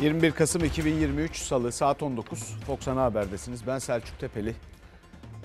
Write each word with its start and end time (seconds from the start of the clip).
21 0.00 0.32
Kasım 0.32 0.64
2023 0.64 1.36
Salı 1.36 1.72
saat 1.72 2.02
19 2.02 2.40
Fox 2.66 2.88
Ana 2.88 3.02
Haber'desiniz. 3.02 3.66
Ben 3.66 3.78
Selçuk 3.78 4.18
Tepeli. 4.18 4.54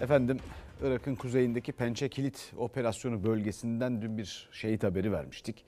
Efendim 0.01 0.39
Irak'ın 0.81 1.15
kuzeyindeki 1.15 1.71
Pençe 1.71 2.09
Kilit 2.09 2.53
operasyonu 2.57 3.23
bölgesinden 3.23 4.01
dün 4.01 4.17
bir 4.17 4.49
şehit 4.51 4.83
haberi 4.83 5.11
vermiştik. 5.11 5.65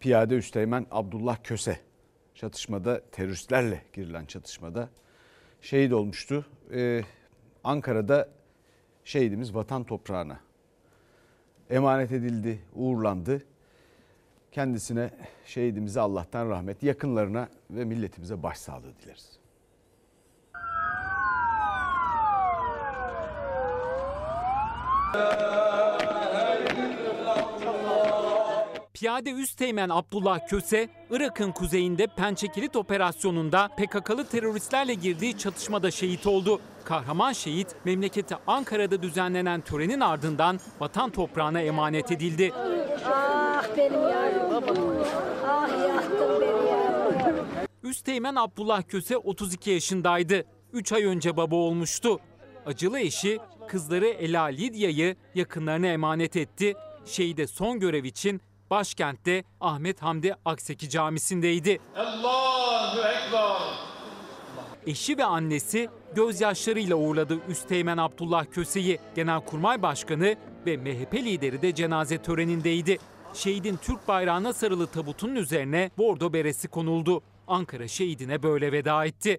Piyade 0.00 0.34
Üsteğmen 0.34 0.86
Abdullah 0.90 1.36
Köse 1.44 1.80
çatışmada 2.34 3.00
teröristlerle 3.10 3.82
girilen 3.92 4.24
çatışmada 4.24 4.88
şehit 5.60 5.92
olmuştu. 5.92 6.46
Ee, 6.74 7.02
Ankara'da 7.64 8.28
şehidimiz 9.04 9.54
vatan 9.54 9.84
toprağına 9.84 10.40
emanet 11.70 12.12
edildi, 12.12 12.58
uğurlandı. 12.74 13.42
Kendisine 14.52 15.10
şehidimize 15.46 16.00
Allah'tan 16.00 16.50
rahmet, 16.50 16.82
yakınlarına 16.82 17.48
ve 17.70 17.84
milletimize 17.84 18.42
başsağlığı 18.42 18.92
dileriz. 19.02 19.38
Piyade 28.94 29.30
Üsteğmen 29.30 29.88
Abdullah 29.88 30.48
Köse, 30.48 30.88
Irak'ın 31.10 31.52
kuzeyinde 31.52 32.06
Pençekilit 32.06 32.76
operasyonunda 32.76 33.68
PKK'lı 33.68 34.28
teröristlerle 34.28 34.94
girdiği 34.94 35.38
çatışmada 35.38 35.90
şehit 35.90 36.26
oldu. 36.26 36.60
Kahraman 36.84 37.32
şehit 37.32 37.76
memleketi 37.84 38.36
Ankara'da 38.46 39.02
düzenlenen 39.02 39.60
törenin 39.60 40.00
ardından 40.00 40.60
vatan 40.80 41.10
toprağına 41.10 41.60
emanet 41.60 42.12
edildi. 42.12 42.52
Benim 43.76 44.08
yavrum. 44.08 44.64
Ah 45.46 45.68
yaktın 45.88 46.40
beni 46.40 46.70
yavrum. 46.70 47.46
Üsteğmen 47.82 48.34
Abdullah 48.34 48.82
Köse 48.88 49.16
32 49.16 49.70
yaşındaydı. 49.70 50.44
3 50.72 50.92
ay 50.92 51.04
önce 51.04 51.36
baba 51.36 51.56
olmuştu. 51.56 52.20
Acılı 52.66 53.00
eşi 53.00 53.38
kızları 53.68 54.06
Ela 54.06 54.44
Lidya'yı 54.44 55.16
yakınlarına 55.34 55.86
emanet 55.86 56.36
etti. 56.36 56.74
Şehide 57.04 57.46
son 57.46 57.80
görev 57.80 58.04
için 58.04 58.40
başkentte 58.70 59.44
Ahmet 59.60 60.02
Hamdi 60.02 60.34
Akseki 60.44 60.88
Camisi'ndeydi. 60.90 61.80
Allahu 61.96 62.98
Ekber. 62.98 63.56
Eşi 64.86 65.18
ve 65.18 65.24
annesi 65.24 65.88
gözyaşlarıyla 66.14 66.96
uğurladı 66.96 67.38
Üsteğmen 67.48 67.96
Abdullah 67.96 68.44
Köse'yi. 68.50 68.98
Genelkurmay 69.14 69.82
Başkanı 69.82 70.36
ve 70.66 70.76
MHP 70.76 71.14
lideri 71.14 71.62
de 71.62 71.74
cenaze 71.74 72.18
törenindeydi. 72.18 72.98
Şehidin 73.34 73.76
Türk 73.82 74.08
bayrağına 74.08 74.52
sarılı 74.52 74.86
tabutunun 74.86 75.34
üzerine 75.34 75.90
bordo 75.98 76.32
beresi 76.32 76.68
konuldu. 76.68 77.22
Ankara 77.46 77.88
şehidine 77.88 78.42
böyle 78.42 78.72
veda 78.72 79.04
etti. 79.04 79.38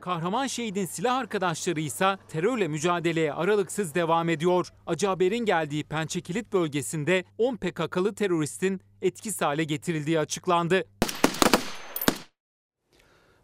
Kahraman 0.00 0.46
şehidin 0.46 0.86
silah 0.86 1.16
arkadaşları 1.16 1.80
ise 1.80 2.16
terörle 2.28 2.68
mücadeleye 2.68 3.32
aralıksız 3.32 3.94
devam 3.94 4.28
ediyor. 4.28 4.72
Acı 4.86 5.06
haberin 5.06 5.44
geldiği 5.44 5.84
Pençekilit 5.84 6.52
bölgesinde 6.52 7.24
10 7.38 7.56
PKK'lı 7.56 8.14
teröristin 8.14 8.80
etkisiz 9.02 9.40
hale 9.42 9.64
getirildiği 9.64 10.18
açıklandı. 10.18 10.84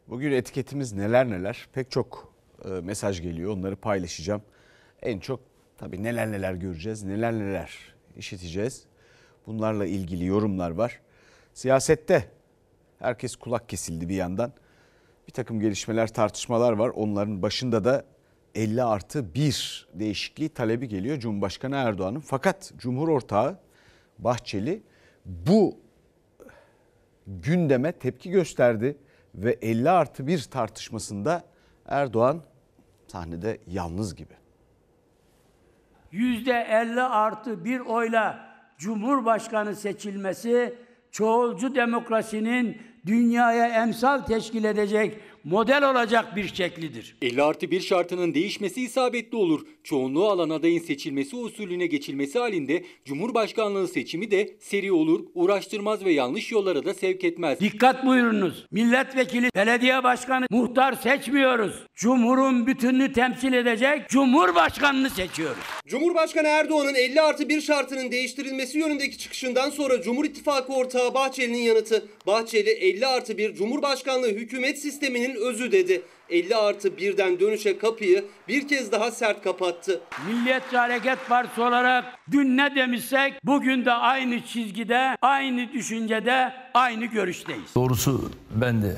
Bugün 0.09 0.33
etiketimiz 0.33 0.93
neler 0.93 1.31
neler 1.31 1.69
pek 1.73 1.91
çok 1.91 2.33
e, 2.65 2.69
mesaj 2.69 3.23
geliyor 3.23 3.53
onları 3.53 3.77
paylaşacağım. 3.77 4.43
En 5.03 5.19
çok 5.19 5.41
tabii 5.79 6.03
neler 6.03 6.33
neler 6.33 6.55
göreceğiz 6.55 7.03
neler 7.03 7.33
neler 7.33 7.95
işiteceğiz. 8.17 8.85
Bunlarla 9.47 9.87
ilgili 9.87 10.27
yorumlar 10.27 10.71
var. 10.71 11.01
Siyasette 11.55 12.31
herkes 12.99 13.37
kulak 13.37 13.69
kesildi 13.69 14.09
bir 14.09 14.15
yandan. 14.15 14.53
Bir 15.29 15.33
takım 15.33 15.61
gelişmeler 15.61 16.13
tartışmalar 16.13 16.73
var 16.73 16.89
onların 16.89 17.43
başında 17.43 17.85
da 17.85 18.05
50 18.55 18.83
artı 18.83 19.35
1 19.35 19.89
değişikliği 19.95 20.49
talebi 20.49 20.89
geliyor 20.89 21.19
Cumhurbaşkanı 21.19 21.77
Erdoğan'ın. 21.77 22.21
Fakat 22.21 22.73
Cumhur 22.77 23.09
ortağı 23.09 23.59
Bahçeli 24.19 24.83
bu 25.25 25.79
gündeme 27.27 27.93
tepki 27.93 28.31
gösterdi 28.31 28.97
ve 29.35 29.53
50 29.63 29.91
artı 29.91 30.27
1 30.27 30.43
tartışmasında 30.43 31.45
Erdoğan 31.87 32.43
sahnede 33.07 33.59
yalnız 33.67 34.15
gibi. 34.15 34.35
%50 36.17 37.03
artı 37.03 37.65
bir 37.65 37.81
oyla 37.81 38.47
Cumhurbaşkanı 38.79 39.75
seçilmesi 39.77 40.75
çoğulcu 41.11 41.75
demokrasinin 41.75 42.83
dünyaya 43.07 43.67
emsal 43.67 44.19
teşkil 44.19 44.65
edecek 44.65 45.21
model 45.47 45.91
olacak 45.91 46.37
bir 46.37 46.55
şeklidir. 46.55 47.17
50 47.23 47.43
artı 47.43 47.71
1 47.71 47.81
şartının 47.81 48.35
değişmesi 48.35 48.83
isabetli 48.83 49.37
olur. 49.37 49.67
Çoğunluğu 49.85 50.29
alan 50.29 50.51
adayın 50.51 50.81
seçilmesi 50.81 51.37
usulüne 51.37 51.87
geçilmesi 51.87 52.39
halinde 52.39 52.85
Cumhurbaşkanlığı 53.05 53.89
seçimi 53.89 54.31
de 54.31 54.57
seri 54.61 54.93
olur, 54.93 55.25
uğraştırmaz 55.35 56.05
ve 56.05 56.13
yanlış 56.13 56.53
yollara 56.53 56.85
da 56.85 56.95
sevk 56.95 57.25
etmez. 57.25 57.61
Dikkat 57.61 58.07
buyurunuz. 58.07 58.67
Milletvekili, 58.71 59.51
belediye 59.55 60.05
başkanı, 60.05 60.47
muhtar 60.51 60.93
seçmiyoruz. 60.93 61.83
Cumhurun 61.95 62.67
bütününü 62.67 63.13
temsil 63.13 63.53
edecek 63.53 64.09
Cumhurbaşkanını 64.09 65.11
seçiyoruz. 65.11 65.65
Cumhurbaşkanı 65.87 66.49
Erdoğan'ın 66.49 66.95
50 66.95 67.21
artı 67.21 67.49
1 67.49 67.61
şartının 67.61 68.11
değiştirilmesi 68.11 68.79
yönündeki 68.79 69.19
çıkışından 69.19 69.71
sonra 69.71 70.03
Cumhur 70.03 70.25
İttifakı 70.25 70.73
ortağı 70.73 71.15
Bahçeli'nin 71.15 71.59
yanıtı. 71.59 72.09
Bahçeli 72.27 72.71
50 72.71 73.07
artı 73.07 73.39
1 73.39 73.55
Cumhurbaşkanlığı 73.55 74.29
hükümet 74.29 74.79
sisteminin 74.79 75.36
özü 75.37 75.73
dedi. 75.73 76.03
50 76.31 76.57
artı 76.57 76.89
1'den 76.89 77.41
dönüşe 77.41 77.79
kapıyı 77.79 78.25
bir 78.49 78.69
kez 78.69 78.93
daha 78.93 79.11
sert 79.11 79.45
kapattı. 79.45 80.01
Milliyetçi 80.29 80.77
Hareket 80.77 81.19
Partisi 81.29 81.61
olarak 81.61 82.05
dün 82.31 82.57
ne 82.57 82.75
demişsek 82.75 83.35
bugün 83.45 83.85
de 83.85 83.93
aynı 83.93 84.41
çizgide, 84.41 85.17
aynı 85.23 85.73
düşüncede, 85.73 86.53
aynı 86.75 87.05
görüşteyiz. 87.05 87.75
Doğrusu 87.75 88.31
ben 88.51 88.83
de 88.83 88.97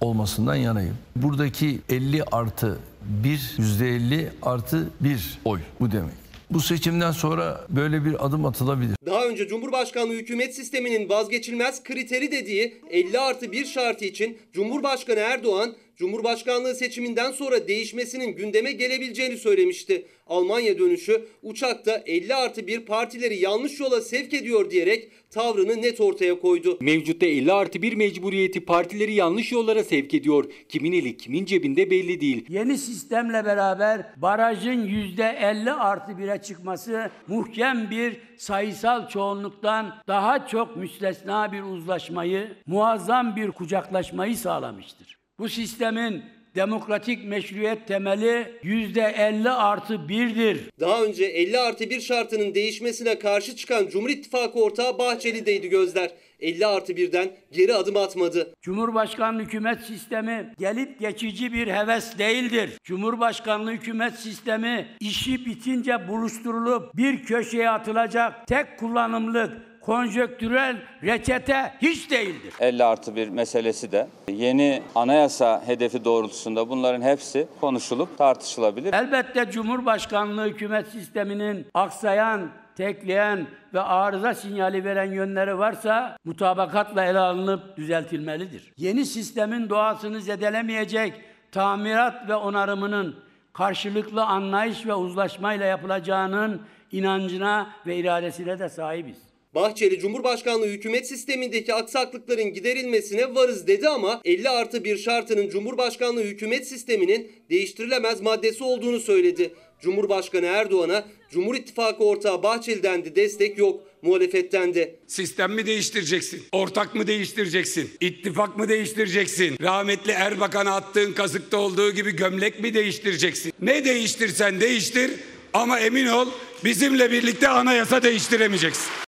olmasından 0.00 0.54
yanayım. 0.54 0.96
Buradaki 1.16 1.80
50 1.88 2.24
artı 2.32 2.78
1, 3.02 3.38
%50 3.58 4.28
artı 4.42 4.90
1 5.00 5.38
oy 5.44 5.60
bu 5.80 5.92
demek. 5.92 6.27
Bu 6.50 6.60
seçimden 6.60 7.12
sonra 7.12 7.66
böyle 7.68 8.04
bir 8.04 8.26
adım 8.26 8.46
atılabilir. 8.46 8.96
Daha 9.06 9.26
önce 9.26 9.48
Cumhurbaşkanlığı 9.48 10.12
hükümet 10.14 10.54
sisteminin 10.54 11.08
vazgeçilmez 11.08 11.82
kriteri 11.82 12.32
dediği 12.32 12.74
50 12.90 13.18
artı 13.18 13.52
1 13.52 13.64
şartı 13.64 14.04
için 14.04 14.38
Cumhurbaşkanı 14.52 15.18
Erdoğan 15.18 15.76
Cumhurbaşkanlığı 15.96 16.74
seçiminden 16.74 17.32
sonra 17.32 17.68
değişmesinin 17.68 18.36
gündeme 18.36 18.72
gelebileceğini 18.72 19.36
söylemişti. 19.36 20.06
Almanya 20.28 20.78
dönüşü 20.78 21.28
uçakta 21.42 22.02
50 22.06 22.34
artı 22.34 22.66
1 22.66 22.80
partileri 22.80 23.36
yanlış 23.36 23.80
yola 23.80 24.00
sevk 24.00 24.34
ediyor 24.34 24.70
diyerek 24.70 25.12
tavrını 25.30 25.82
net 25.82 26.00
ortaya 26.00 26.40
koydu. 26.40 26.78
Mevcutta 26.80 27.26
50 27.26 27.52
artı 27.52 27.82
1 27.82 27.94
mecburiyeti 27.94 28.64
partileri 28.64 29.14
yanlış 29.14 29.52
yollara 29.52 29.84
sevk 29.84 30.14
ediyor. 30.14 30.44
Kimin 30.68 30.92
eli 30.92 31.16
kimin 31.16 31.44
cebinde 31.44 31.90
belli 31.90 32.20
değil. 32.20 32.44
Yeni 32.48 32.78
sistemle 32.78 33.44
beraber 33.44 34.12
barajın 34.16 34.86
%50 34.86 35.70
artı 35.72 36.12
1'e 36.12 36.42
çıkması 36.42 37.10
muhkem 37.26 37.90
bir 37.90 38.20
sayısal 38.36 39.08
çoğunluktan 39.08 39.94
daha 40.08 40.46
çok 40.46 40.76
müstesna 40.76 41.52
bir 41.52 41.62
uzlaşmayı, 41.62 42.56
muazzam 42.66 43.36
bir 43.36 43.50
kucaklaşmayı 43.50 44.36
sağlamıştır. 44.36 45.18
Bu 45.38 45.48
sistemin 45.48 46.22
demokratik 46.58 47.24
meşruiyet 47.24 47.86
temeli 47.86 48.58
%50 48.62 49.50
artı 49.50 49.94
1'dir. 49.94 50.60
Daha 50.80 51.04
önce 51.04 51.24
50 51.24 51.58
artı 51.58 51.90
1 51.90 52.00
şartının 52.00 52.54
değişmesine 52.54 53.18
karşı 53.18 53.56
çıkan 53.56 53.88
Cumhur 53.88 54.08
İttifakı 54.08 54.62
ortağı 54.62 54.98
Bahçeli'deydi 54.98 55.68
gözler. 55.68 56.10
50 56.40 56.66
artı 56.66 56.92
1'den 56.92 57.30
geri 57.52 57.74
adım 57.74 57.96
atmadı. 57.96 58.54
Cumhurbaşkanlığı 58.62 59.42
hükümet 59.42 59.80
sistemi 59.80 60.52
gelip 60.58 61.00
geçici 61.00 61.52
bir 61.52 61.66
heves 61.66 62.18
değildir. 62.18 62.70
Cumhurbaşkanlığı 62.84 63.70
hükümet 63.70 64.14
sistemi 64.14 64.86
işi 65.00 65.46
bitince 65.46 66.08
buluşturulup 66.08 66.96
bir 66.96 67.22
köşeye 67.22 67.70
atılacak 67.70 68.46
tek 68.46 68.78
kullanımlık 68.78 69.67
konjöktürel 69.88 70.76
reçete 71.02 71.72
hiç 71.82 72.10
değildir. 72.10 72.54
50 72.60 72.84
artı 72.84 73.16
bir 73.16 73.28
meselesi 73.28 73.92
de 73.92 74.08
yeni 74.30 74.82
anayasa 74.94 75.62
hedefi 75.66 76.04
doğrultusunda 76.04 76.68
bunların 76.68 77.02
hepsi 77.02 77.48
konuşulup 77.60 78.18
tartışılabilir. 78.18 78.92
Elbette 78.92 79.50
Cumhurbaşkanlığı 79.50 80.44
hükümet 80.44 80.88
sisteminin 80.88 81.66
aksayan, 81.74 82.50
tekleyen 82.76 83.46
ve 83.74 83.80
arıza 83.80 84.34
sinyali 84.34 84.84
veren 84.84 85.12
yönleri 85.12 85.58
varsa 85.58 86.16
mutabakatla 86.24 87.04
ele 87.04 87.18
alınıp 87.18 87.76
düzeltilmelidir. 87.76 88.72
Yeni 88.76 89.06
sistemin 89.06 89.70
doğasını 89.70 90.20
zedelemeyecek 90.20 91.12
tamirat 91.52 92.28
ve 92.28 92.34
onarımının 92.34 93.16
karşılıklı 93.52 94.24
anlayış 94.24 94.86
ve 94.86 94.94
uzlaşmayla 94.94 95.66
yapılacağının 95.66 96.62
inancına 96.92 97.66
ve 97.86 97.96
iradesine 97.96 98.58
de 98.58 98.68
sahibiz. 98.68 99.27
Bahçeli 99.58 99.98
Cumhurbaşkanlığı 99.98 100.66
hükümet 100.66 101.08
sistemindeki 101.08 101.74
aksaklıkların 101.74 102.52
giderilmesine 102.54 103.34
varız 103.34 103.66
dedi 103.66 103.88
ama 103.88 104.20
50 104.24 104.48
artı 104.48 104.84
bir 104.84 104.98
şartının 104.98 105.48
Cumhurbaşkanlığı 105.48 106.22
hükümet 106.22 106.68
sisteminin 106.68 107.32
değiştirilemez 107.50 108.20
maddesi 108.20 108.64
olduğunu 108.64 109.00
söyledi. 109.00 109.54
Cumhurbaşkanı 109.80 110.46
Erdoğan'a 110.46 111.08
Cumhur 111.30 111.54
İttifakı 111.54 112.04
ortağı 112.04 112.42
Bahçeli'den 112.42 113.04
de 113.04 113.16
destek 113.16 113.58
yok, 113.58 113.82
muhalefetten 114.02 114.74
de. 114.74 114.96
Sistem 115.06 115.52
mi 115.52 115.66
değiştireceksin? 115.66 116.42
Ortak 116.52 116.94
mı 116.94 117.06
değiştireceksin? 117.06 117.90
İttifak 118.00 118.56
mı 118.56 118.68
değiştireceksin? 118.68 119.56
Rahmetli 119.62 120.12
Erbakan'a 120.12 120.76
attığın 120.76 121.12
kazıkta 121.12 121.56
olduğu 121.56 121.90
gibi 121.90 122.16
gömlek 122.16 122.60
mi 122.60 122.74
değiştireceksin? 122.74 123.52
Ne 123.60 123.84
değiştirsen 123.84 124.60
değiştir 124.60 125.10
ama 125.52 125.80
emin 125.80 126.06
ol 126.06 126.26
bizimle 126.64 127.12
birlikte 127.12 127.48
anayasa 127.48 128.02
değiştiremeyeceksin. 128.02 129.07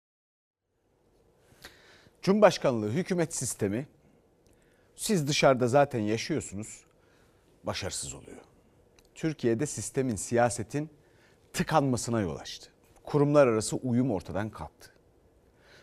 Cumhurbaşkanlığı 2.24 2.90
hükümet 2.90 3.34
sistemi 3.34 3.86
siz 4.96 5.28
dışarıda 5.28 5.68
zaten 5.68 6.00
yaşıyorsunuz 6.00 6.80
başarısız 7.64 8.14
oluyor. 8.14 8.40
Türkiye'de 9.14 9.66
sistemin, 9.66 10.16
siyasetin 10.16 10.90
tıkanmasına 11.52 12.20
yol 12.20 12.36
açtı. 12.36 12.70
Kurumlar 13.04 13.46
arası 13.46 13.76
uyum 13.76 14.10
ortadan 14.10 14.50
kalktı. 14.50 14.90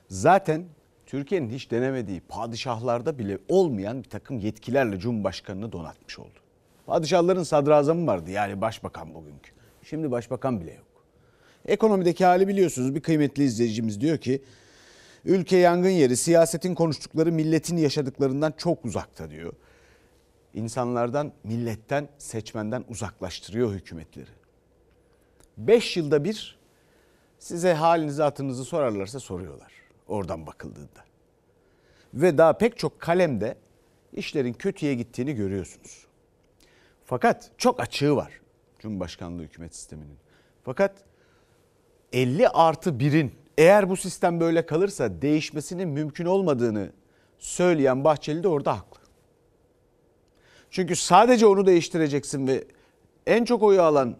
Zaten 0.07 0.65
Türkiye'nin 1.05 1.49
hiç 1.49 1.71
denemediği 1.71 2.21
padişahlarda 2.21 3.19
bile 3.19 3.38
olmayan 3.49 4.03
bir 4.03 4.09
takım 4.09 4.39
yetkilerle 4.39 4.99
Cumhurbaşkanını 4.99 5.71
donatmış 5.71 6.19
oldu. 6.19 6.39
Padişahların 6.85 7.43
sadrazamı 7.43 8.07
vardı 8.07 8.31
yani 8.31 8.61
başbakan 8.61 9.13
bugünkü. 9.13 9.51
Şimdi 9.83 10.11
başbakan 10.11 10.61
bile 10.61 10.73
yok. 10.73 10.88
Ekonomideki 11.65 12.25
hali 12.25 12.47
biliyorsunuz 12.47 12.95
bir 12.95 13.01
kıymetli 13.01 13.43
izleyicimiz 13.43 14.01
diyor 14.01 14.17
ki 14.17 14.41
ülke 15.25 15.57
yangın 15.57 15.89
yeri 15.89 16.18
siyasetin 16.18 16.75
konuştukları 16.75 17.31
milletin 17.31 17.77
yaşadıklarından 17.77 18.53
çok 18.57 18.85
uzakta 18.85 19.29
diyor. 19.29 19.53
İnsanlardan, 20.53 21.33
milletten, 21.44 22.09
seçmenden 22.18 22.85
uzaklaştırıyor 22.89 23.71
hükümetleri. 23.71 24.29
Beş 25.57 25.97
yılda 25.97 26.23
bir 26.23 26.59
size 27.39 27.73
halinizi 27.73 28.21
hatırınızı 28.21 28.65
sorarlarsa 28.65 29.19
soruyorlar 29.19 29.71
oradan 30.07 30.47
bakıldığında. 30.47 31.06
Ve 32.13 32.38
daha 32.38 32.57
pek 32.57 32.77
çok 32.77 33.00
kalemde 33.00 33.57
işlerin 34.13 34.53
kötüye 34.53 34.94
gittiğini 34.94 35.33
görüyorsunuz. 35.33 36.06
Fakat 37.06 37.51
çok 37.57 37.79
açığı 37.79 38.15
var 38.15 38.41
Cumhurbaşkanlığı 38.79 39.41
hükümet 39.41 39.75
sisteminin. 39.75 40.17
Fakat 40.63 40.95
50 42.13 42.50
artı 42.50 42.89
1'in 42.89 43.40
eğer 43.62 43.90
bu 43.90 43.98
sistem 43.98 44.40
böyle 44.40 44.66
kalırsa 44.66 45.22
değişmesinin 45.22 45.90
mümkün 45.90 46.25
olmadığını 46.25 46.92
söyleyen 47.40 48.04
Bahçeli 48.04 48.44
de 48.44 48.48
orada 48.48 48.78
haklı. 48.78 49.02
Çünkü 50.69 50.96
sadece 50.96 51.46
onu 51.46 51.66
değiştireceksin 51.66 52.48
ve 52.48 52.63
en 53.28 53.46
çok 53.46 53.63
oyu 53.63 53.81
alan 53.81 54.18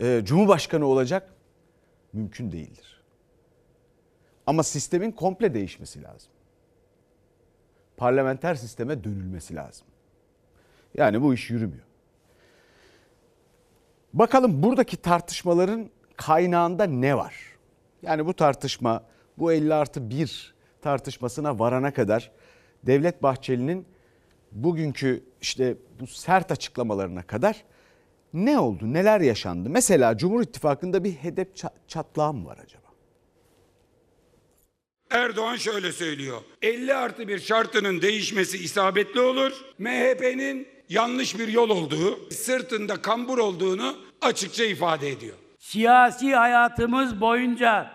e, 0.00 0.20
Cumhurbaşkanı 0.24 0.86
olacak 0.86 1.34
mümkün 2.12 2.52
değildir. 2.52 3.02
Ama 4.46 4.62
sistemin 4.62 5.12
komple 5.12 5.54
değişmesi 5.54 6.02
lazım. 6.02 6.32
Parlamenter 7.96 8.54
sisteme 8.54 9.04
dönülmesi 9.04 9.54
lazım. 9.54 9.86
Yani 10.94 11.22
bu 11.22 11.34
iş 11.34 11.50
yürümüyor. 11.50 11.84
Bakalım 14.12 14.62
buradaki 14.62 14.96
tartışmaların 14.96 15.90
kaynağında 16.16 16.84
ne 16.84 17.16
var? 17.16 17.51
Yani 18.02 18.26
bu 18.26 18.34
tartışma 18.34 19.04
bu 19.38 19.52
50 19.52 19.74
artı 19.74 20.10
1 20.10 20.54
tartışmasına 20.82 21.58
varana 21.58 21.92
kadar 21.92 22.30
Devlet 22.86 23.22
Bahçeli'nin 23.22 23.86
bugünkü 24.52 25.24
işte 25.40 25.76
bu 26.00 26.06
sert 26.06 26.52
açıklamalarına 26.52 27.22
kadar 27.22 27.64
ne 28.34 28.58
oldu? 28.58 28.92
Neler 28.92 29.20
yaşandı? 29.20 29.70
Mesela 29.70 30.16
Cumhur 30.16 30.42
İttifakı'nda 30.42 31.04
bir 31.04 31.12
hedef 31.12 31.48
çatlağı 31.88 32.32
mı 32.32 32.46
var 32.46 32.58
acaba? 32.64 32.82
Erdoğan 35.10 35.56
şöyle 35.56 35.92
söylüyor. 35.92 36.40
50 36.62 36.94
artı 36.94 37.28
bir 37.28 37.38
şartının 37.38 38.02
değişmesi 38.02 38.58
isabetli 38.58 39.20
olur. 39.20 39.52
MHP'nin 39.78 40.68
yanlış 40.88 41.38
bir 41.38 41.48
yol 41.48 41.70
olduğu, 41.70 42.30
sırtında 42.30 43.02
kambur 43.02 43.38
olduğunu 43.38 43.96
açıkça 44.20 44.64
ifade 44.64 45.08
ediyor. 45.08 45.36
Siyasi 45.72 46.34
hayatımız 46.34 47.20
boyunca 47.20 47.90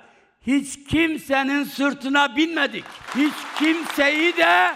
hiç 0.47 0.87
kimsenin 0.87 1.63
sırtına 1.63 2.35
binmedik. 2.35 2.83
Hiç 3.15 3.33
kimseyi 3.59 4.37
de 4.37 4.73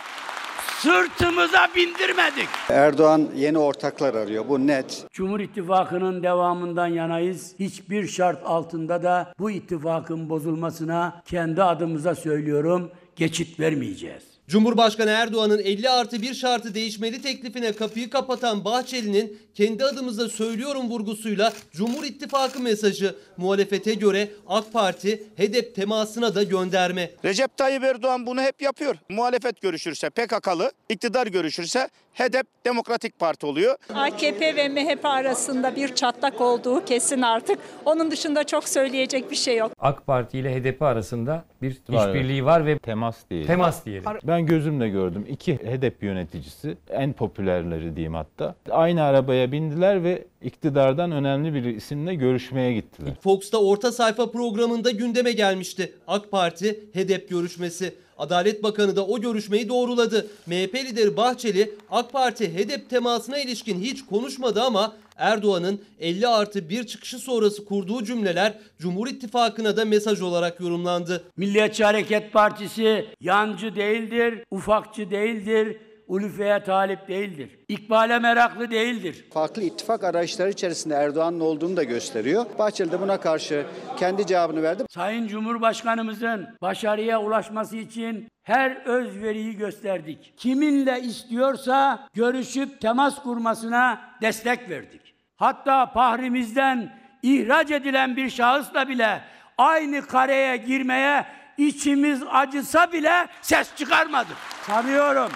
sırtımıza 0.80 1.68
bindirmedik. 1.76 2.48
Erdoğan 2.70 3.30
yeni 3.36 3.58
ortaklar 3.58 4.14
arıyor. 4.14 4.50
Bu 4.50 4.68
net. 4.68 5.06
Cumhur 5.12 5.40
İttifakı'nın 5.40 6.24
devamından 6.24 6.88
yanayız. 6.88 7.56
Hiçbir 7.60 8.08
şart 8.08 8.46
altında 8.46 9.04
da 9.04 9.34
bu 9.40 9.52
ittifakın 9.52 10.30
bozulmasına 10.30 11.22
kendi 11.26 11.64
adımıza 11.64 12.16
söylüyorum 12.16 12.92
geçit 13.16 13.60
vermeyeceğiz. 13.60 14.31
Cumhurbaşkanı 14.52 15.10
Erdoğan'ın 15.10 15.60
50 15.60 15.90
artı 15.90 16.22
1 16.22 16.34
şartı 16.34 16.74
değişmeli 16.74 17.22
teklifine 17.22 17.74
kapıyı 17.74 18.10
kapatan 18.10 18.66
Bahçeli'nin 18.66 19.40
kendi 19.56 19.86
adımıza 19.86 20.30
söylüyorum 20.30 20.90
vurgusuyla 20.90 21.54
Cumhur 21.72 22.04
İttifakı 22.04 22.60
mesajı 22.60 23.16
muhalefete 23.38 23.94
göre 23.94 24.30
AK 24.48 24.74
Parti 24.74 25.24
HEDEP 25.36 25.76
temasına 25.76 26.36
da 26.36 26.44
gönderme. 26.44 27.12
Recep 27.26 27.58
Tayyip 27.58 27.84
Erdoğan 27.84 28.26
bunu 28.26 28.42
hep 28.42 28.62
yapıyor. 28.62 28.96
Muhalefet 29.10 29.62
görüşürse 29.62 30.10
PKK'lı, 30.10 30.72
iktidar 30.90 31.28
görüşürse 31.28 31.90
HEDEP 32.14 32.48
Demokratik 32.66 33.20
Parti 33.20 33.46
oluyor. 33.46 33.76
AKP 33.94 34.56
ve 34.56 34.70
MHP 34.70 35.06
arasında 35.06 35.76
bir 35.76 35.96
çatlak 35.96 36.42
olduğu 36.42 36.86
kesin 36.86 37.22
artık. 37.22 37.60
Onun 37.86 38.12
dışında 38.12 38.44
çok 38.44 38.70
söyleyecek 38.70 39.32
bir 39.32 39.36
şey 39.36 39.58
yok. 39.58 39.72
AK 39.80 40.08
Parti 40.08 40.40
ile 40.40 40.56
HDP 40.56 40.82
arasında 40.82 41.46
bir 41.62 41.72
işbirliği 41.72 42.46
var 42.46 42.66
ve 42.66 42.78
temas 42.78 43.30
değil. 43.30 43.46
temas 43.46 43.86
diyelim. 43.86 44.04
Ben 44.24 44.46
gözümle 44.46 44.90
gördüm. 44.90 45.26
İki 45.30 45.56
HDP 45.56 46.04
yöneticisi, 46.04 46.78
en 46.90 47.14
popülerleri 47.14 47.96
diyeyim 47.96 48.14
hatta. 48.14 48.56
Aynı 48.70 49.04
arabaya 49.04 49.52
bindiler 49.52 50.04
ve 50.04 50.26
iktidardan 50.42 51.12
önemli 51.12 51.54
bir 51.54 51.64
isimle 51.64 52.16
görüşmeye 52.16 52.74
gittiler. 52.74 53.14
Fox'ta 53.22 53.58
orta 53.58 53.92
sayfa 53.92 54.32
programında 54.32 54.92
gündeme 54.92 55.32
gelmişti. 55.32 55.94
AK 56.08 56.32
Parti 56.32 56.80
HEDEP 56.94 57.30
görüşmesi. 57.30 57.94
Adalet 58.22 58.64
Bakanı 58.64 58.96
da 58.96 59.06
o 59.06 59.22
görüşmeyi 59.22 59.70
doğruladı. 59.70 60.28
MHP 60.48 60.76
lideri 60.76 61.18
Bahçeli 61.18 61.74
AK 61.92 62.14
Parti 62.14 62.54
HEDEP 62.54 62.90
temasına 62.90 63.38
ilişkin 63.38 63.82
hiç 63.82 64.06
konuşmadı 64.06 64.62
ama 64.62 64.94
Erdoğan'ın 65.18 65.82
50 66.00 66.28
artı 66.28 66.70
1 66.70 66.88
çıkışı 66.88 67.20
sonrası 67.20 67.66
kurduğu 67.66 68.04
cümleler 68.04 68.54
Cumhur 68.80 69.08
İttifakı'na 69.08 69.78
da 69.78 69.86
mesaj 69.86 70.22
olarak 70.22 70.60
yorumlandı. 70.60 71.24
Milliyetçi 71.38 71.84
Hareket 71.84 72.34
Partisi 72.34 73.06
yancı 73.22 73.76
değildir, 73.76 74.44
ufakçı 74.52 75.12
değildir, 75.12 75.78
ulufeye 76.12 76.64
talip 76.64 77.08
değildir. 77.08 77.60
İkbale 77.68 78.20
meraklı 78.20 78.72
değildir. 78.72 79.26
Farklı 79.34 79.62
ittifak 79.62 80.04
arayışları 80.04 80.50
içerisinde 80.50 80.96
Erdoğan'ın 80.96 81.40
olduğunu 81.40 81.78
da 81.78 81.84
gösteriyor. 81.84 82.46
Bahçeli 82.60 82.92
de 82.92 83.02
buna 83.02 83.20
karşı 83.20 83.66
kendi 83.98 84.26
cevabını 84.26 84.64
verdi. 84.64 84.84
Sayın 84.90 85.28
Cumhurbaşkanımızın 85.28 86.48
başarıya 86.62 87.22
ulaşması 87.22 87.78
için 87.78 88.28
her 88.44 88.86
özveriyi 88.86 89.58
gösterdik. 89.58 90.34
Kiminle 90.38 91.02
istiyorsa 91.02 92.08
görüşüp 92.14 92.82
temas 92.82 93.24
kurmasına 93.24 94.02
destek 94.22 94.70
verdik. 94.70 95.02
Hatta 95.36 95.94
pahrimizden 95.94 96.94
ihraç 97.24 97.72
edilen 97.72 98.16
bir 98.16 98.30
şahısla 98.30 98.88
bile 98.88 99.22
aynı 99.58 100.02
kareye 100.02 100.58
girmeye 100.58 101.26
içimiz 101.58 102.24
acısa 102.32 102.92
bile 102.92 103.28
ses 103.42 103.76
çıkarmadık. 103.76 104.38
Sanıyorum 104.68 105.32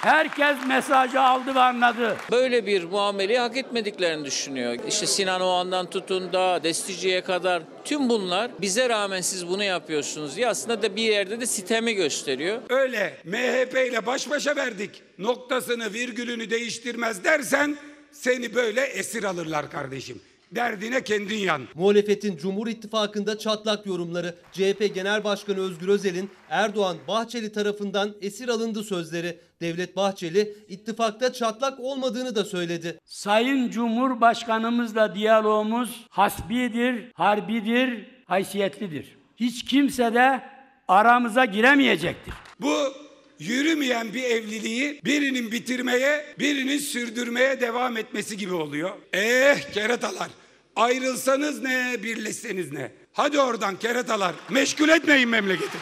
Herkes 0.00 0.56
mesajı 0.66 1.20
aldı 1.20 1.54
ve 1.54 1.60
anladı. 1.60 2.16
Böyle 2.30 2.66
bir 2.66 2.84
muameleyi 2.84 3.38
hak 3.38 3.56
etmediklerini 3.56 4.24
düşünüyor. 4.24 4.76
İşte 4.88 5.06
Sinan 5.06 5.40
Oğan'dan 5.40 5.90
tutun 5.90 6.32
da 6.32 6.60
Destici'ye 6.64 7.20
kadar 7.20 7.62
tüm 7.84 8.08
bunlar 8.08 8.50
bize 8.60 8.88
rağmen 8.88 9.20
siz 9.20 9.48
bunu 9.48 9.64
yapıyorsunuz 9.64 10.36
diye 10.36 10.48
aslında 10.48 10.82
da 10.82 10.96
bir 10.96 11.02
yerde 11.02 11.40
de 11.40 11.46
sitemi 11.46 11.94
gösteriyor. 11.94 12.58
Öyle 12.68 13.16
MHP 13.24 13.88
ile 13.88 14.06
baş 14.06 14.30
başa 14.30 14.56
verdik. 14.56 15.02
Noktasını 15.18 15.92
virgülünü 15.92 16.50
değiştirmez 16.50 17.24
dersen 17.24 17.76
seni 18.12 18.54
böyle 18.54 18.80
esir 18.80 19.24
alırlar 19.24 19.70
kardeşim. 19.70 20.20
Derdine 20.52 21.04
kendin 21.04 21.38
yan. 21.38 21.62
Muhalefetin 21.74 22.36
Cumhur 22.36 22.66
İttifakı'nda 22.66 23.38
çatlak 23.38 23.86
yorumları, 23.86 24.34
CHP 24.52 24.94
Genel 24.94 25.24
Başkanı 25.24 25.60
Özgür 25.60 25.88
Özel'in 25.88 26.30
Erdoğan 26.50 26.96
Bahçeli 27.08 27.52
tarafından 27.52 28.14
esir 28.20 28.48
alındı 28.48 28.82
sözleri. 28.84 29.38
Devlet 29.60 29.96
Bahçeli 29.96 30.54
ittifakta 30.68 31.32
çatlak 31.32 31.80
olmadığını 31.80 32.34
da 32.34 32.44
söyledi. 32.44 32.98
Sayın 33.04 33.70
Cumhurbaşkanımızla 33.70 35.14
diyalogumuz 35.14 36.06
hasbidir, 36.10 37.12
harbidir, 37.14 38.06
haysiyetlidir. 38.26 39.18
hiç 39.36 39.64
kimse 39.64 40.14
de 40.14 40.40
aramıza 40.88 41.44
giremeyecektir. 41.44 42.34
Bu 42.60 42.74
yürümeyen 43.38 44.14
bir 44.14 44.22
evliliği 44.22 45.00
birinin 45.04 45.52
bitirmeye, 45.52 46.24
birinin 46.38 46.78
sürdürmeye 46.78 47.60
devam 47.60 47.96
etmesi 47.96 48.36
gibi 48.36 48.54
oluyor. 48.54 48.90
Eh 49.12 49.72
keratalar, 49.74 50.28
ayrılsanız 50.76 51.62
ne, 51.62 51.96
birleşseniz 52.02 52.72
ne? 52.72 52.92
Hadi 53.12 53.40
oradan 53.40 53.76
keratalar, 53.76 54.34
meşgul 54.50 54.88
etmeyin 54.88 55.28
memleketi. 55.28 55.78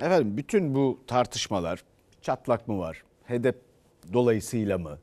Efendim 0.00 0.36
bütün 0.36 0.74
bu 0.74 1.00
tartışmalar 1.06 1.84
çatlak 2.22 2.68
mı 2.68 2.78
var? 2.78 3.02
Hedef 3.24 3.54
dolayısıyla 4.12 4.78
mı? 4.78 4.98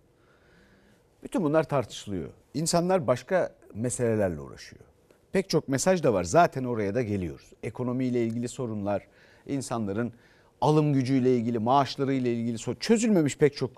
Bütün 1.24 1.44
bunlar 1.44 1.64
tartışılıyor. 1.64 2.30
İnsanlar 2.54 3.08
başka 3.08 3.56
meselelerle 3.74 4.40
uğraşıyor. 4.40 4.84
Pek 5.32 5.50
çok 5.50 5.68
mesaj 5.68 6.04
da 6.04 6.14
var. 6.14 6.24
Zaten 6.24 6.64
oraya 6.64 6.96
da 6.96 7.02
geliyoruz. 7.02 7.52
Ekonomiyle 7.64 8.26
ilgili 8.26 8.48
sorunlar, 8.48 9.08
insanların 9.48 10.14
alım 10.62 10.94
gücüyle 10.94 11.36
ilgili, 11.36 11.60
maaşlarıyla 11.60 12.32
ilgili 12.32 12.58
sorun, 12.58 12.80
çözülmemiş 12.80 13.38
pek 13.38 13.56
çok 13.56 13.72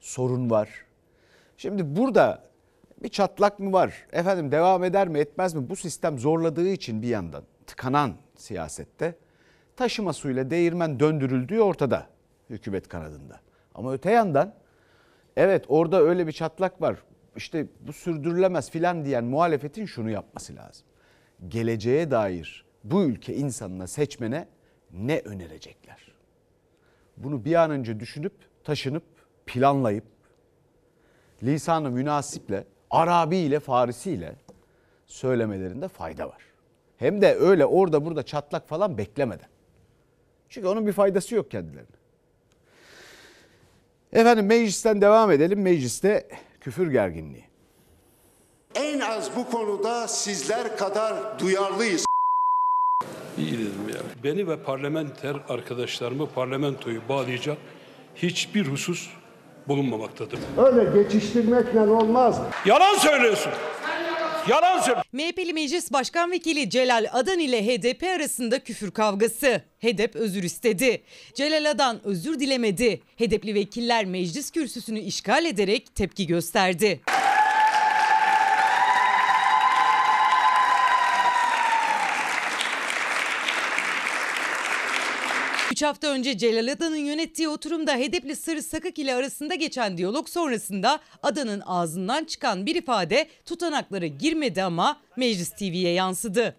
sorun 0.00 0.50
var. 0.50 0.68
Şimdi 1.56 1.96
burada 1.96 2.44
bir 3.02 3.08
çatlak 3.08 3.58
mı 3.58 3.72
var? 3.72 4.06
Efendim 4.12 4.52
devam 4.52 4.84
eder 4.84 5.08
mi 5.08 5.18
etmez 5.18 5.54
mi? 5.54 5.70
Bu 5.70 5.76
sistem 5.76 6.18
zorladığı 6.18 6.68
için 6.68 7.02
bir 7.02 7.08
yandan 7.08 7.42
tıkanan 7.66 8.14
siyasette 8.36 9.14
taşıma 9.82 10.12
suyla 10.12 10.50
değirmen 10.50 11.00
döndürüldüğü 11.00 11.60
ortada 11.60 12.06
hükümet 12.50 12.88
kanadında. 12.88 13.40
Ama 13.74 13.92
öte 13.92 14.10
yandan 14.10 14.54
evet 15.36 15.64
orada 15.68 16.02
öyle 16.02 16.26
bir 16.26 16.32
çatlak 16.32 16.82
var. 16.82 16.96
İşte 17.36 17.66
bu 17.80 17.92
sürdürülemez 17.92 18.70
filan 18.70 19.04
diyen 19.04 19.24
muhalefetin 19.24 19.86
şunu 19.86 20.10
yapması 20.10 20.56
lazım. 20.56 20.86
Geleceğe 21.48 22.10
dair 22.10 22.64
bu 22.84 23.02
ülke 23.02 23.34
insanına 23.34 23.86
seçmene 23.86 24.48
ne 24.92 25.18
önerecekler? 25.18 26.12
Bunu 27.16 27.44
bir 27.44 27.54
an 27.54 27.70
önce 27.70 28.00
düşünüp 28.00 28.34
taşınıp 28.64 29.04
planlayıp 29.46 30.04
lisanı 31.42 31.90
münasiple, 31.90 32.64
Arabiyle, 32.90 33.60
Farisiyle 33.60 34.34
söylemelerinde 35.06 35.88
fayda 35.88 36.28
var. 36.28 36.42
Hem 36.96 37.22
de 37.22 37.34
öyle 37.34 37.66
orada 37.66 38.04
burada 38.04 38.22
çatlak 38.22 38.68
falan 38.68 38.98
beklemeden. 38.98 39.51
Çünkü 40.52 40.68
onun 40.68 40.86
bir 40.86 40.92
faydası 40.92 41.34
yok 41.34 41.50
kendilerine. 41.50 41.86
Efendim 44.12 44.46
meclisten 44.46 45.00
devam 45.00 45.30
edelim. 45.30 45.62
Mecliste 45.62 46.28
küfür 46.60 46.90
gerginliği. 46.90 47.44
En 48.74 49.00
az 49.00 49.36
bu 49.36 49.50
konuda 49.50 50.08
sizler 50.08 50.76
kadar 50.76 51.38
duyarlıyız. 51.38 52.04
İyi 53.38 53.52
dedim 53.52 53.88
ya. 53.88 54.00
Beni 54.24 54.48
ve 54.48 54.62
parlamenter 54.62 55.36
arkadaşlarımı 55.48 56.28
parlamentoyu 56.30 57.00
bağlayacak 57.08 57.58
hiçbir 58.14 58.66
husus 58.66 59.10
bulunmamaktadır. 59.68 60.38
Öyle 60.58 61.02
geçiştirmekle 61.02 61.80
olmaz. 61.80 62.40
Yalan 62.64 62.94
söylüyorsun. 62.94 63.52
Yalan 64.48 64.78
söylüyorsun. 64.78 65.04
MHP'li 65.12 65.52
Meclis 65.52 65.92
Başkan 65.92 66.30
Vekili 66.30 66.70
Celal 66.70 67.06
Adan 67.12 67.38
ile 67.38 67.66
HDP 67.66 68.02
arasında 68.02 68.58
küfür 68.58 68.90
kavgası. 68.90 69.62
HDP 69.80 70.16
özür 70.16 70.42
istedi. 70.42 71.02
Celal 71.34 71.70
Adan 71.70 72.00
özür 72.04 72.40
dilemedi. 72.40 73.00
HDP'li 73.18 73.54
vekiller 73.54 74.04
meclis 74.04 74.50
kürsüsünü 74.50 75.00
işgal 75.00 75.44
ederek 75.44 75.94
tepki 75.96 76.26
gösterdi. 76.26 77.00
Üç 85.82 85.86
hafta 85.86 86.08
önce 86.08 86.38
Celal 86.38 86.72
Adan'ın 86.72 86.96
yönettiği 86.96 87.48
oturumda 87.48 87.94
HDP'li 87.94 88.36
Sırrı 88.36 88.62
Sakık 88.62 88.98
ile 88.98 89.14
arasında 89.14 89.54
geçen 89.54 89.98
diyalog 89.98 90.28
sonrasında 90.28 91.00
Adan'ın 91.22 91.62
ağzından 91.66 92.24
çıkan 92.24 92.66
bir 92.66 92.74
ifade 92.74 93.28
tutanaklara 93.46 94.06
girmedi 94.06 94.62
ama 94.62 95.00
Meclis 95.16 95.50
TV'ye 95.50 95.92
yansıdı. 95.92 96.56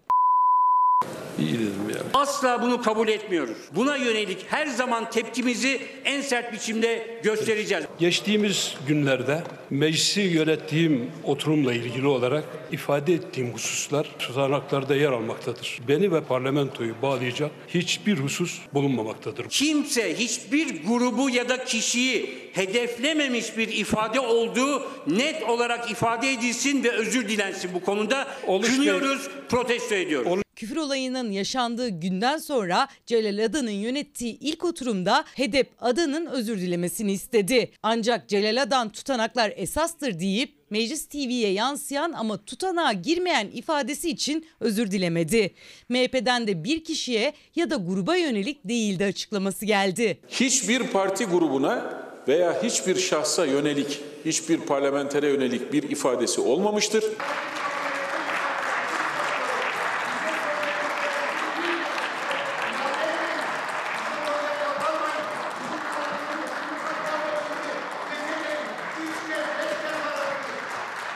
İyi 1.38 1.54
dedim 1.54 1.90
ya. 1.94 1.96
Asla 2.14 2.62
bunu 2.62 2.82
kabul 2.82 3.08
etmiyoruz. 3.08 3.56
Buna 3.72 3.96
yönelik 3.96 4.46
her 4.48 4.66
zaman 4.66 5.10
tepkimizi 5.10 5.80
en 6.04 6.20
sert 6.20 6.52
biçimde 6.52 7.20
göstereceğiz. 7.22 7.84
Geçtiğimiz 7.98 8.74
günlerde 8.88 9.42
meclisi 9.70 10.20
yönettiğim 10.20 11.10
oturumla 11.24 11.72
ilgili 11.72 12.06
olarak 12.06 12.44
ifade 12.72 13.14
ettiğim 13.14 13.52
hususlar 13.52 14.06
tutanaklarda 14.18 14.96
yer 14.96 15.12
almaktadır. 15.12 15.78
Beni 15.88 16.12
ve 16.12 16.20
parlamentoyu 16.20 16.94
bağlayacak 17.02 17.50
hiçbir 17.68 18.18
husus 18.18 18.58
bulunmamaktadır. 18.74 19.48
Kimse 19.48 20.18
hiçbir 20.18 20.84
grubu 20.86 21.30
ya 21.30 21.48
da 21.48 21.64
kişiyi 21.64 22.34
hedeflememiş 22.52 23.56
bir 23.56 23.68
ifade 23.68 24.20
olduğu 24.20 24.82
net 25.06 25.42
olarak 25.42 25.90
ifade 25.90 26.32
edilsin 26.32 26.84
ve 26.84 26.90
özür 26.90 27.28
dilensin 27.28 27.70
bu 27.74 27.80
konuda. 27.80 28.28
Oluş 28.46 28.70
Kınıyoruz, 28.76 29.28
protesto 29.48 29.94
ediyoruz. 29.94 30.43
Küfür 30.56 30.76
olayının 30.76 31.30
yaşandığı 31.30 31.88
günden 31.88 32.38
sonra 32.38 32.88
Celal 33.06 33.44
Adan'ın 33.44 33.70
yönettiği 33.70 34.38
ilk 34.40 34.64
oturumda 34.64 35.24
HEDEP 35.34 35.70
Adan'ın 35.80 36.26
özür 36.26 36.60
dilemesini 36.60 37.12
istedi. 37.12 37.70
Ancak 37.82 38.28
Celal 38.28 38.62
Adan 38.62 38.88
tutanaklar 38.88 39.52
esastır 39.56 40.20
deyip 40.20 40.54
Meclis 40.70 41.06
TV'ye 41.06 41.52
yansıyan 41.52 42.12
ama 42.12 42.44
tutanağa 42.44 42.92
girmeyen 42.92 43.48
ifadesi 43.52 44.10
için 44.10 44.46
özür 44.60 44.90
dilemedi. 44.90 45.54
MHP'den 45.88 46.46
de 46.46 46.64
bir 46.64 46.84
kişiye 46.84 47.32
ya 47.56 47.70
da 47.70 47.76
gruba 47.76 48.16
yönelik 48.16 48.68
değildi 48.68 49.04
açıklaması 49.04 49.66
geldi. 49.66 50.18
hiçbir 50.28 50.82
parti 50.82 51.24
grubuna 51.24 52.04
veya 52.28 52.62
hiçbir 52.62 52.96
şahsa 52.96 53.46
yönelik, 53.46 54.00
hiçbir 54.24 54.58
parlamentere 54.58 55.28
yönelik 55.28 55.72
bir 55.72 55.82
ifadesi 55.82 56.40
olmamıştır. 56.40 57.04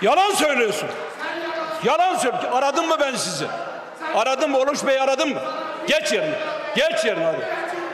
Yalan 0.03 0.31
söylüyorsun. 0.35 0.89
Yalan 1.85 2.17
söylüyorsun. 2.17 2.51
Aradım 2.51 2.89
mı 2.89 2.97
ben 3.01 3.15
sizi? 3.15 3.47
Aradım 4.15 4.51
mı? 4.51 4.59
Oluş 4.59 4.87
Bey 4.87 5.01
aradım 5.01 5.29
mı? 5.29 5.43
Geç 5.87 6.13
yerine. 6.13 6.39
Geç 6.77 7.05
yerine 7.05 7.25
hadi. 7.25 7.47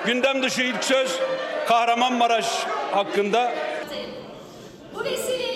Gündem 0.06 0.42
dışı 0.42 0.62
ilk 0.62 0.84
söz 0.84 1.20
Kahramanmaraş 1.68 2.66
hakkında 2.92 3.52
Bu 4.94 5.04
vesileyle 5.04 5.54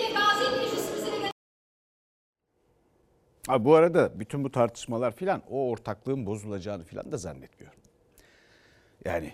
Ha, 3.49 3.65
bu 3.65 3.75
arada 3.75 4.19
bütün 4.19 4.43
bu 4.43 4.51
tartışmalar 4.51 5.11
filan 5.11 5.41
o 5.49 5.69
ortaklığın 5.69 6.25
bozulacağını 6.25 6.83
filan 6.83 7.11
da 7.11 7.17
zannetmiyorum. 7.17 7.79
Yani 9.05 9.33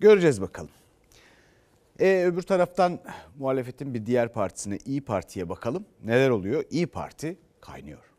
göreceğiz 0.00 0.42
bakalım. 0.42 0.70
E, 2.00 2.24
öbür 2.24 2.42
taraftan 2.42 2.98
muhalefetin 3.38 3.94
bir 3.94 4.06
diğer 4.06 4.32
partisine 4.32 4.78
İyi 4.84 5.00
Parti'ye 5.00 5.48
bakalım. 5.48 5.84
Neler 6.04 6.30
oluyor? 6.30 6.64
İyi 6.70 6.86
Parti 6.86 7.36
kaynıyor. 7.60 8.15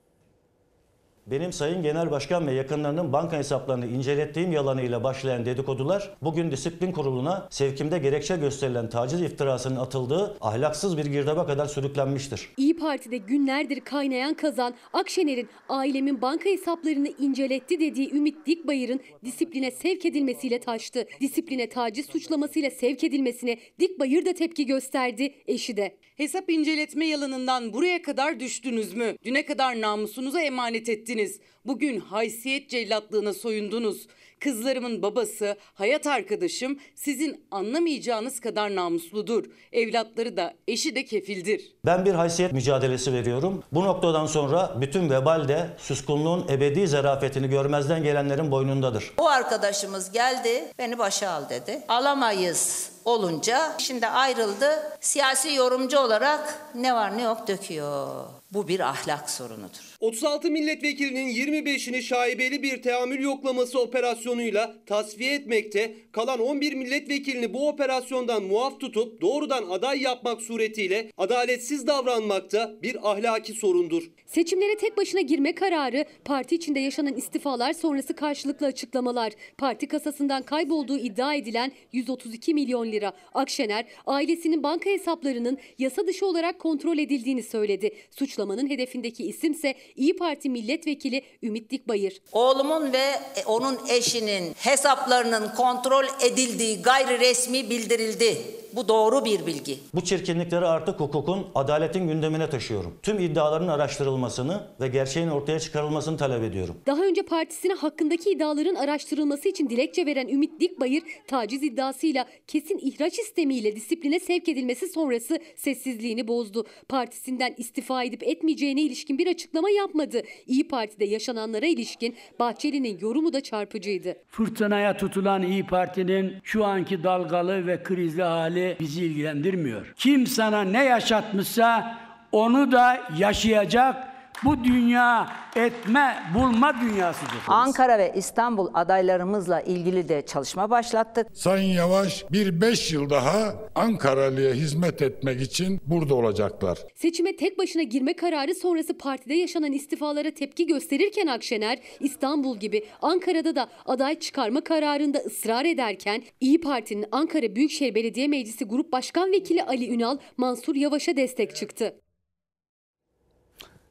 Benim 1.32 1.54
Sayın 1.54 1.84
Genel 1.84 2.12
Başkan 2.12 2.48
ve 2.48 2.52
yakınlarının 2.52 3.14
banka 3.14 3.38
hesaplarını 3.38 3.86
incelettiğim 3.86 4.52
yalanıyla 4.52 5.04
başlayan 5.04 5.46
dedikodular 5.46 6.18
bugün 6.22 6.52
disiplin 6.52 6.92
kuruluna 6.92 7.48
sevkimde 7.50 8.00
gerekçe 8.00 8.38
gösterilen 8.38 8.90
taciz 8.90 9.22
iftirasının 9.22 9.76
atıldığı 9.76 10.38
ahlaksız 10.42 10.98
bir 10.98 11.06
girdaba 11.06 11.46
kadar 11.46 11.66
sürüklenmiştir. 11.66 12.50
İyi 12.58 12.76
Parti'de 12.78 13.18
günlerdir 13.18 13.80
kaynayan 13.80 14.34
kazan 14.34 14.74
Akşener'in 14.94 15.50
ailemin 15.70 16.22
banka 16.22 16.50
hesaplarını 16.50 17.10
inceletti 17.20 17.80
dediği 17.80 18.14
Ümit 18.14 18.46
Dikbayır'ın 18.46 19.00
disipline 19.26 19.72
sevk 19.72 20.06
edilmesiyle 20.06 20.60
taştı. 20.60 21.06
Disipline 21.22 21.70
taciz 21.70 22.06
suçlamasıyla 22.06 22.70
sevk 22.70 23.04
edilmesine 23.04 23.58
Dikbayır 23.80 24.26
da 24.26 24.34
tepki 24.34 24.66
gösterdi, 24.66 25.34
eşi 25.48 25.78
de. 25.78 25.98
Hesap 26.18 26.50
inceletme 26.50 27.06
yalanından 27.06 27.74
buraya 27.74 28.02
kadar 28.02 28.40
düştünüz 28.40 28.94
mü? 28.94 29.16
Düne 29.26 29.46
kadar 29.46 29.82
namusunuza 29.82 30.42
emanet 30.42 30.90
ettiniz. 30.90 31.17
Bugün 31.66 32.00
haysiyet 32.00 32.70
cellatlığına 32.70 33.34
soyundunuz. 33.34 34.08
Kızlarımın 34.40 35.02
babası, 35.02 35.56
hayat 35.74 36.08
arkadaşım 36.08 36.80
sizin 36.96 37.46
anlamayacağınız 37.52 38.40
kadar 38.40 38.76
namusludur. 38.76 39.46
Evlatları 39.72 40.38
da, 40.38 40.54
eşi 40.68 40.96
de 40.96 41.06
kefildir. 41.06 41.72
Ben 41.86 42.06
bir 42.06 42.14
haysiyet 42.14 42.54
mücadelesi 42.54 43.14
veriyorum. 43.14 43.64
Bu 43.72 43.84
noktadan 43.86 44.26
sonra 44.26 44.78
bütün 44.82 45.10
vebal 45.10 45.48
de 45.48 45.68
suskunluğun 45.78 46.46
ebedi 46.50 46.88
zarafetini 46.88 47.50
görmezden 47.50 48.04
gelenlerin 48.04 48.52
boynundadır. 48.52 49.14
O 49.18 49.28
arkadaşımız 49.28 50.12
geldi, 50.12 50.64
beni 50.80 50.98
başa 50.98 51.30
al 51.30 51.50
dedi. 51.50 51.82
Alamayız 51.88 52.92
olunca 53.06 53.76
şimdi 53.78 54.08
ayrıldı. 54.08 54.98
Siyasi 55.02 55.54
yorumcu 55.54 56.00
olarak 56.00 56.60
ne 56.76 56.96
var 56.96 57.18
ne 57.18 57.22
yok 57.22 57.48
döküyor. 57.48 58.08
Bu 58.52 58.68
bir 58.68 58.80
ahlak 58.80 59.30
sorunudur. 59.30 59.97
36 60.00 60.52
milletvekilinin 60.52 61.28
25'ini 61.28 62.02
şaibeli 62.02 62.64
bir 62.64 62.82
teamül 62.82 63.20
yoklaması 63.24 63.80
operasyonuyla 63.80 64.76
tasfiye 64.86 65.34
etmekte, 65.34 65.96
kalan 66.12 66.40
11 66.40 66.74
milletvekilini 66.74 67.54
bu 67.54 67.68
operasyondan 67.68 68.44
muaf 68.44 68.80
tutup 68.80 69.22
doğrudan 69.22 69.70
aday 69.70 70.02
yapmak 70.02 70.42
suretiyle 70.42 71.12
adaletsiz 71.18 71.88
davranmakta 71.88 72.76
bir 72.84 73.12
ahlaki 73.12 73.54
sorundur. 73.54 74.04
Seçimlere 74.26 74.78
tek 74.78 74.98
başına 74.98 75.22
girme 75.22 75.56
kararı, 75.56 76.06
parti 76.26 76.56
içinde 76.56 76.80
yaşanan 76.80 77.14
istifalar 77.14 77.74
sonrası 77.74 78.16
karşılıklı 78.16 78.66
açıklamalar, 78.66 79.34
parti 79.58 79.88
kasasından 79.88 80.44
kaybolduğu 80.44 80.98
iddia 80.98 81.34
edilen 81.34 81.72
132 81.92 82.54
milyon 82.54 82.92
lira. 82.92 83.14
Akşener, 83.34 83.86
ailesinin 84.06 84.64
banka 84.64 84.90
hesaplarının 84.90 85.58
yasa 85.78 86.08
dışı 86.08 86.26
olarak 86.26 86.60
kontrol 86.60 86.98
edildiğini 86.98 87.44
söyledi. 87.44 87.92
Suçlamanın 88.12 88.70
hedefindeki 88.70 89.28
isimse 89.28 89.76
İyi 89.96 90.16
Parti 90.16 90.50
milletvekili 90.50 91.22
Ümit 91.44 91.72
Dikbayır. 91.72 92.22
Oğlumun 92.32 92.94
ve 92.94 93.20
onun 93.46 93.80
eşinin 93.90 94.54
hesaplarının 94.58 95.56
kontrol 95.56 96.06
edildiği 96.22 96.82
gayri 96.82 97.20
resmi 97.20 97.70
bildirildi. 97.70 98.38
Bu 98.78 98.88
doğru 98.88 99.26
bir 99.26 99.46
bilgi. 99.46 99.78
Bu 99.94 100.02
çirkinlikleri 100.02 100.66
artık 100.66 101.00
hukukun, 101.00 101.48
adaletin 101.56 102.08
gündemine 102.08 102.50
taşıyorum. 102.50 102.94
Tüm 103.04 103.20
iddiaların 103.20 103.68
araştırılmasını 103.68 104.64
ve 104.82 104.88
gerçeğin 104.88 105.28
ortaya 105.28 105.60
çıkarılmasını 105.60 106.18
talep 106.18 106.44
ediyorum. 106.44 106.76
Daha 106.86 107.04
önce 107.04 107.22
partisine 107.22 107.74
hakkındaki 107.74 108.30
iddiaların 108.30 108.76
araştırılması 108.76 109.50
için 109.50 109.70
dilekçe 109.70 110.06
veren 110.06 110.28
Ümit 110.28 110.60
Dikbayır, 110.60 111.04
taciz 111.28 111.64
iddiasıyla 111.64 112.26
kesin 112.48 112.78
ihraç 112.78 113.20
istemiyle 113.20 113.76
disipline 113.76 114.20
sevk 114.20 114.50
edilmesi 114.50 114.88
sonrası 114.88 115.40
sessizliğini 115.56 116.28
bozdu. 116.28 116.66
Partisinden 116.90 117.54
istifa 117.58 118.04
edip 118.04 118.24
etmeyeceğine 118.24 118.82
ilişkin 118.82 119.18
bir 119.18 119.28
açıklama 119.28 119.70
yapmadı. 119.70 120.22
İyi 120.48 120.68
Parti'de 120.68 121.06
yaşananlara 121.06 121.66
ilişkin 121.66 122.16
Bahçeli'nin 122.40 123.00
yorumu 123.00 123.34
da 123.34 123.42
çarpıcıydı. 123.42 124.16
Fırtınaya 124.28 124.98
tutulan 124.98 125.44
İyi 125.44 125.66
Parti'nin 125.66 126.34
şu 126.44 126.66
anki 126.66 127.04
dalgalı 127.04 127.68
ve 127.68 127.84
krizli 127.84 128.24
hali 128.24 128.67
bizi 128.80 129.06
ilgilendirmiyor. 129.06 129.94
Kim 129.96 130.28
sana 130.28 130.62
ne 130.62 130.84
yaşatmışsa 130.86 131.98
onu 132.32 132.72
da 132.72 133.02
yaşayacak. 133.18 134.17
Bu 134.44 134.64
dünya 134.64 135.30
etme, 135.56 136.24
bulma 136.36 136.82
dünyasıdır. 136.82 137.38
Ankara 137.48 137.98
ve 137.98 138.14
İstanbul 138.16 138.70
adaylarımızla 138.74 139.62
ilgili 139.62 140.10
de 140.10 140.26
çalışma 140.26 140.70
başlattık. 140.70 141.28
Sayın 141.34 141.74
Yavaş 141.74 142.26
bir 142.32 142.62
beş 142.62 142.94
yıl 142.94 143.10
daha 143.10 143.56
Ankaralı'ya 143.76 144.54
hizmet 144.54 145.02
etmek 145.02 145.42
için 145.42 145.82
burada 145.86 146.16
olacaklar. 146.16 146.80
Seçime 146.96 147.36
tek 147.36 147.58
başına 147.58 147.84
girme 147.84 148.14
kararı 148.14 148.56
sonrası 148.56 148.98
partide 148.98 149.34
yaşanan 149.34 149.72
istifalara 149.72 150.32
tepki 150.32 150.68
gösterirken 150.68 151.28
Akşener, 151.28 151.80
İstanbul 152.00 152.58
gibi 152.58 152.86
Ankara'da 153.02 153.56
da 153.56 153.68
aday 153.86 154.20
çıkarma 154.20 154.62
kararında 154.62 155.18
ısrar 155.18 155.66
ederken 155.66 156.24
İyi 156.40 156.62
Parti'nin 156.62 157.06
Ankara 157.12 157.56
Büyükşehir 157.56 157.96
Belediye 157.96 158.28
Meclisi 158.28 158.66
Grup 158.66 158.92
Başkan 158.92 159.32
Vekili 159.32 159.64
Ali 159.64 159.90
Ünal, 159.90 160.18
Mansur 160.38 160.76
Yavaş'a 160.76 161.16
destek 161.18 161.56
çıktı. 161.56 161.96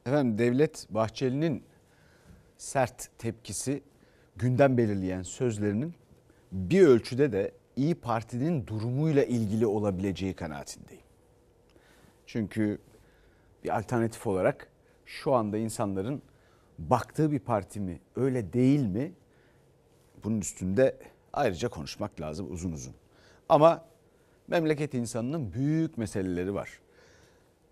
Efendim 0.07 0.37
Devlet 0.37 0.87
Bahçeli'nin 0.89 1.63
sert 2.57 3.09
tepkisi 3.17 3.83
gündem 4.35 4.77
belirleyen 4.77 5.21
sözlerinin 5.21 5.93
bir 6.51 6.87
ölçüde 6.87 7.31
de 7.31 7.51
İyi 7.75 7.95
Parti'nin 7.95 8.67
durumuyla 8.67 9.23
ilgili 9.23 9.65
olabileceği 9.65 10.33
kanaatindeyim. 10.33 11.03
Çünkü 12.25 12.79
bir 13.63 13.77
alternatif 13.77 14.27
olarak 14.27 14.67
şu 15.05 15.33
anda 15.33 15.57
insanların 15.57 16.21
baktığı 16.79 17.31
bir 17.31 17.39
parti 17.39 17.79
mi 17.79 17.99
öyle 18.15 18.53
değil 18.53 18.85
mi 18.85 19.11
bunun 20.23 20.41
üstünde 20.41 20.97
ayrıca 21.33 21.69
konuşmak 21.69 22.21
lazım 22.21 22.51
uzun 22.51 22.71
uzun. 22.71 22.93
Ama 23.49 23.85
memleket 24.47 24.93
insanının 24.93 25.53
büyük 25.53 25.97
meseleleri 25.97 26.53
var. 26.53 26.79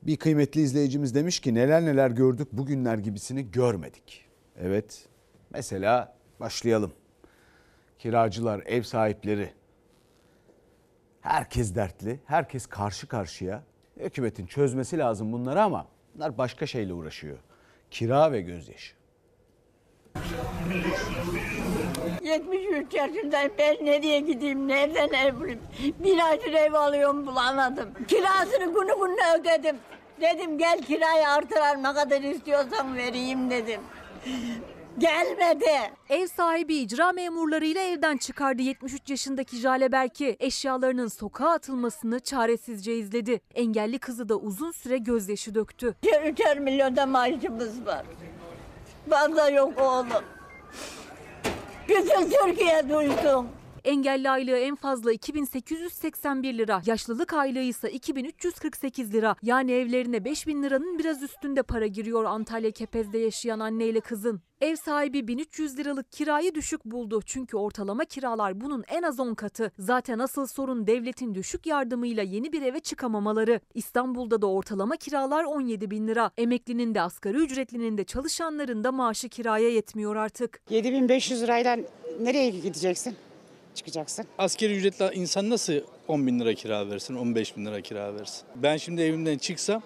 Bir 0.06 0.18
kıymetli 0.18 0.62
izleyicimiz 0.62 1.16
demiş 1.16 1.40
ki 1.40 1.54
neler 1.54 1.86
neler 1.86 2.12
gördük 2.12 2.48
bugünler 2.52 2.98
gibisini 2.98 3.52
görmedik. 3.52 4.26
Evet 4.58 5.08
mesela 5.50 6.16
başlayalım. 6.40 6.94
Kiracılar, 8.00 8.64
ev 8.66 8.82
sahipleri 8.82 9.54
herkes 11.22 11.76
dertli, 11.76 12.20
herkes 12.26 12.66
karşı 12.66 13.08
karşıya. 13.08 13.64
Hükümetin 14.00 14.46
çözmesi 14.46 14.98
lazım 14.98 15.32
bunları 15.32 15.62
ama 15.62 15.88
bunlar 16.16 16.38
başka 16.38 16.66
şeyle 16.66 16.94
uğraşıyor. 16.94 17.38
Kira 17.92 18.32
ve 18.32 18.42
gözyaşı. 18.42 18.96
73 22.24 22.94
yaşındayım. 22.94 23.52
Ben 23.58 23.86
nereye 23.86 24.20
gideyim? 24.20 24.68
Nereden 24.68 25.10
ev 25.14 25.36
bulayım? 25.40 25.60
Bir 26.04 26.20
aydır 26.30 26.54
ev 26.54 26.74
alıyorum 26.74 27.28
bulamadım. 27.28 27.90
Kirasını 28.08 28.66
günü 28.66 28.94
gününe 29.00 29.40
ödedim. 29.40 29.76
Dedim 30.22 30.58
gel 30.58 30.82
kirayı 30.82 31.30
artırar 31.30 31.84
ne 31.84 31.94
kadar 31.94 32.22
istiyorsan 32.22 32.96
vereyim 32.96 33.50
dedim. 33.50 33.82
Gelmedi. 34.98 35.72
Ev 36.10 36.28
sahibi 36.28 36.76
icra 36.76 37.12
memurlarıyla 37.12 37.82
evden 37.82 38.18
çıkardı 38.18 38.62
73 38.62 39.10
yaşındaki 39.10 39.58
Jale 39.58 39.92
Berke. 39.92 40.36
Eşyalarının 40.40 41.08
sokağa 41.08 41.50
atılmasını 41.50 42.20
çaresizce 42.20 42.96
izledi. 42.96 43.42
Engelli 43.56 44.00
kızı 44.00 44.30
da 44.30 44.36
uzun 44.36 44.72
süre 44.72 44.98
gözyaşı 44.98 45.56
döktü. 45.56 45.96
Üçer 46.26 46.60
milyonda 46.60 47.06
maaşımız 47.06 47.86
var. 47.86 48.06
Fazla 49.10 49.50
yok 49.50 49.82
oğlum. 49.82 50.08
Bütün 51.88 52.30
Türkiye 52.30 52.90
duysun. 52.90 53.48
Engelli 53.86 54.30
aylığı 54.30 54.58
en 54.58 54.76
fazla 54.76 55.12
2881 55.12 56.58
lira, 56.58 56.82
yaşlılık 56.86 57.34
aylığı 57.34 57.60
ise 57.60 57.92
2348 57.92 59.14
lira. 59.14 59.36
Yani 59.44 59.72
evlerine 59.72 60.26
5000 60.26 60.64
liranın 60.64 61.00
biraz 61.00 61.24
üstünde 61.24 61.64
para 61.64 61.88
giriyor 61.88 62.24
Antalya 62.24 62.72
Kepez'de 62.72 63.18
yaşayan 63.18 63.60
anneyle 63.60 64.00
kızın. 64.00 64.42
Ev 64.62 64.76
sahibi 64.76 65.28
1300 65.28 65.78
liralık 65.78 66.12
kirayı 66.12 66.56
düşük 66.56 66.86
buldu. 66.86 67.20
Çünkü 67.26 67.58
ortalama 67.58 68.06
kiralar 68.06 68.62
bunun 68.62 68.84
en 68.88 69.04
az 69.04 69.20
10 69.20 69.34
katı. 69.34 69.72
Zaten 69.80 70.20
asıl 70.20 70.48
sorun 70.48 70.88
devletin 70.88 71.36
düşük 71.36 71.66
yardımıyla 71.66 72.24
yeni 72.24 72.54
bir 72.54 72.62
eve 72.62 72.80
çıkamamaları. 72.80 73.60
İstanbul'da 73.74 74.42
da 74.42 74.48
ortalama 74.48 74.96
kiralar 74.96 75.44
17 75.44 75.92
bin 75.92 76.08
lira. 76.08 76.32
Emeklinin 76.38 76.96
de 76.96 77.02
asgari 77.02 77.38
ücretlinin 77.38 77.98
de 77.98 78.04
çalışanların 78.04 78.84
da 78.84 78.92
maaşı 78.92 79.30
kiraya 79.30 79.70
yetmiyor 79.70 80.16
artık. 80.16 80.62
7500 80.70 81.42
lirayla 81.42 81.78
nereye 82.22 82.50
gideceksin? 82.50 83.16
Çıkacaksın. 83.76 84.26
Askeri 84.38 84.78
ücretli 84.78 85.14
insan 85.14 85.50
nasıl 85.50 85.74
10 86.08 86.28
bin 86.28 86.40
lira 86.40 86.54
kira 86.54 86.90
versin, 86.90 87.16
15 87.16 87.58
bin 87.58 87.66
lira 87.66 87.82
kira 87.82 88.16
versin? 88.16 88.42
Ben 88.56 88.78
şimdi 88.78 89.02
evimden 89.02 89.38
çıksam 89.38 89.84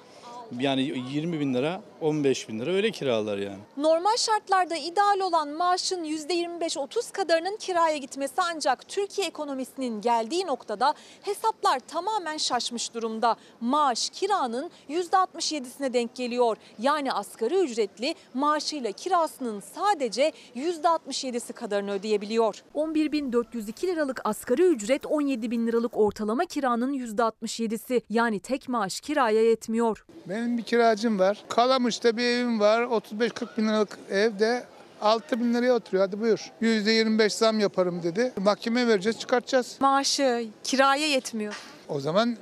yani 0.60 0.82
20 1.12 1.40
bin 1.40 1.54
lira, 1.54 1.82
15 2.02 2.50
bin 2.50 2.60
lira 2.60 2.72
öyle 2.72 2.92
kiralar 2.92 3.38
yani. 3.38 3.60
Normal 3.78 4.18
şartlarda 4.18 4.76
ideal 4.76 5.20
olan 5.20 5.50
maaşın 5.50 6.04
%25-30 6.04 7.12
kadarının 7.12 7.58
kiraya 7.58 7.98
gitmesi 7.98 8.34
ancak 8.38 8.88
Türkiye 8.88 9.28
ekonomisinin 9.28 10.02
geldiği 10.02 10.48
noktada 10.48 10.94
hesaplar 11.22 11.80
tamamen 11.80 12.38
şaşmış 12.38 12.94
durumda. 12.94 13.36
Maaş 13.62 14.10
kiranın 14.10 14.72
%67'sine 14.90 15.94
denk 15.94 16.16
geliyor. 16.16 16.58
Yani 16.80 17.14
asgari 17.14 17.56
ücretli 17.56 18.16
maaşıyla 18.34 18.92
kirasının 18.92 19.64
sadece 19.76 20.32
%67'si 20.56 21.54
kadarını 21.54 21.92
ödeyebiliyor. 21.92 22.64
11.402 22.76 23.88
liralık 23.88 24.22
asgari 24.24 24.64
ücret 24.64 25.06
17 25.06 25.52
bin 25.52 25.68
liralık 25.68 25.98
ortalama 25.98 26.46
kiranın 26.46 26.94
%67'si. 26.94 28.02
Yani 28.10 28.40
tek 28.40 28.70
maaş 28.70 29.00
kiraya 29.00 29.44
yetmiyor. 29.44 30.06
Benim 30.40 30.58
bir 30.58 30.64
kiracım 30.64 31.20
var. 31.20 31.38
Kalamış'ta 31.50 32.18
bir 32.18 32.24
evim 32.24 32.60
var. 32.60 32.84
35-40 32.84 33.58
bin 33.58 33.68
liralık 33.68 33.98
evde 34.10 34.64
6 35.02 35.40
bin 35.40 35.54
liraya 35.54 35.74
oturuyor. 35.74 36.06
Hadi 36.06 36.22
buyur. 36.22 36.52
%25 36.62 37.30
zam 37.30 37.60
yaparım 37.60 38.04
dedi. 38.04 38.34
Mahkemeye 38.38 38.88
vereceğiz 38.88 39.20
çıkartacağız. 39.20 39.78
Maaşı 39.80 40.48
kiraya 40.64 41.08
yetmiyor. 41.08 41.62
O 41.90 42.00
zaman 42.00 42.38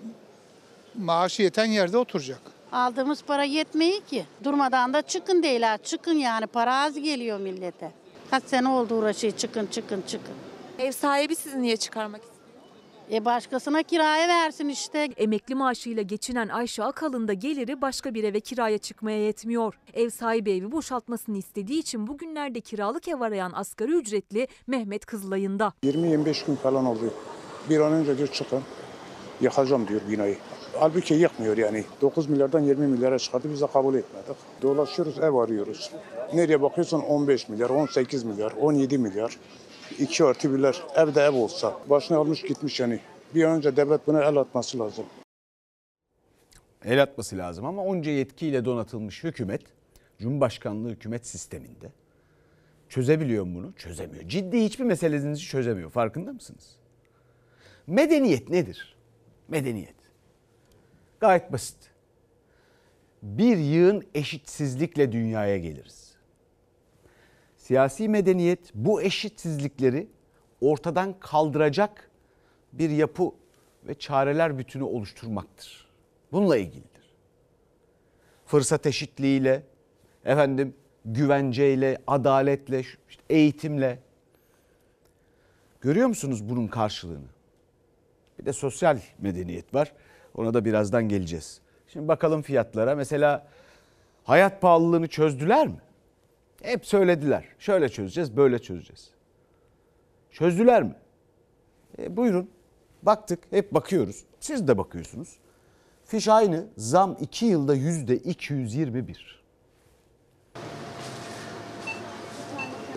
maaşı 0.95 1.41
yeten 1.41 1.65
yerde 1.65 1.97
oturacak. 1.97 2.39
Aldığımız 2.71 3.23
para 3.23 3.43
yetmiyor 3.43 4.01
ki. 4.01 4.25
Durmadan 4.43 4.93
da 4.93 5.01
çıkın 5.01 5.43
değil. 5.43 5.63
Çıkın 5.83 6.13
yani 6.13 6.47
para 6.47 6.75
az 6.75 6.99
geliyor 6.99 7.39
millete. 7.39 7.91
Kaç 8.31 8.43
sene 8.43 8.67
oldu 8.69 8.95
uğraşıyor 8.95 9.33
çıkın 9.37 9.65
çıkın 9.65 10.03
çıkın. 10.07 10.35
Ev 10.79 10.91
sahibi 10.91 11.35
sizi 11.35 11.61
niye 11.61 11.77
çıkarmak 11.77 12.21
istiyor? 12.21 12.36
E 13.11 13.25
başkasına 13.25 13.83
kiraya 13.83 14.27
versin 14.27 14.69
işte. 14.69 15.09
Emekli 15.17 15.55
maaşıyla 15.55 16.01
geçinen 16.01 16.47
Ayşe 16.47 16.83
Akalın 16.83 17.27
da 17.27 17.33
geliri 17.33 17.81
başka 17.81 18.13
bir 18.13 18.23
eve 18.23 18.39
kiraya 18.39 18.77
çıkmaya 18.77 19.17
yetmiyor. 19.25 19.79
Ev 19.93 20.09
sahibi 20.09 20.51
evi 20.51 20.71
boşaltmasını 20.71 21.37
istediği 21.37 21.79
için 21.79 22.07
bugünlerde 22.07 22.61
kiralık 22.61 23.07
ev 23.07 23.21
arayan 23.21 23.51
asgari 23.55 23.91
ücretli 23.91 24.47
Mehmet 24.67 25.05
Kızılay'ında. 25.05 25.73
20-25 25.83 26.45
gün 26.47 26.55
falan 26.55 26.85
oldu. 26.85 27.13
Bir 27.69 27.79
an 27.79 27.93
önce 27.93 28.17
diyor 28.17 28.27
çıkın. 28.27 28.61
Yakacağım 29.41 29.87
diyor 29.87 30.01
binayı. 30.09 30.37
Halbuki 30.79 31.13
yıkmıyor 31.13 31.57
yani. 31.57 31.83
9 32.01 32.29
milyardan 32.29 32.59
20 32.59 32.87
milyara 32.87 33.19
çıkardı 33.19 33.47
biz 33.53 33.61
de 33.61 33.67
kabul 33.67 33.95
etmedik. 33.95 34.35
Dolaşıyoruz 34.61 35.19
ev 35.19 35.33
arıyoruz. 35.33 35.91
Nereye 36.33 36.61
bakıyorsun 36.61 36.99
15 36.99 37.49
milyar, 37.49 37.69
18 37.69 38.23
milyar, 38.23 38.51
17 38.51 38.97
milyar. 38.97 39.37
2 39.99 40.23
artı 40.23 40.53
birler 40.53 40.83
evde 40.95 41.21
ev 41.21 41.33
olsa. 41.33 41.79
Başını 41.89 42.17
almış 42.17 42.41
gitmiş 42.41 42.79
yani. 42.79 42.99
Bir 43.35 43.43
önce 43.43 43.77
devlet 43.77 44.07
buna 44.07 44.23
el 44.23 44.37
atması 44.37 44.79
lazım. 44.79 45.05
El 46.85 47.03
atması 47.03 47.37
lazım 47.37 47.65
ama 47.65 47.83
onca 47.83 48.11
yetkiyle 48.11 48.65
donatılmış 48.65 49.23
hükümet, 49.23 49.61
Cumhurbaşkanlığı 50.19 50.89
hükümet 50.89 51.27
sisteminde 51.27 51.91
çözebiliyor 52.89 53.45
mu 53.45 53.55
bunu? 53.55 53.73
Çözemiyor. 53.75 54.27
Ciddi 54.27 54.63
hiçbir 54.63 54.83
meselenizi 54.83 55.41
çözemiyor. 55.41 55.89
Farkında 55.89 56.33
mısınız? 56.33 56.75
Medeniyet 57.87 58.49
nedir? 58.49 58.95
Medeniyet. 59.47 59.95
Gayet 61.19 61.51
basit. 61.51 61.77
Bir 63.23 63.57
yığın 63.57 64.03
eşitsizlikle 64.15 65.11
dünyaya 65.11 65.57
geliriz. 65.57 66.06
Siyasi 67.67 68.09
medeniyet 68.09 68.71
bu 68.73 69.01
eşitsizlikleri 69.01 70.07
ortadan 70.61 71.15
kaldıracak 71.19 72.09
bir 72.73 72.89
yapı 72.89 73.31
ve 73.83 73.93
çareler 73.93 74.57
bütünü 74.57 74.83
oluşturmaktır. 74.83 75.87
Bununla 76.31 76.57
ilgilidir. 76.57 77.13
Fırsat 78.45 78.85
eşitliğiyle, 78.85 79.63
efendim 80.25 80.75
güvenceyle, 81.05 82.01
adaletle, 82.07 82.79
işte 82.79 83.23
eğitimle. 83.29 83.99
Görüyor 85.81 86.07
musunuz 86.07 86.49
bunun 86.49 86.67
karşılığını? 86.67 87.27
Bir 88.39 88.45
de 88.45 88.53
sosyal 88.53 88.99
medeniyet 89.19 89.73
var. 89.73 89.93
Ona 90.35 90.53
da 90.53 90.65
birazdan 90.65 91.09
geleceğiz. 91.09 91.61
Şimdi 91.87 92.07
bakalım 92.07 92.41
fiyatlara. 92.41 92.95
Mesela 92.95 93.47
hayat 94.23 94.61
pahalılığını 94.61 95.07
çözdüler 95.07 95.67
mi? 95.67 95.86
Hep 96.61 96.85
söylediler. 96.85 97.45
Şöyle 97.59 97.89
çözeceğiz, 97.89 98.37
böyle 98.37 98.59
çözeceğiz. 98.59 99.09
Çözdüler 100.31 100.83
mi? 100.83 100.95
E, 101.99 102.17
buyurun. 102.17 102.49
Baktık, 103.03 103.39
hep 103.49 103.73
bakıyoruz. 103.73 104.23
Siz 104.39 104.67
de 104.67 104.77
bakıyorsunuz. 104.77 105.37
Fiş 106.05 106.27
aynı. 106.27 106.65
Zam 106.77 107.17
2 107.21 107.45
yılda 107.45 107.75
yüzde 107.75 108.17
221. 108.17 109.37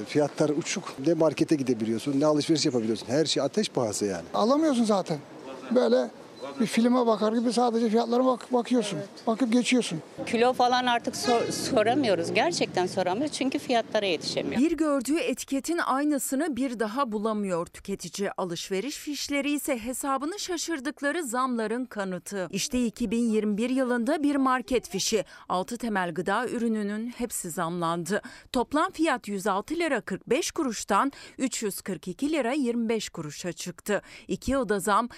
Fiyatlar 0.06 0.48
uçuk. 0.48 0.94
Ne 1.06 1.14
markete 1.14 1.56
gidebiliyorsun 1.56 2.20
ne 2.20 2.26
alışveriş 2.26 2.66
yapabiliyorsun. 2.66 3.06
Her 3.06 3.24
şey 3.24 3.42
ateş 3.42 3.68
pahası 3.68 4.04
yani. 4.04 4.24
Alamıyorsun 4.34 4.84
zaten. 4.84 5.18
Böyle 5.74 6.10
bir 6.60 6.66
filme 6.66 7.06
bakar 7.06 7.32
gibi 7.32 7.52
sadece 7.52 7.88
fiyatlara 7.88 8.24
bak 8.26 8.52
bakıyorsun. 8.52 8.98
Bakıp 9.26 9.52
geçiyorsun. 9.52 9.98
Kilo 10.26 10.52
falan 10.52 10.86
artık 10.86 11.16
sor- 11.16 11.46
soramıyoruz. 11.52 12.34
Gerçekten 12.34 12.86
soramıyoruz 12.86 13.32
çünkü 13.36 13.58
fiyatlara 13.58 14.06
yetişemiyor. 14.06 14.60
Bir 14.62 14.76
gördüğü 14.76 15.18
etiketin 15.18 15.78
aynısını 15.78 16.56
bir 16.56 16.78
daha 16.80 17.12
bulamıyor 17.12 17.66
tüketici. 17.66 18.30
Alışveriş 18.36 18.96
fişleri 18.96 19.50
ise 19.52 19.78
hesabını 19.78 20.38
şaşırdıkları 20.38 21.24
zamların 21.24 21.84
kanıtı. 21.84 22.48
İşte 22.50 22.86
2021 22.86 23.70
yılında 23.70 24.22
bir 24.22 24.36
market 24.36 24.88
fişi. 24.88 25.24
6 25.48 25.76
temel 25.78 26.14
gıda 26.14 26.48
ürününün 26.48 27.08
hepsi 27.08 27.50
zamlandı. 27.50 28.22
Toplam 28.52 28.90
fiyat 28.90 29.28
106 29.28 29.74
lira 29.74 30.00
45 30.00 30.50
kuruştan 30.50 31.12
342 31.38 32.32
lira 32.32 32.52
25 32.52 33.08
kuruşa 33.08 33.52
çıktı. 33.52 34.02
İki 34.28 34.56
oda 34.56 34.78
zam 34.80 35.08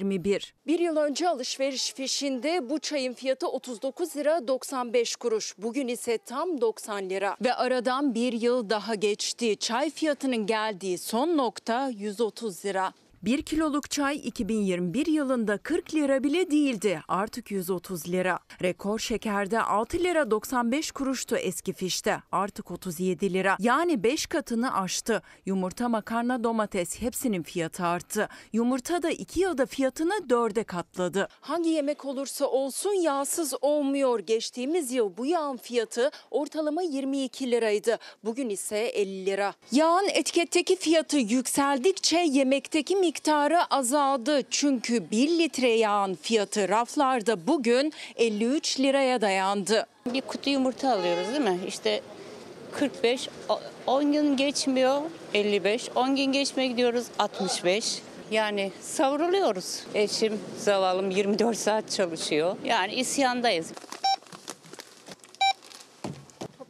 %221. 0.00 0.52
Bir 0.66 0.78
yıl 0.78 0.96
önce 0.96 1.28
alışveriş 1.28 1.94
fişinde 1.94 2.70
bu 2.70 2.78
çayın 2.78 3.12
fiyatı 3.12 3.48
39 3.48 4.16
lira 4.16 4.48
95 4.48 5.16
kuruş. 5.16 5.54
Bugün 5.58 5.88
ise 5.88 6.18
tam 6.18 6.60
90 6.60 7.10
lira. 7.10 7.36
Ve 7.44 7.54
aradan 7.54 8.14
bir 8.14 8.32
yıl 8.32 8.70
daha 8.70 8.94
geçti. 8.94 9.56
Çay 9.56 9.90
fiyatının 9.90 10.46
geldiği 10.46 10.98
son 10.98 11.36
nokta 11.36 11.88
130 11.88 12.64
lira. 12.64 12.92
1 13.24 13.42
kiloluk 13.42 13.90
çay 13.90 14.16
2021 14.16 15.06
yılında 15.06 15.58
40 15.58 15.94
lira 15.94 16.24
bile 16.24 16.50
değildi. 16.50 17.00
Artık 17.08 17.50
130 17.50 18.08
lira. 18.08 18.38
Rekor 18.62 18.98
şekerde 18.98 19.60
6 19.60 19.98
lira 19.98 20.30
95 20.30 20.90
kuruştu 20.90 21.36
eski 21.36 21.72
fişte. 21.72 22.22
Artık 22.32 22.70
37 22.70 23.32
lira. 23.32 23.56
Yani 23.60 24.02
5 24.02 24.26
katını 24.26 24.80
aştı. 24.80 25.22
Yumurta, 25.46 25.88
makarna, 25.88 26.44
domates 26.44 27.00
hepsinin 27.00 27.42
fiyatı 27.42 27.86
arttı. 27.86 28.28
Yumurta 28.52 29.02
da 29.02 29.10
2 29.10 29.40
yılda 29.40 29.66
fiyatını 29.66 30.14
4'e 30.14 30.64
katladı. 30.64 31.28
Hangi 31.40 31.70
yemek 31.70 32.04
olursa 32.04 32.46
olsun 32.46 32.92
yağsız 32.92 33.54
olmuyor. 33.60 34.18
Geçtiğimiz 34.20 34.92
yıl 34.92 35.16
bu 35.16 35.26
yağın 35.26 35.56
fiyatı 35.56 36.10
ortalama 36.30 36.82
22 36.82 37.50
liraydı. 37.50 37.98
Bugün 38.24 38.48
ise 38.48 38.78
50 38.78 39.26
lira. 39.26 39.54
Yağın 39.72 40.08
etiketteki 40.08 40.76
fiyatı 40.76 41.16
yükseldikçe 41.16 42.18
yemekteki 42.18 42.96
miktarı 42.96 43.13
azaldı. 43.70 44.42
Çünkü 44.50 45.10
1 45.10 45.28
litre 45.38 45.68
yağın 45.70 46.14
fiyatı 46.14 46.68
raflarda 46.68 47.46
bugün 47.46 47.92
53 48.16 48.80
liraya 48.80 49.20
dayandı. 49.20 49.86
Bir 50.06 50.20
kutu 50.20 50.50
yumurta 50.50 50.92
alıyoruz 50.92 51.28
değil 51.28 51.40
mi? 51.40 51.58
İşte 51.68 52.00
45, 52.72 53.28
o- 53.48 53.60
10 53.86 54.12
gün 54.12 54.36
geçmiyor 54.36 55.00
55, 55.34 55.88
10 55.94 56.16
gün 56.16 56.24
geçmeye 56.32 56.66
gidiyoruz 56.68 57.06
65. 57.18 57.98
Yani 58.30 58.72
savruluyoruz. 58.80 59.80
Eşim 59.94 60.40
zavallım 60.58 61.10
24 61.10 61.56
saat 61.58 61.90
çalışıyor. 61.90 62.56
Yani 62.64 62.94
isyandayız. 62.94 63.66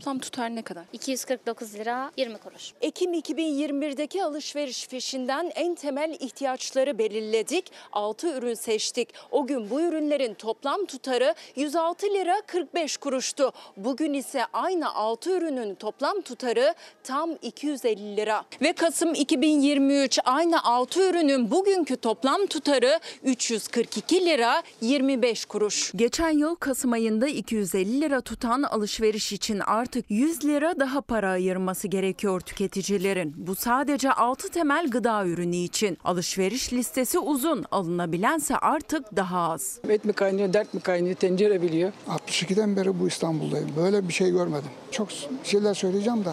Toplam 0.04 0.18
tutar 0.18 0.54
ne 0.54 0.62
kadar? 0.62 0.84
249 0.92 1.74
lira 1.74 2.10
20 2.16 2.38
kuruş. 2.38 2.72
Ekim 2.80 3.14
2021'deki 3.14 4.24
alışveriş 4.24 4.88
fişinden 4.88 5.52
en 5.54 5.74
temel 5.74 6.16
ihtiyaçları 6.20 6.98
belirledik. 6.98 7.72
6 7.92 8.28
ürün 8.28 8.54
seçtik. 8.54 9.08
O 9.30 9.46
gün 9.46 9.70
bu 9.70 9.80
ürünlerin 9.80 10.34
toplam 10.34 10.84
tutarı 10.84 11.34
106 11.56 12.06
lira 12.06 12.42
45 12.46 12.96
kuruştu. 12.96 13.52
Bugün 13.76 14.14
ise 14.14 14.44
aynı 14.52 14.94
6 14.94 15.30
ürünün 15.30 15.74
toplam 15.74 16.20
tutarı 16.20 16.74
tam 17.04 17.30
250 17.42 18.16
lira. 18.16 18.44
Ve 18.62 18.72
Kasım 18.72 19.14
2023 19.14 20.18
aynı 20.24 20.64
6 20.64 21.08
ürünün 21.08 21.50
bugünkü 21.50 21.96
toplam 21.96 22.46
tutarı 22.46 23.00
342 23.22 24.26
lira 24.26 24.62
25 24.80 25.44
kuruş. 25.44 25.92
Geçen 25.96 26.38
yıl 26.38 26.54
Kasım 26.54 26.92
ayında 26.92 27.26
250 27.26 28.00
lira 28.00 28.20
tutan 28.20 28.62
alışveriş 28.62 29.32
için 29.32 29.58
artık 29.58 29.93
100 30.08 30.44
lira 30.44 30.80
daha 30.80 31.00
para 31.00 31.30
ayırması 31.30 31.88
gerekiyor 31.88 32.40
tüketicilerin. 32.40 33.34
Bu 33.36 33.54
sadece 33.54 34.12
6 34.12 34.48
temel 34.48 34.90
gıda 34.90 35.26
ürünü 35.26 35.56
için. 35.56 35.98
Alışveriş 36.04 36.72
listesi 36.72 37.18
uzun, 37.18 37.64
alınabilense 37.70 38.56
artık 38.56 39.16
daha 39.16 39.50
az. 39.50 39.80
Et 39.88 40.04
mi 40.04 40.12
kaynıyor, 40.12 40.52
dert 40.52 40.74
mi 40.74 40.80
kaynıyor, 40.80 41.16
tencere 41.16 41.62
biliyor. 41.62 41.92
62'den 42.08 42.76
beri 42.76 43.00
bu 43.00 43.08
İstanbul'dayım. 43.08 43.70
Böyle 43.76 44.08
bir 44.08 44.12
şey 44.12 44.30
görmedim. 44.30 44.70
Çok 44.90 45.08
şeyler 45.44 45.74
söyleyeceğim 45.74 46.24
de 46.24 46.32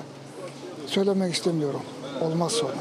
söylemek 0.85 1.33
istemiyorum. 1.33 1.81
Olmaz 2.21 2.51
sonra. 2.51 2.75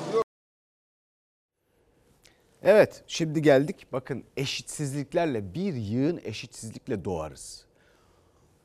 Evet 2.63 3.03
şimdi 3.07 3.43
geldik 3.43 3.87
bakın 3.93 4.25
eşitsizliklerle 4.37 5.55
bir 5.55 5.75
yığın 5.75 6.21
eşitsizlikle 6.25 7.05
doğarız 7.05 7.65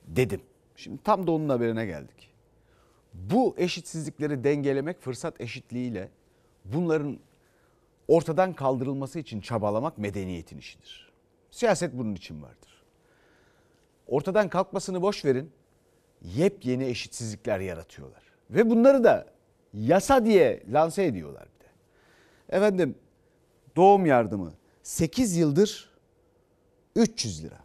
dedim. 0.07 0.41
Şimdi 0.75 1.03
tam 1.03 1.27
da 1.27 1.31
onun 1.31 1.49
haberine 1.49 1.85
geldik. 1.85 2.31
Bu 3.13 3.55
eşitsizlikleri 3.57 4.43
dengelemek 4.43 5.01
fırsat 5.01 5.41
eşitliğiyle 5.41 6.09
bunların 6.65 7.19
ortadan 8.07 8.53
kaldırılması 8.53 9.19
için 9.19 9.41
çabalamak 9.41 9.97
medeniyetin 9.97 10.57
işidir. 10.57 11.11
Siyaset 11.51 11.93
bunun 11.93 12.15
için 12.15 12.41
vardır. 12.41 12.83
Ortadan 14.07 14.49
kalkmasını 14.49 15.01
boş 15.01 15.25
verin. 15.25 15.51
Yepyeni 16.21 16.85
eşitsizlikler 16.85 17.59
yaratıyorlar. 17.59 18.23
Ve 18.49 18.69
bunları 18.69 19.03
da 19.03 19.25
yasa 19.73 20.25
diye 20.25 20.63
lanse 20.71 21.05
ediyorlar 21.05 21.47
bir 21.55 21.65
de. 21.65 21.69
Efendim 22.57 22.95
doğum 23.75 24.05
yardımı 24.05 24.53
8 24.83 25.37
yıldır 25.37 25.89
300 26.95 27.43
lira. 27.43 27.59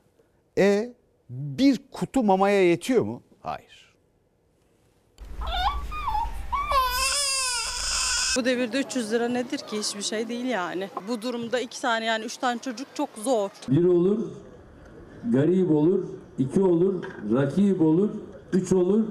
E 0.59 0.93
bir 1.31 1.81
kutu 1.93 2.23
mamaya 2.23 2.71
yetiyor 2.71 3.05
mu? 3.05 3.23
Hayır. 3.43 3.95
Bu 8.37 8.45
devirde 8.45 8.81
300 8.81 9.13
lira 9.13 9.29
nedir 9.29 9.59
ki? 9.59 9.79
Hiçbir 9.79 10.03
şey 10.03 10.29
değil 10.29 10.45
yani. 10.45 10.89
Bu 11.09 11.23
durumda 11.23 11.61
iki 11.61 11.81
tane 11.81 12.05
yani 12.05 12.25
üç 12.25 12.37
tane 12.37 12.59
çocuk 12.59 12.89
çok 12.95 13.09
zor. 13.25 13.51
Bir 13.69 13.85
olur, 13.85 14.31
garip 15.25 15.71
olur, 15.71 16.09
iki 16.39 16.61
olur, 16.63 17.05
rakip 17.33 17.81
olur, 17.81 18.11
üç 18.53 18.73
olur, 18.73 19.05